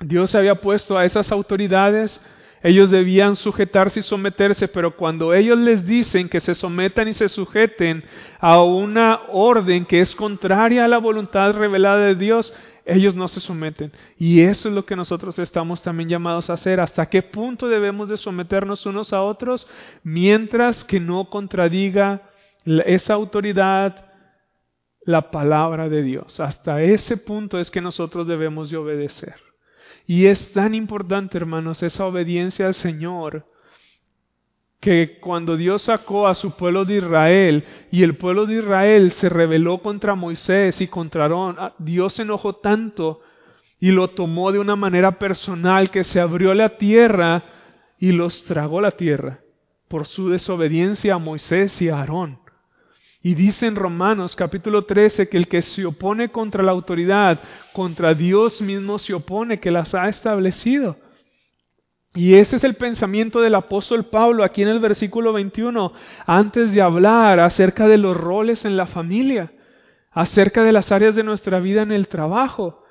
Dios 0.00 0.34
había 0.34 0.56
puesto 0.56 0.98
a 0.98 1.04
esas 1.04 1.32
autoridades 1.32 2.20
ellos 2.66 2.90
debían 2.90 3.36
sujetarse 3.36 4.00
y 4.00 4.02
someterse, 4.02 4.66
pero 4.66 4.96
cuando 4.96 5.32
ellos 5.32 5.56
les 5.56 5.86
dicen 5.86 6.28
que 6.28 6.40
se 6.40 6.52
sometan 6.52 7.06
y 7.06 7.12
se 7.12 7.28
sujeten 7.28 8.02
a 8.40 8.60
una 8.62 9.20
orden 9.28 9.84
que 9.84 10.00
es 10.00 10.16
contraria 10.16 10.84
a 10.84 10.88
la 10.88 10.98
voluntad 10.98 11.52
revelada 11.52 11.98
de 12.06 12.16
Dios, 12.16 12.52
ellos 12.84 13.14
no 13.14 13.28
se 13.28 13.38
someten. 13.38 13.92
Y 14.18 14.40
eso 14.40 14.68
es 14.68 14.74
lo 14.74 14.84
que 14.84 14.96
nosotros 14.96 15.38
estamos 15.38 15.80
también 15.80 16.08
llamados 16.08 16.50
a 16.50 16.54
hacer. 16.54 16.80
¿Hasta 16.80 17.06
qué 17.06 17.22
punto 17.22 17.68
debemos 17.68 18.08
de 18.08 18.16
someternos 18.16 18.84
unos 18.84 19.12
a 19.12 19.22
otros 19.22 19.68
mientras 20.02 20.82
que 20.82 20.98
no 20.98 21.30
contradiga 21.30 22.30
esa 22.64 23.14
autoridad 23.14 24.06
la 25.02 25.30
palabra 25.30 25.88
de 25.88 26.02
Dios? 26.02 26.40
Hasta 26.40 26.82
ese 26.82 27.16
punto 27.16 27.60
es 27.60 27.70
que 27.70 27.80
nosotros 27.80 28.26
debemos 28.26 28.70
de 28.70 28.76
obedecer. 28.76 29.45
Y 30.06 30.26
es 30.26 30.52
tan 30.52 30.74
importante, 30.74 31.36
hermanos, 31.36 31.82
esa 31.82 32.06
obediencia 32.06 32.66
al 32.66 32.74
Señor, 32.74 33.46
que 34.80 35.18
cuando 35.20 35.56
Dios 35.56 35.82
sacó 35.82 36.28
a 36.28 36.34
su 36.34 36.52
pueblo 36.52 36.84
de 36.84 36.98
Israel 36.98 37.64
y 37.90 38.02
el 38.02 38.16
pueblo 38.16 38.46
de 38.46 38.58
Israel 38.58 39.10
se 39.10 39.28
rebeló 39.28 39.78
contra 39.78 40.14
Moisés 40.14 40.80
y 40.80 40.86
contra 40.86 41.22
Aarón, 41.22 41.56
ah, 41.58 41.74
Dios 41.78 42.12
se 42.12 42.22
enojó 42.22 42.56
tanto 42.56 43.20
y 43.80 43.90
lo 43.90 44.10
tomó 44.10 44.52
de 44.52 44.58
una 44.58 44.76
manera 44.76 45.18
personal 45.18 45.90
que 45.90 46.04
se 46.04 46.20
abrió 46.20 46.54
la 46.54 46.76
tierra 46.76 47.42
y 47.98 48.12
los 48.12 48.44
tragó 48.44 48.80
la 48.80 48.92
tierra 48.92 49.40
por 49.88 50.06
su 50.06 50.28
desobediencia 50.28 51.14
a 51.14 51.18
Moisés 51.18 51.80
y 51.82 51.88
a 51.88 51.98
Aarón. 51.98 52.38
Y 53.26 53.34
dice 53.34 53.66
en 53.66 53.74
Romanos 53.74 54.36
capítulo 54.36 54.82
13 54.82 55.28
que 55.28 55.36
el 55.36 55.48
que 55.48 55.60
se 55.60 55.84
opone 55.84 56.28
contra 56.28 56.62
la 56.62 56.70
autoridad, 56.70 57.40
contra 57.72 58.14
Dios 58.14 58.62
mismo 58.62 58.98
se 58.98 59.14
opone, 59.14 59.58
que 59.58 59.72
las 59.72 59.96
ha 59.96 60.08
establecido. 60.08 60.96
Y 62.14 62.34
ese 62.34 62.54
es 62.54 62.62
el 62.62 62.76
pensamiento 62.76 63.40
del 63.40 63.56
apóstol 63.56 64.04
Pablo 64.04 64.44
aquí 64.44 64.62
en 64.62 64.68
el 64.68 64.78
versículo 64.78 65.32
21, 65.32 65.92
antes 66.24 66.72
de 66.72 66.80
hablar 66.80 67.40
acerca 67.40 67.88
de 67.88 67.98
los 67.98 68.16
roles 68.16 68.64
en 68.64 68.76
la 68.76 68.86
familia, 68.86 69.50
acerca 70.12 70.62
de 70.62 70.70
las 70.70 70.92
áreas 70.92 71.16
de 71.16 71.24
nuestra 71.24 71.58
vida 71.58 71.82
en 71.82 71.90
el 71.90 72.06
trabajo 72.06 72.84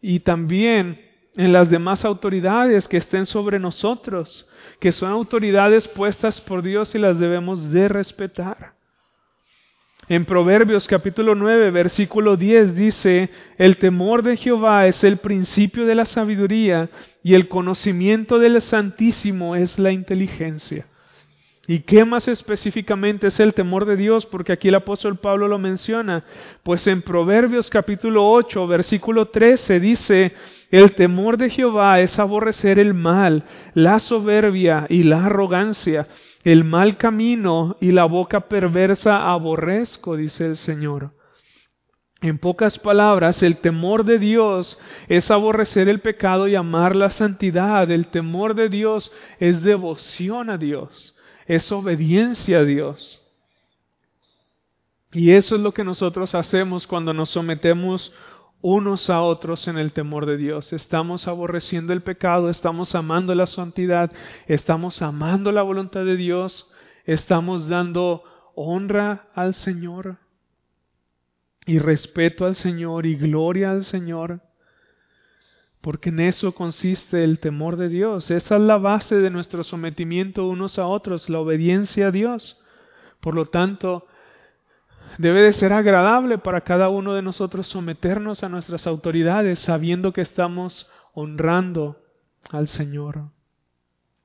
y 0.00 0.20
también 0.20 1.04
en 1.34 1.52
las 1.52 1.68
demás 1.68 2.04
autoridades 2.04 2.86
que 2.86 2.98
estén 2.98 3.26
sobre 3.26 3.58
nosotros, 3.58 4.48
que 4.78 4.92
son 4.92 5.10
autoridades 5.10 5.88
puestas 5.88 6.40
por 6.40 6.62
Dios 6.62 6.94
y 6.94 7.00
las 7.00 7.18
debemos 7.18 7.72
de 7.72 7.88
respetar. 7.88 8.77
En 10.10 10.24
Proverbios 10.24 10.88
capítulo 10.88 11.34
9, 11.34 11.70
versículo 11.70 12.38
10 12.38 12.74
dice, 12.74 13.28
el 13.58 13.76
temor 13.76 14.22
de 14.22 14.38
Jehová 14.38 14.86
es 14.86 15.04
el 15.04 15.18
principio 15.18 15.84
de 15.84 15.94
la 15.94 16.06
sabiduría 16.06 16.88
y 17.22 17.34
el 17.34 17.46
conocimiento 17.46 18.38
del 18.38 18.62
Santísimo 18.62 19.54
es 19.54 19.78
la 19.78 19.92
inteligencia. 19.92 20.86
¿Y 21.66 21.80
qué 21.80 22.06
más 22.06 22.26
específicamente 22.26 23.26
es 23.26 23.38
el 23.38 23.52
temor 23.52 23.84
de 23.84 23.96
Dios? 23.96 24.24
Porque 24.24 24.52
aquí 24.52 24.68
el 24.68 24.76
apóstol 24.76 25.18
Pablo 25.18 25.46
lo 25.46 25.58
menciona. 25.58 26.24
Pues 26.62 26.86
en 26.86 27.02
Proverbios 27.02 27.68
capítulo 27.68 28.26
8, 28.30 28.66
versículo 28.66 29.26
13 29.26 29.78
dice, 29.78 30.32
el 30.70 30.92
temor 30.92 31.36
de 31.36 31.50
Jehová 31.50 32.00
es 32.00 32.18
aborrecer 32.18 32.78
el 32.78 32.94
mal, 32.94 33.44
la 33.74 33.98
soberbia 33.98 34.86
y 34.88 35.02
la 35.02 35.26
arrogancia 35.26 36.06
el 36.52 36.64
mal 36.64 36.96
camino 36.96 37.76
y 37.78 37.92
la 37.92 38.06
boca 38.06 38.48
perversa 38.48 39.30
aborrezco, 39.30 40.16
dice 40.16 40.46
el 40.46 40.56
Señor. 40.56 41.12
En 42.22 42.38
pocas 42.38 42.78
palabras, 42.78 43.42
el 43.42 43.58
temor 43.58 44.02
de 44.02 44.18
Dios 44.18 44.78
es 45.08 45.30
aborrecer 45.30 45.90
el 45.90 46.00
pecado 46.00 46.48
y 46.48 46.54
amar 46.54 46.96
la 46.96 47.10
santidad. 47.10 47.90
El 47.90 48.06
temor 48.06 48.54
de 48.54 48.70
Dios 48.70 49.12
es 49.38 49.62
devoción 49.62 50.48
a 50.48 50.56
Dios, 50.56 51.14
es 51.46 51.70
obediencia 51.70 52.60
a 52.60 52.64
Dios. 52.64 53.22
Y 55.12 55.32
eso 55.32 55.56
es 55.56 55.60
lo 55.60 55.72
que 55.72 55.84
nosotros 55.84 56.34
hacemos 56.34 56.86
cuando 56.86 57.12
nos 57.12 57.28
sometemos 57.28 58.14
unos 58.60 59.08
a 59.10 59.22
otros 59.22 59.68
en 59.68 59.78
el 59.78 59.92
temor 59.92 60.26
de 60.26 60.36
Dios. 60.36 60.72
Estamos 60.72 61.28
aborreciendo 61.28 61.92
el 61.92 62.02
pecado, 62.02 62.50
estamos 62.50 62.94
amando 62.94 63.34
la 63.34 63.46
santidad, 63.46 64.12
estamos 64.46 65.02
amando 65.02 65.52
la 65.52 65.62
voluntad 65.62 66.04
de 66.04 66.16
Dios, 66.16 66.72
estamos 67.04 67.68
dando 67.68 68.24
honra 68.54 69.28
al 69.34 69.54
Señor 69.54 70.18
y 71.66 71.78
respeto 71.78 72.46
al 72.46 72.54
Señor 72.54 73.06
y 73.06 73.14
gloria 73.14 73.70
al 73.70 73.84
Señor. 73.84 74.40
Porque 75.80 76.08
en 76.08 76.18
eso 76.18 76.52
consiste 76.52 77.22
el 77.22 77.38
temor 77.38 77.76
de 77.76 77.88
Dios. 77.88 78.32
Esa 78.32 78.56
es 78.56 78.62
la 78.62 78.78
base 78.78 79.14
de 79.16 79.30
nuestro 79.30 79.62
sometimiento 79.62 80.48
unos 80.48 80.78
a 80.78 80.86
otros, 80.86 81.30
la 81.30 81.38
obediencia 81.38 82.08
a 82.08 82.10
Dios. 82.10 82.60
Por 83.20 83.34
lo 83.34 83.46
tanto, 83.46 84.06
Debe 85.18 85.42
de 85.42 85.52
ser 85.52 85.72
agradable 85.72 86.38
para 86.38 86.60
cada 86.60 86.88
uno 86.88 87.12
de 87.12 87.22
nosotros 87.22 87.66
someternos 87.66 88.44
a 88.44 88.48
nuestras 88.48 88.86
autoridades 88.86 89.58
sabiendo 89.58 90.12
que 90.12 90.20
estamos 90.20 90.88
honrando 91.12 92.00
al 92.50 92.68
Señor. 92.68 93.24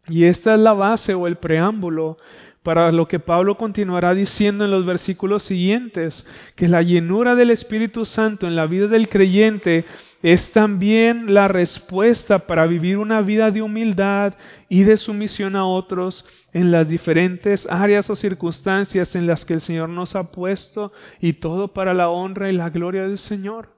Y 0.07 0.25
esta 0.25 0.53
es 0.53 0.59
la 0.59 0.73
base 0.73 1.15
o 1.15 1.25
el 1.25 1.37
preámbulo 1.37 2.17
para 2.61 2.91
lo 2.91 3.07
que 3.07 3.19
Pablo 3.19 3.57
continuará 3.57 4.13
diciendo 4.13 4.65
en 4.65 4.71
los 4.71 4.85
versículos 4.85 5.43
siguientes, 5.43 6.25
que 6.55 6.67
la 6.67 6.81
llenura 6.81 7.35
del 7.35 7.51
Espíritu 7.51 8.05
Santo 8.05 8.47
en 8.47 8.55
la 8.55 8.67
vida 8.67 8.87
del 8.87 9.09
creyente 9.09 9.85
es 10.24 10.53
también 10.53 11.34
la 11.34 11.49
respuesta 11.49 12.47
para 12.47 12.65
vivir 12.65 12.97
una 12.97 13.19
vida 13.19 13.51
de 13.51 13.61
humildad 13.61 14.36
y 14.69 14.84
de 14.84 14.95
sumisión 14.95 15.57
a 15.57 15.65
otros 15.65 16.26
en 16.53 16.71
las 16.71 16.88
diferentes 16.88 17.67
áreas 17.69 18.09
o 18.09 18.15
circunstancias 18.15 19.17
en 19.17 19.28
las 19.28 19.43
que 19.43 19.55
el 19.55 19.59
Señor 19.59 19.89
nos 19.89 20.15
ha 20.15 20.32
puesto 20.32 20.93
y 21.19 21.34
todo 21.34 21.74
para 21.74 21.93
la 21.93 22.07
honra 22.07 22.49
y 22.49 22.53
la 22.53 22.69
gloria 22.69 23.01
del 23.01 23.17
Señor. 23.17 23.74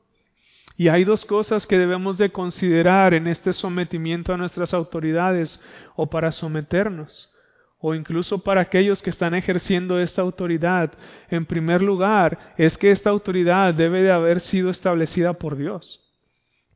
Y 0.78 0.89
hay 0.89 1.04
dos 1.04 1.26
cosas 1.26 1.66
que 1.66 1.80
debemos 1.80 2.20
de 2.20 2.32
considerar 2.32 3.16
en 3.16 3.26
este 3.26 3.52
sometimiento 3.52 4.32
a 4.32 4.38
nuestras 4.38 4.76
autoridades 4.76 5.60
o 5.96 6.12
para 6.12 6.32
someternos 6.32 7.34
o 7.80 7.96
incluso 7.96 8.43
para 8.43 8.62
aquellos 8.62 9.02
que 9.02 9.10
están 9.10 9.34
ejerciendo 9.34 10.00
esta 10.00 10.22
autoridad. 10.22 10.91
En 11.28 11.48
primer 11.48 11.82
lugar, 11.82 12.54
es 12.56 12.78
que 12.78 12.91
esta 12.91 13.10
autoridad 13.10 13.74
debe 13.74 14.04
de 14.04 14.12
haber 14.12 14.39
sido 14.41 14.70
establecida 14.70 15.34
por 15.34 15.58
Dios 15.58 16.05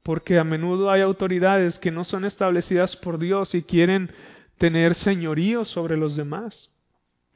porque 0.09 0.39
a 0.39 0.43
menudo 0.43 0.89
hay 0.89 1.01
autoridades 1.01 1.77
que 1.77 1.91
no 1.91 2.03
son 2.03 2.25
establecidas 2.25 2.95
por 2.95 3.19
Dios 3.19 3.53
y 3.53 3.61
quieren 3.61 4.11
tener 4.57 4.95
señorío 4.95 5.65
sobre 5.65 5.97
los 5.97 6.15
demás. 6.15 6.75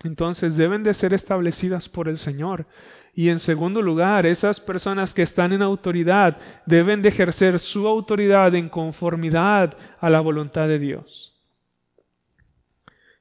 Entonces 0.04 0.58
deben 0.58 0.82
de 0.82 0.96
ser 0.96 1.14
establecidas 1.14 1.88
por 1.88 2.10
el 2.10 2.18
Señor. 2.18 2.66
Y 3.14 3.30
en 3.30 3.38
segundo 3.38 3.80
lugar, 3.84 4.26
esas 4.26 4.60
personas 4.60 5.14
que 5.14 5.22
están 5.22 5.54
en 5.54 5.62
autoridad 5.62 6.40
deben 6.66 7.04
de 7.04 7.10
ejercer 7.10 7.60
su 7.60 7.88
autoridad 7.88 8.56
en 8.56 8.70
conformidad 8.70 9.78
a 10.00 10.10
la 10.10 10.22
voluntad 10.22 10.68
de 10.68 10.80
Dios. 10.80 11.40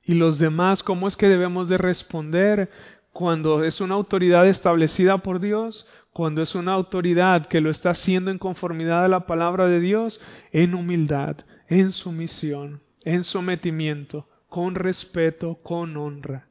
Y 0.03 0.15
los 0.15 0.39
demás, 0.39 0.83
¿cómo 0.83 1.07
es 1.09 1.15
que 1.19 1.29
debemos 1.29 1.69
de 1.69 1.77
responder 1.77 2.71
cuando 3.13 3.65
es 3.65 3.83
una 3.83 3.97
autoridad 3.97 4.49
establecida 4.49 5.19
por 5.19 5.41
Dios? 5.41 5.87
Cuando 6.13 6.43
es 6.43 6.55
una 6.55 6.73
autoridad 6.73 7.47
que 7.47 7.61
lo 7.61 7.71
está 7.71 7.91
haciendo 7.91 8.31
en 8.31 8.39
conformidad 8.39 9.05
a 9.05 9.09
la 9.09 9.27
palabra 9.27 9.67
de 9.67 9.81
Dios, 9.81 10.21
en 10.53 10.75
humildad, 10.75 11.37
en 11.69 11.91
sumisión, 11.91 12.83
en 13.05 13.25
sometimiento, 13.25 14.29
con 14.49 14.75
respeto, 14.75 15.61
con 15.63 15.97
honra. 15.97 16.49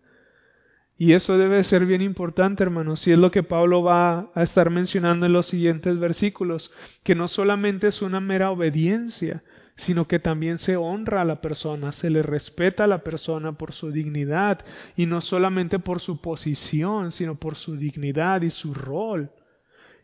Y 0.97 1.13
eso 1.13 1.37
debe 1.37 1.63
ser 1.63 1.85
bien 1.85 2.01
importante, 2.01 2.63
hermanos, 2.63 3.07
y 3.07 3.11
es 3.11 3.17
lo 3.17 3.31
que 3.31 3.43
Pablo 3.43 3.83
va 3.83 4.31
a 4.35 4.43
estar 4.43 4.69
mencionando 4.69 5.25
en 5.25 5.33
los 5.33 5.47
siguientes 5.47 5.97
versículos, 5.99 6.71
que 7.03 7.15
no 7.15 7.27
solamente 7.27 7.87
es 7.87 8.01
una 8.01 8.19
mera 8.19 8.51
obediencia, 8.51 9.43
sino 9.75 10.05
que 10.05 10.19
también 10.19 10.59
se 10.59 10.75
honra 10.75 11.21
a 11.21 11.25
la 11.25 11.41
persona, 11.41 11.91
se 11.91 12.11
le 12.11 12.21
respeta 12.21 12.83
a 12.83 12.87
la 12.87 13.03
persona 13.03 13.53
por 13.53 13.71
su 13.71 13.91
dignidad, 13.91 14.63
y 14.95 15.07
no 15.07 15.21
solamente 15.21 15.79
por 15.79 16.01
su 16.01 16.21
posición, 16.21 17.11
sino 17.11 17.35
por 17.35 17.55
su 17.55 17.77
dignidad 17.77 18.43
y 18.43 18.51
su 18.51 18.73
rol. 18.73 19.31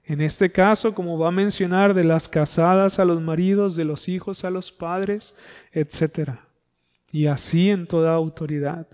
En 0.08 0.22
este 0.22 0.54
caso, 0.54 0.96
como 0.96 1.20
va 1.20 1.28
a 1.28 1.32
mencionar, 1.32 1.94
de 1.94 2.06
las 2.06 2.30
casadas 2.30 2.98
a 2.98 3.04
los 3.04 3.22
maridos, 3.22 3.76
de 3.76 3.84
los 3.84 4.08
hijos 4.08 4.46
a 4.46 4.50
los 4.50 4.72
padres, 4.72 5.36
etc. 5.74 6.40
Y 7.12 7.28
así 7.28 7.70
en 7.70 7.88
toda 7.88 8.14
autoridad. 8.14 8.88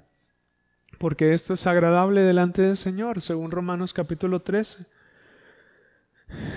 Porque 0.98 1.34
esto 1.34 1.54
es 1.54 1.68
agradable 1.68 2.22
delante 2.22 2.64
del 2.64 2.78
Señor, 2.78 3.22
según 3.22 3.52
Romanos 3.52 3.94
capítulo 3.94 4.40
13. 4.40 4.88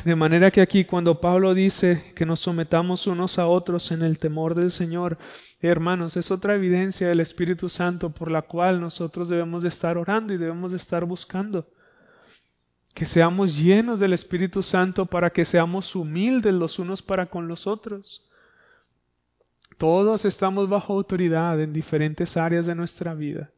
De 0.07 0.17
manera 0.17 0.51
que 0.51 0.63
aquí 0.63 0.87
cuando 0.87 1.21
Pablo 1.21 1.53
dice 1.53 2.15
que 2.15 2.25
nos 2.25 2.41
sometamos 2.41 3.07
unos 3.07 3.39
a 3.39 3.47
otros 3.47 3.91
en 3.93 4.01
el 4.01 4.19
temor 4.19 4.55
del 4.55 4.71
Señor, 4.71 5.19
hermanos, 5.61 6.17
es 6.17 6.31
otra 6.31 6.55
evidencia 6.55 7.09
del 7.09 7.21
Espíritu 7.21 7.69
Santo 7.69 8.09
por 8.09 8.31
la 8.31 8.41
cual 8.41 8.81
nosotros 8.81 9.29
debemos 9.29 9.65
de 9.65 9.69
estar 9.69 9.99
orando 9.99 10.33
y 10.33 10.39
debemos 10.39 10.71
de 10.71 10.79
estar 10.79 11.05
buscando. 11.05 11.67
Que 12.97 13.05
seamos 13.05 13.55
llenos 13.55 14.01
del 14.01 14.15
Espíritu 14.15 14.63
Santo 14.63 15.05
para 15.05 15.29
que 15.29 15.45
seamos 15.45 15.95
humildes 15.95 16.55
los 16.55 16.79
unos 16.79 17.03
para 17.03 17.27
con 17.27 17.47
los 17.47 17.67
otros. 17.67 18.27
Todos 19.77 20.25
estamos 20.25 20.67
bajo 20.71 20.95
autoridad 20.95 21.61
en 21.61 21.75
diferentes 21.75 22.39
áreas 22.39 22.65
de 22.65 22.75
nuestra 22.75 23.13
vida. 23.13 23.51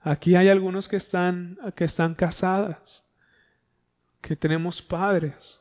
Aquí 0.00 0.34
hay 0.34 0.48
algunos 0.48 0.88
que 0.88 0.96
están, 0.96 1.58
que 1.76 1.84
están 1.84 2.14
casadas 2.14 3.04
que 4.22 4.34
tenemos 4.34 4.80
padres, 4.80 5.60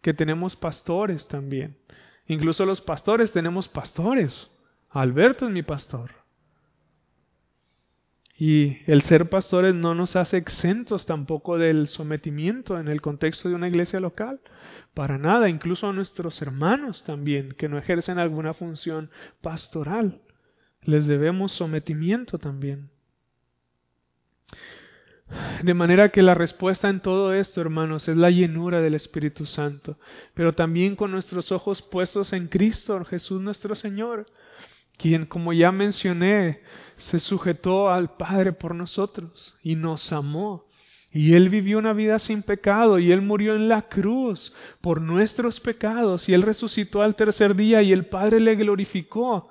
que 0.00 0.14
tenemos 0.14 0.56
pastores 0.56 1.28
también. 1.28 1.76
Incluso 2.28 2.64
los 2.64 2.80
pastores 2.80 3.30
tenemos 3.30 3.68
pastores. 3.68 4.50
Alberto 4.88 5.46
es 5.46 5.52
mi 5.52 5.62
pastor. 5.62 6.12
Y 8.38 8.78
el 8.86 9.00
ser 9.02 9.30
pastores 9.30 9.74
no 9.74 9.94
nos 9.94 10.14
hace 10.14 10.36
exentos 10.36 11.06
tampoco 11.06 11.56
del 11.56 11.88
sometimiento 11.88 12.78
en 12.78 12.88
el 12.88 13.00
contexto 13.00 13.48
de 13.48 13.54
una 13.54 13.68
iglesia 13.68 13.98
local. 13.98 14.40
Para 14.92 15.16
nada, 15.16 15.48
incluso 15.48 15.88
a 15.88 15.92
nuestros 15.92 16.42
hermanos 16.42 17.04
también, 17.04 17.52
que 17.52 17.68
no 17.68 17.78
ejercen 17.78 18.18
alguna 18.18 18.52
función 18.52 19.10
pastoral. 19.40 20.20
Les 20.82 21.06
debemos 21.06 21.52
sometimiento 21.52 22.38
también. 22.38 22.90
De 25.62 25.74
manera 25.74 26.10
que 26.10 26.22
la 26.22 26.34
respuesta 26.34 26.88
en 26.88 27.00
todo 27.00 27.32
esto, 27.32 27.60
hermanos, 27.60 28.08
es 28.08 28.16
la 28.16 28.30
llenura 28.30 28.80
del 28.80 28.94
Espíritu 28.94 29.44
Santo, 29.44 29.98
pero 30.34 30.52
también 30.52 30.94
con 30.94 31.10
nuestros 31.10 31.50
ojos 31.50 31.82
puestos 31.82 32.32
en 32.32 32.46
Cristo, 32.46 33.04
Jesús 33.04 33.40
nuestro 33.40 33.74
Señor, 33.74 34.26
quien, 34.96 35.26
como 35.26 35.52
ya 35.52 35.72
mencioné, 35.72 36.60
se 36.96 37.18
sujetó 37.18 37.90
al 37.90 38.16
Padre 38.16 38.52
por 38.52 38.74
nosotros 38.74 39.56
y 39.62 39.76
nos 39.76 40.12
amó. 40.12 40.66
Y 41.12 41.34
Él 41.34 41.48
vivió 41.48 41.78
una 41.78 41.92
vida 41.92 42.18
sin 42.18 42.42
pecado 42.42 42.98
y 42.98 43.12
Él 43.12 43.22
murió 43.22 43.54
en 43.54 43.68
la 43.68 43.82
cruz 43.88 44.54
por 44.80 45.00
nuestros 45.00 45.60
pecados 45.60 46.28
y 46.28 46.34
Él 46.34 46.42
resucitó 46.42 47.02
al 47.02 47.14
tercer 47.14 47.54
día 47.54 47.82
y 47.82 47.92
el 47.92 48.06
Padre 48.06 48.40
le 48.40 48.54
glorificó. 48.54 49.48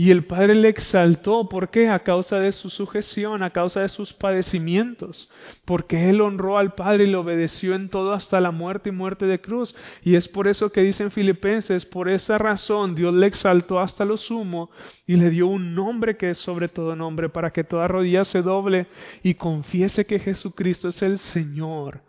Y 0.00 0.10
el 0.12 0.24
Padre 0.24 0.54
le 0.54 0.70
exaltó, 0.70 1.46
¿por 1.50 1.68
qué? 1.68 1.90
A 1.90 1.98
causa 1.98 2.38
de 2.38 2.52
su 2.52 2.70
sujeción, 2.70 3.42
a 3.42 3.50
causa 3.50 3.82
de 3.82 3.88
sus 3.90 4.14
padecimientos, 4.14 5.28
porque 5.66 6.08
Él 6.08 6.22
honró 6.22 6.56
al 6.56 6.72
Padre 6.72 7.04
y 7.04 7.08
le 7.08 7.18
obedeció 7.18 7.74
en 7.74 7.90
todo 7.90 8.14
hasta 8.14 8.40
la 8.40 8.50
muerte 8.50 8.88
y 8.88 8.92
muerte 8.92 9.26
de 9.26 9.42
cruz. 9.42 9.76
Y 10.02 10.14
es 10.14 10.26
por 10.26 10.48
eso 10.48 10.72
que 10.72 10.80
dicen 10.80 11.10
Filipenses, 11.10 11.84
por 11.84 12.08
esa 12.08 12.38
razón 12.38 12.94
Dios 12.94 13.12
le 13.12 13.26
exaltó 13.26 13.78
hasta 13.78 14.06
lo 14.06 14.16
sumo 14.16 14.70
y 15.06 15.16
le 15.16 15.28
dio 15.28 15.48
un 15.48 15.74
nombre 15.74 16.16
que 16.16 16.30
es 16.30 16.38
sobre 16.38 16.68
todo 16.68 16.96
nombre, 16.96 17.28
para 17.28 17.50
que 17.50 17.62
toda 17.62 17.86
rodilla 17.86 18.24
se 18.24 18.40
doble 18.40 18.86
y 19.22 19.34
confiese 19.34 20.06
que 20.06 20.18
Jesucristo 20.18 20.88
es 20.88 21.02
el 21.02 21.18
Señor, 21.18 22.00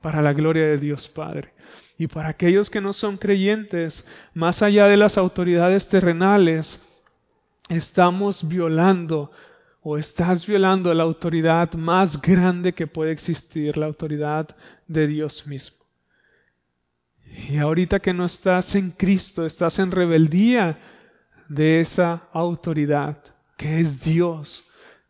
para 0.00 0.22
la 0.22 0.32
gloria 0.32 0.66
de 0.66 0.78
Dios 0.78 1.08
Padre. 1.08 1.54
Y 1.98 2.06
para 2.06 2.28
aquellos 2.28 2.70
que 2.70 2.80
no 2.80 2.92
son 2.92 3.16
creyentes, 3.16 4.06
más 4.32 4.62
allá 4.62 4.86
de 4.86 4.96
las 4.96 5.18
autoridades 5.18 5.88
terrenales, 5.88 6.80
estamos 7.76 8.46
violando 8.46 9.30
o 9.82 9.98
estás 9.98 10.46
violando 10.46 10.92
la 10.94 11.02
autoridad 11.02 11.72
más 11.72 12.20
grande 12.20 12.72
que 12.72 12.86
puede 12.86 13.12
existir, 13.12 13.76
la 13.76 13.86
autoridad 13.86 14.54
de 14.86 15.06
Dios 15.06 15.46
mismo. 15.46 15.78
Y 17.48 17.58
ahorita 17.58 17.98
que 17.98 18.12
no 18.12 18.26
estás 18.26 18.74
en 18.74 18.90
Cristo, 18.90 19.44
estás 19.44 19.78
en 19.78 19.90
rebeldía 19.90 20.78
de 21.48 21.80
esa 21.80 22.28
autoridad, 22.32 23.18
que 23.56 23.80
es 23.80 24.00
Dios. 24.02 24.64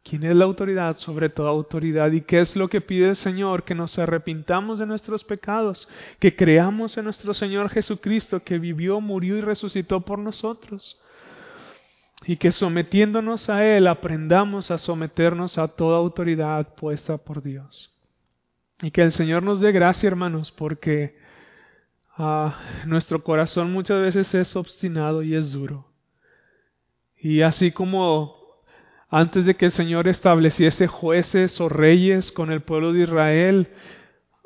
¿Quién 0.05 0.25
es 0.25 0.35
la 0.35 0.45
autoridad 0.45 0.97
sobre 0.97 1.29
toda 1.29 1.51
autoridad? 1.51 2.11
¿Y 2.13 2.23
qué 2.23 2.41
es 2.41 2.57
lo 2.57 2.69
que 2.69 2.81
pide 2.81 3.11
el 3.11 3.17
Señor? 3.17 3.65
Que 3.65 3.75
nos 3.75 3.99
arrepintamos 3.99 4.79
de 4.79 4.87
nuestros 4.87 5.23
pecados, 5.23 5.89
que 6.19 6.35
creamos 6.35 6.97
en 6.97 7.05
nuestro 7.05 7.35
Señor 7.35 7.69
Jesucristo, 7.69 8.41
que 8.41 8.59
vivió, 8.59 9.01
murió 9.01 9.37
y 9.37 9.43
resucitó 9.43 10.01
por 10.01 10.19
nosotros 10.19 11.01
y 12.25 12.37
que 12.37 12.53
sometiéndonos 12.53 13.51
a 13.51 13.65
Él 13.65 13.87
aprendamos 13.87 14.71
a 14.71 14.79
someternos 14.79 15.59
a 15.59 15.69
toda 15.69 15.99
autoridad 15.99 16.75
puesta 16.75 17.19
por 17.19 17.43
Dios. 17.43 17.95
Y 18.81 18.91
que 18.91 19.03
el 19.03 19.13
Señor 19.13 19.43
nos 19.43 19.61
dé 19.61 19.73
gracia, 19.73 20.09
hermanos, 20.09 20.53
porque 20.53 21.17
ah, 22.17 22.59
nuestro 22.87 23.23
corazón 23.23 23.73
muchas 23.73 24.01
veces 24.01 24.35
es 24.35 24.57
obstinado 24.57 25.23
y 25.23 25.35
es 25.35 25.53
duro. 25.53 25.87
Y 27.17 27.43
así 27.43 27.71
como 27.71 28.37
antes 29.09 29.45
de 29.45 29.57
que 29.57 29.67
el 29.67 29.73
Señor 29.73 30.09
estableciese 30.09 30.87
jueces 30.87 31.61
o 31.61 31.69
reyes 31.69 32.33
con 32.33 32.51
el 32.51 32.63
pueblo 32.63 32.93
de 32.93 33.03
Israel, 33.03 33.69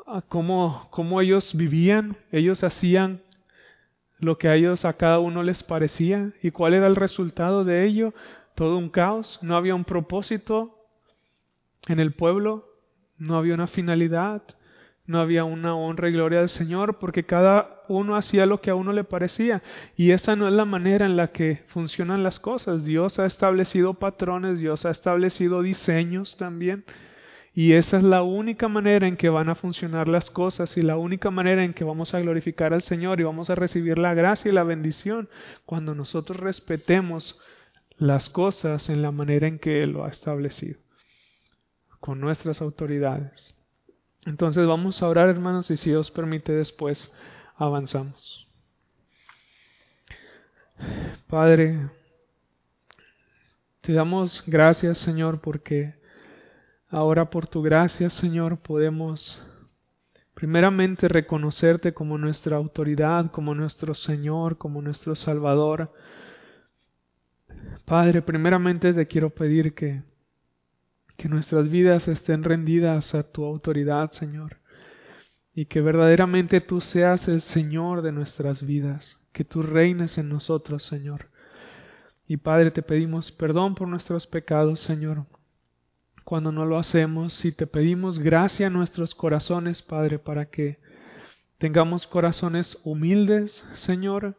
ah, 0.06 0.22
cómo, 0.28 0.88
cómo 0.90 1.20
ellos 1.20 1.54
vivían, 1.54 2.16
ellos 2.32 2.64
hacían 2.64 3.22
lo 4.18 4.38
que 4.38 4.48
a 4.48 4.54
ellos 4.54 4.84
a 4.84 4.94
cada 4.94 5.18
uno 5.18 5.42
les 5.42 5.62
parecía. 5.62 6.32
¿Y 6.42 6.50
cuál 6.50 6.74
era 6.74 6.86
el 6.86 6.96
resultado 6.96 7.64
de 7.64 7.84
ello? 7.84 8.14
Todo 8.54 8.78
un 8.78 8.88
caos, 8.88 9.38
no 9.42 9.56
había 9.56 9.74
un 9.74 9.84
propósito 9.84 10.78
en 11.88 12.00
el 12.00 12.12
pueblo, 12.12 12.68
no 13.18 13.36
había 13.36 13.54
una 13.54 13.66
finalidad, 13.66 14.42
no 15.06 15.20
había 15.20 15.44
una 15.44 15.76
honra 15.76 16.08
y 16.08 16.12
gloria 16.12 16.40
del 16.40 16.48
Señor, 16.48 16.98
porque 16.98 17.24
cada 17.24 17.82
uno 17.88 18.16
hacía 18.16 18.46
lo 18.46 18.60
que 18.60 18.70
a 18.70 18.74
uno 18.74 18.92
le 18.92 19.04
parecía. 19.04 19.62
Y 19.96 20.10
esa 20.10 20.34
no 20.34 20.48
es 20.48 20.54
la 20.54 20.64
manera 20.64 21.06
en 21.06 21.16
la 21.16 21.28
que 21.28 21.62
funcionan 21.68 22.22
las 22.22 22.40
cosas. 22.40 22.84
Dios 22.84 23.18
ha 23.18 23.26
establecido 23.26 23.94
patrones, 23.94 24.58
Dios 24.58 24.84
ha 24.84 24.90
establecido 24.90 25.62
diseños 25.62 26.36
también. 26.36 26.84
Y 27.58 27.72
esa 27.72 27.96
es 27.96 28.02
la 28.02 28.22
única 28.22 28.68
manera 28.68 29.08
en 29.08 29.16
que 29.16 29.30
van 29.30 29.48
a 29.48 29.54
funcionar 29.54 30.08
las 30.08 30.30
cosas 30.30 30.76
y 30.76 30.82
la 30.82 30.98
única 30.98 31.30
manera 31.30 31.64
en 31.64 31.72
que 31.72 31.84
vamos 31.84 32.12
a 32.12 32.20
glorificar 32.20 32.74
al 32.74 32.82
Señor 32.82 33.18
y 33.18 33.22
vamos 33.24 33.48
a 33.48 33.54
recibir 33.54 33.96
la 33.96 34.12
gracia 34.12 34.50
y 34.50 34.54
la 34.54 34.62
bendición 34.62 35.30
cuando 35.64 35.94
nosotros 35.94 36.38
respetemos 36.38 37.40
las 37.96 38.28
cosas 38.28 38.90
en 38.90 39.00
la 39.00 39.10
manera 39.10 39.48
en 39.48 39.58
que 39.58 39.82
Él 39.82 39.92
lo 39.92 40.04
ha 40.04 40.10
establecido, 40.10 40.78
con 41.98 42.20
nuestras 42.20 42.60
autoridades. 42.60 43.56
Entonces 44.26 44.66
vamos 44.66 45.02
a 45.02 45.08
orar 45.08 45.30
hermanos 45.30 45.70
y 45.70 45.78
si 45.78 45.88
Dios 45.88 46.10
permite 46.10 46.52
después 46.52 47.10
avanzamos. 47.56 48.46
Padre, 51.26 51.88
te 53.80 53.94
damos 53.94 54.44
gracias 54.46 54.98
Señor 54.98 55.40
porque 55.40 55.94
Ahora 56.88 57.30
por 57.30 57.48
tu 57.48 57.62
gracia, 57.62 58.10
Señor, 58.10 58.58
podemos 58.58 59.42
primeramente 60.34 61.08
reconocerte 61.08 61.92
como 61.92 62.16
nuestra 62.16 62.56
autoridad, 62.58 63.32
como 63.32 63.56
nuestro 63.56 63.92
Señor, 63.92 64.56
como 64.56 64.80
nuestro 64.80 65.16
Salvador. 65.16 65.92
Padre, 67.84 68.22
primeramente 68.22 68.92
te 68.92 69.06
quiero 69.08 69.30
pedir 69.30 69.74
que, 69.74 70.04
que 71.16 71.28
nuestras 71.28 71.68
vidas 71.68 72.06
estén 72.06 72.44
rendidas 72.44 73.16
a 73.16 73.24
tu 73.24 73.44
autoridad, 73.44 74.12
Señor, 74.12 74.58
y 75.54 75.66
que 75.66 75.80
verdaderamente 75.80 76.60
tú 76.60 76.80
seas 76.80 77.26
el 77.26 77.40
Señor 77.40 78.02
de 78.02 78.12
nuestras 78.12 78.64
vidas, 78.64 79.18
que 79.32 79.44
tú 79.44 79.62
reines 79.62 80.18
en 80.18 80.28
nosotros, 80.28 80.84
Señor. 80.84 81.30
Y 82.28 82.36
Padre, 82.36 82.70
te 82.70 82.82
pedimos 82.82 83.32
perdón 83.32 83.74
por 83.74 83.88
nuestros 83.88 84.28
pecados, 84.28 84.78
Señor 84.78 85.26
cuando 86.26 86.50
no 86.50 86.66
lo 86.66 86.76
hacemos 86.76 87.44
y 87.44 87.52
te 87.52 87.68
pedimos 87.68 88.18
gracia 88.18 88.66
en 88.66 88.72
nuestros 88.72 89.14
corazones, 89.14 89.80
Padre, 89.80 90.18
para 90.18 90.46
que 90.46 90.80
tengamos 91.58 92.08
corazones 92.08 92.80
humildes, 92.82 93.64
Señor, 93.74 94.34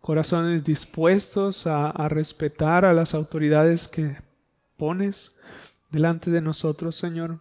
corazones 0.00 0.62
dispuestos 0.62 1.66
a, 1.66 1.90
a 1.90 2.08
respetar 2.08 2.84
a 2.84 2.92
las 2.92 3.16
autoridades 3.16 3.88
que 3.88 4.16
pones 4.76 5.36
delante 5.90 6.30
de 6.30 6.40
nosotros, 6.40 6.94
Señor, 6.94 7.40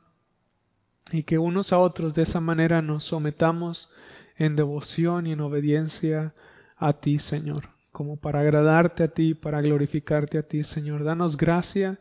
y 1.12 1.22
que 1.22 1.38
unos 1.38 1.72
a 1.72 1.78
otros 1.78 2.16
de 2.16 2.24
esa 2.24 2.40
manera 2.40 2.82
nos 2.82 3.04
sometamos 3.04 3.92
en 4.38 4.56
devoción 4.56 5.28
y 5.28 5.34
en 5.34 5.42
obediencia 5.42 6.34
a 6.78 6.94
ti, 6.94 7.20
Señor, 7.20 7.70
como 7.92 8.18
para 8.18 8.40
agradarte 8.40 9.04
a 9.04 9.10
ti, 9.10 9.36
para 9.36 9.62
glorificarte 9.62 10.40
a 10.40 10.48
ti, 10.48 10.64
Señor. 10.64 11.04
Danos 11.04 11.38
gracia 11.38 12.00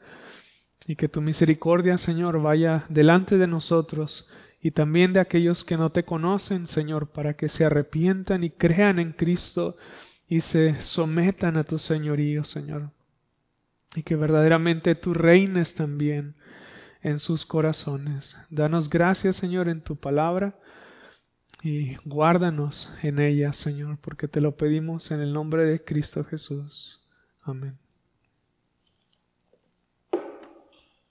y 0.86 0.96
que 0.96 1.08
tu 1.08 1.20
misericordia, 1.20 1.98
Señor, 1.98 2.40
vaya 2.40 2.84
delante 2.88 3.38
de 3.38 3.46
nosotros 3.46 4.28
y 4.60 4.70
también 4.70 5.12
de 5.12 5.20
aquellos 5.20 5.64
que 5.64 5.76
no 5.76 5.90
te 5.90 6.04
conocen, 6.04 6.66
Señor, 6.66 7.08
para 7.08 7.34
que 7.34 7.48
se 7.48 7.64
arrepientan 7.64 8.44
y 8.44 8.50
crean 8.50 8.98
en 8.98 9.12
Cristo 9.12 9.76
y 10.28 10.40
se 10.40 10.80
sometan 10.80 11.56
a 11.56 11.64
tu 11.64 11.78
señorío, 11.78 12.44
Señor. 12.44 12.90
Y 13.94 14.02
que 14.04 14.16
verdaderamente 14.16 14.94
tú 14.94 15.14
reines 15.14 15.74
también 15.74 16.36
en 17.02 17.18
sus 17.18 17.44
corazones. 17.44 18.38
Danos 18.50 18.88
gracias, 18.88 19.36
Señor, 19.36 19.68
en 19.68 19.82
tu 19.82 19.96
palabra. 19.96 20.58
y 21.64 21.94
guárdanos 22.04 22.92
en 23.02 23.20
ella, 23.20 23.52
Señor, 23.52 23.98
porque 24.00 24.26
te 24.26 24.40
lo 24.40 24.56
pedimos 24.56 25.12
en 25.12 25.20
el 25.20 25.32
nombre 25.32 25.64
de 25.64 25.84
Cristo 25.84 26.24
Jesús. 26.24 27.00
Amén. 27.42 27.81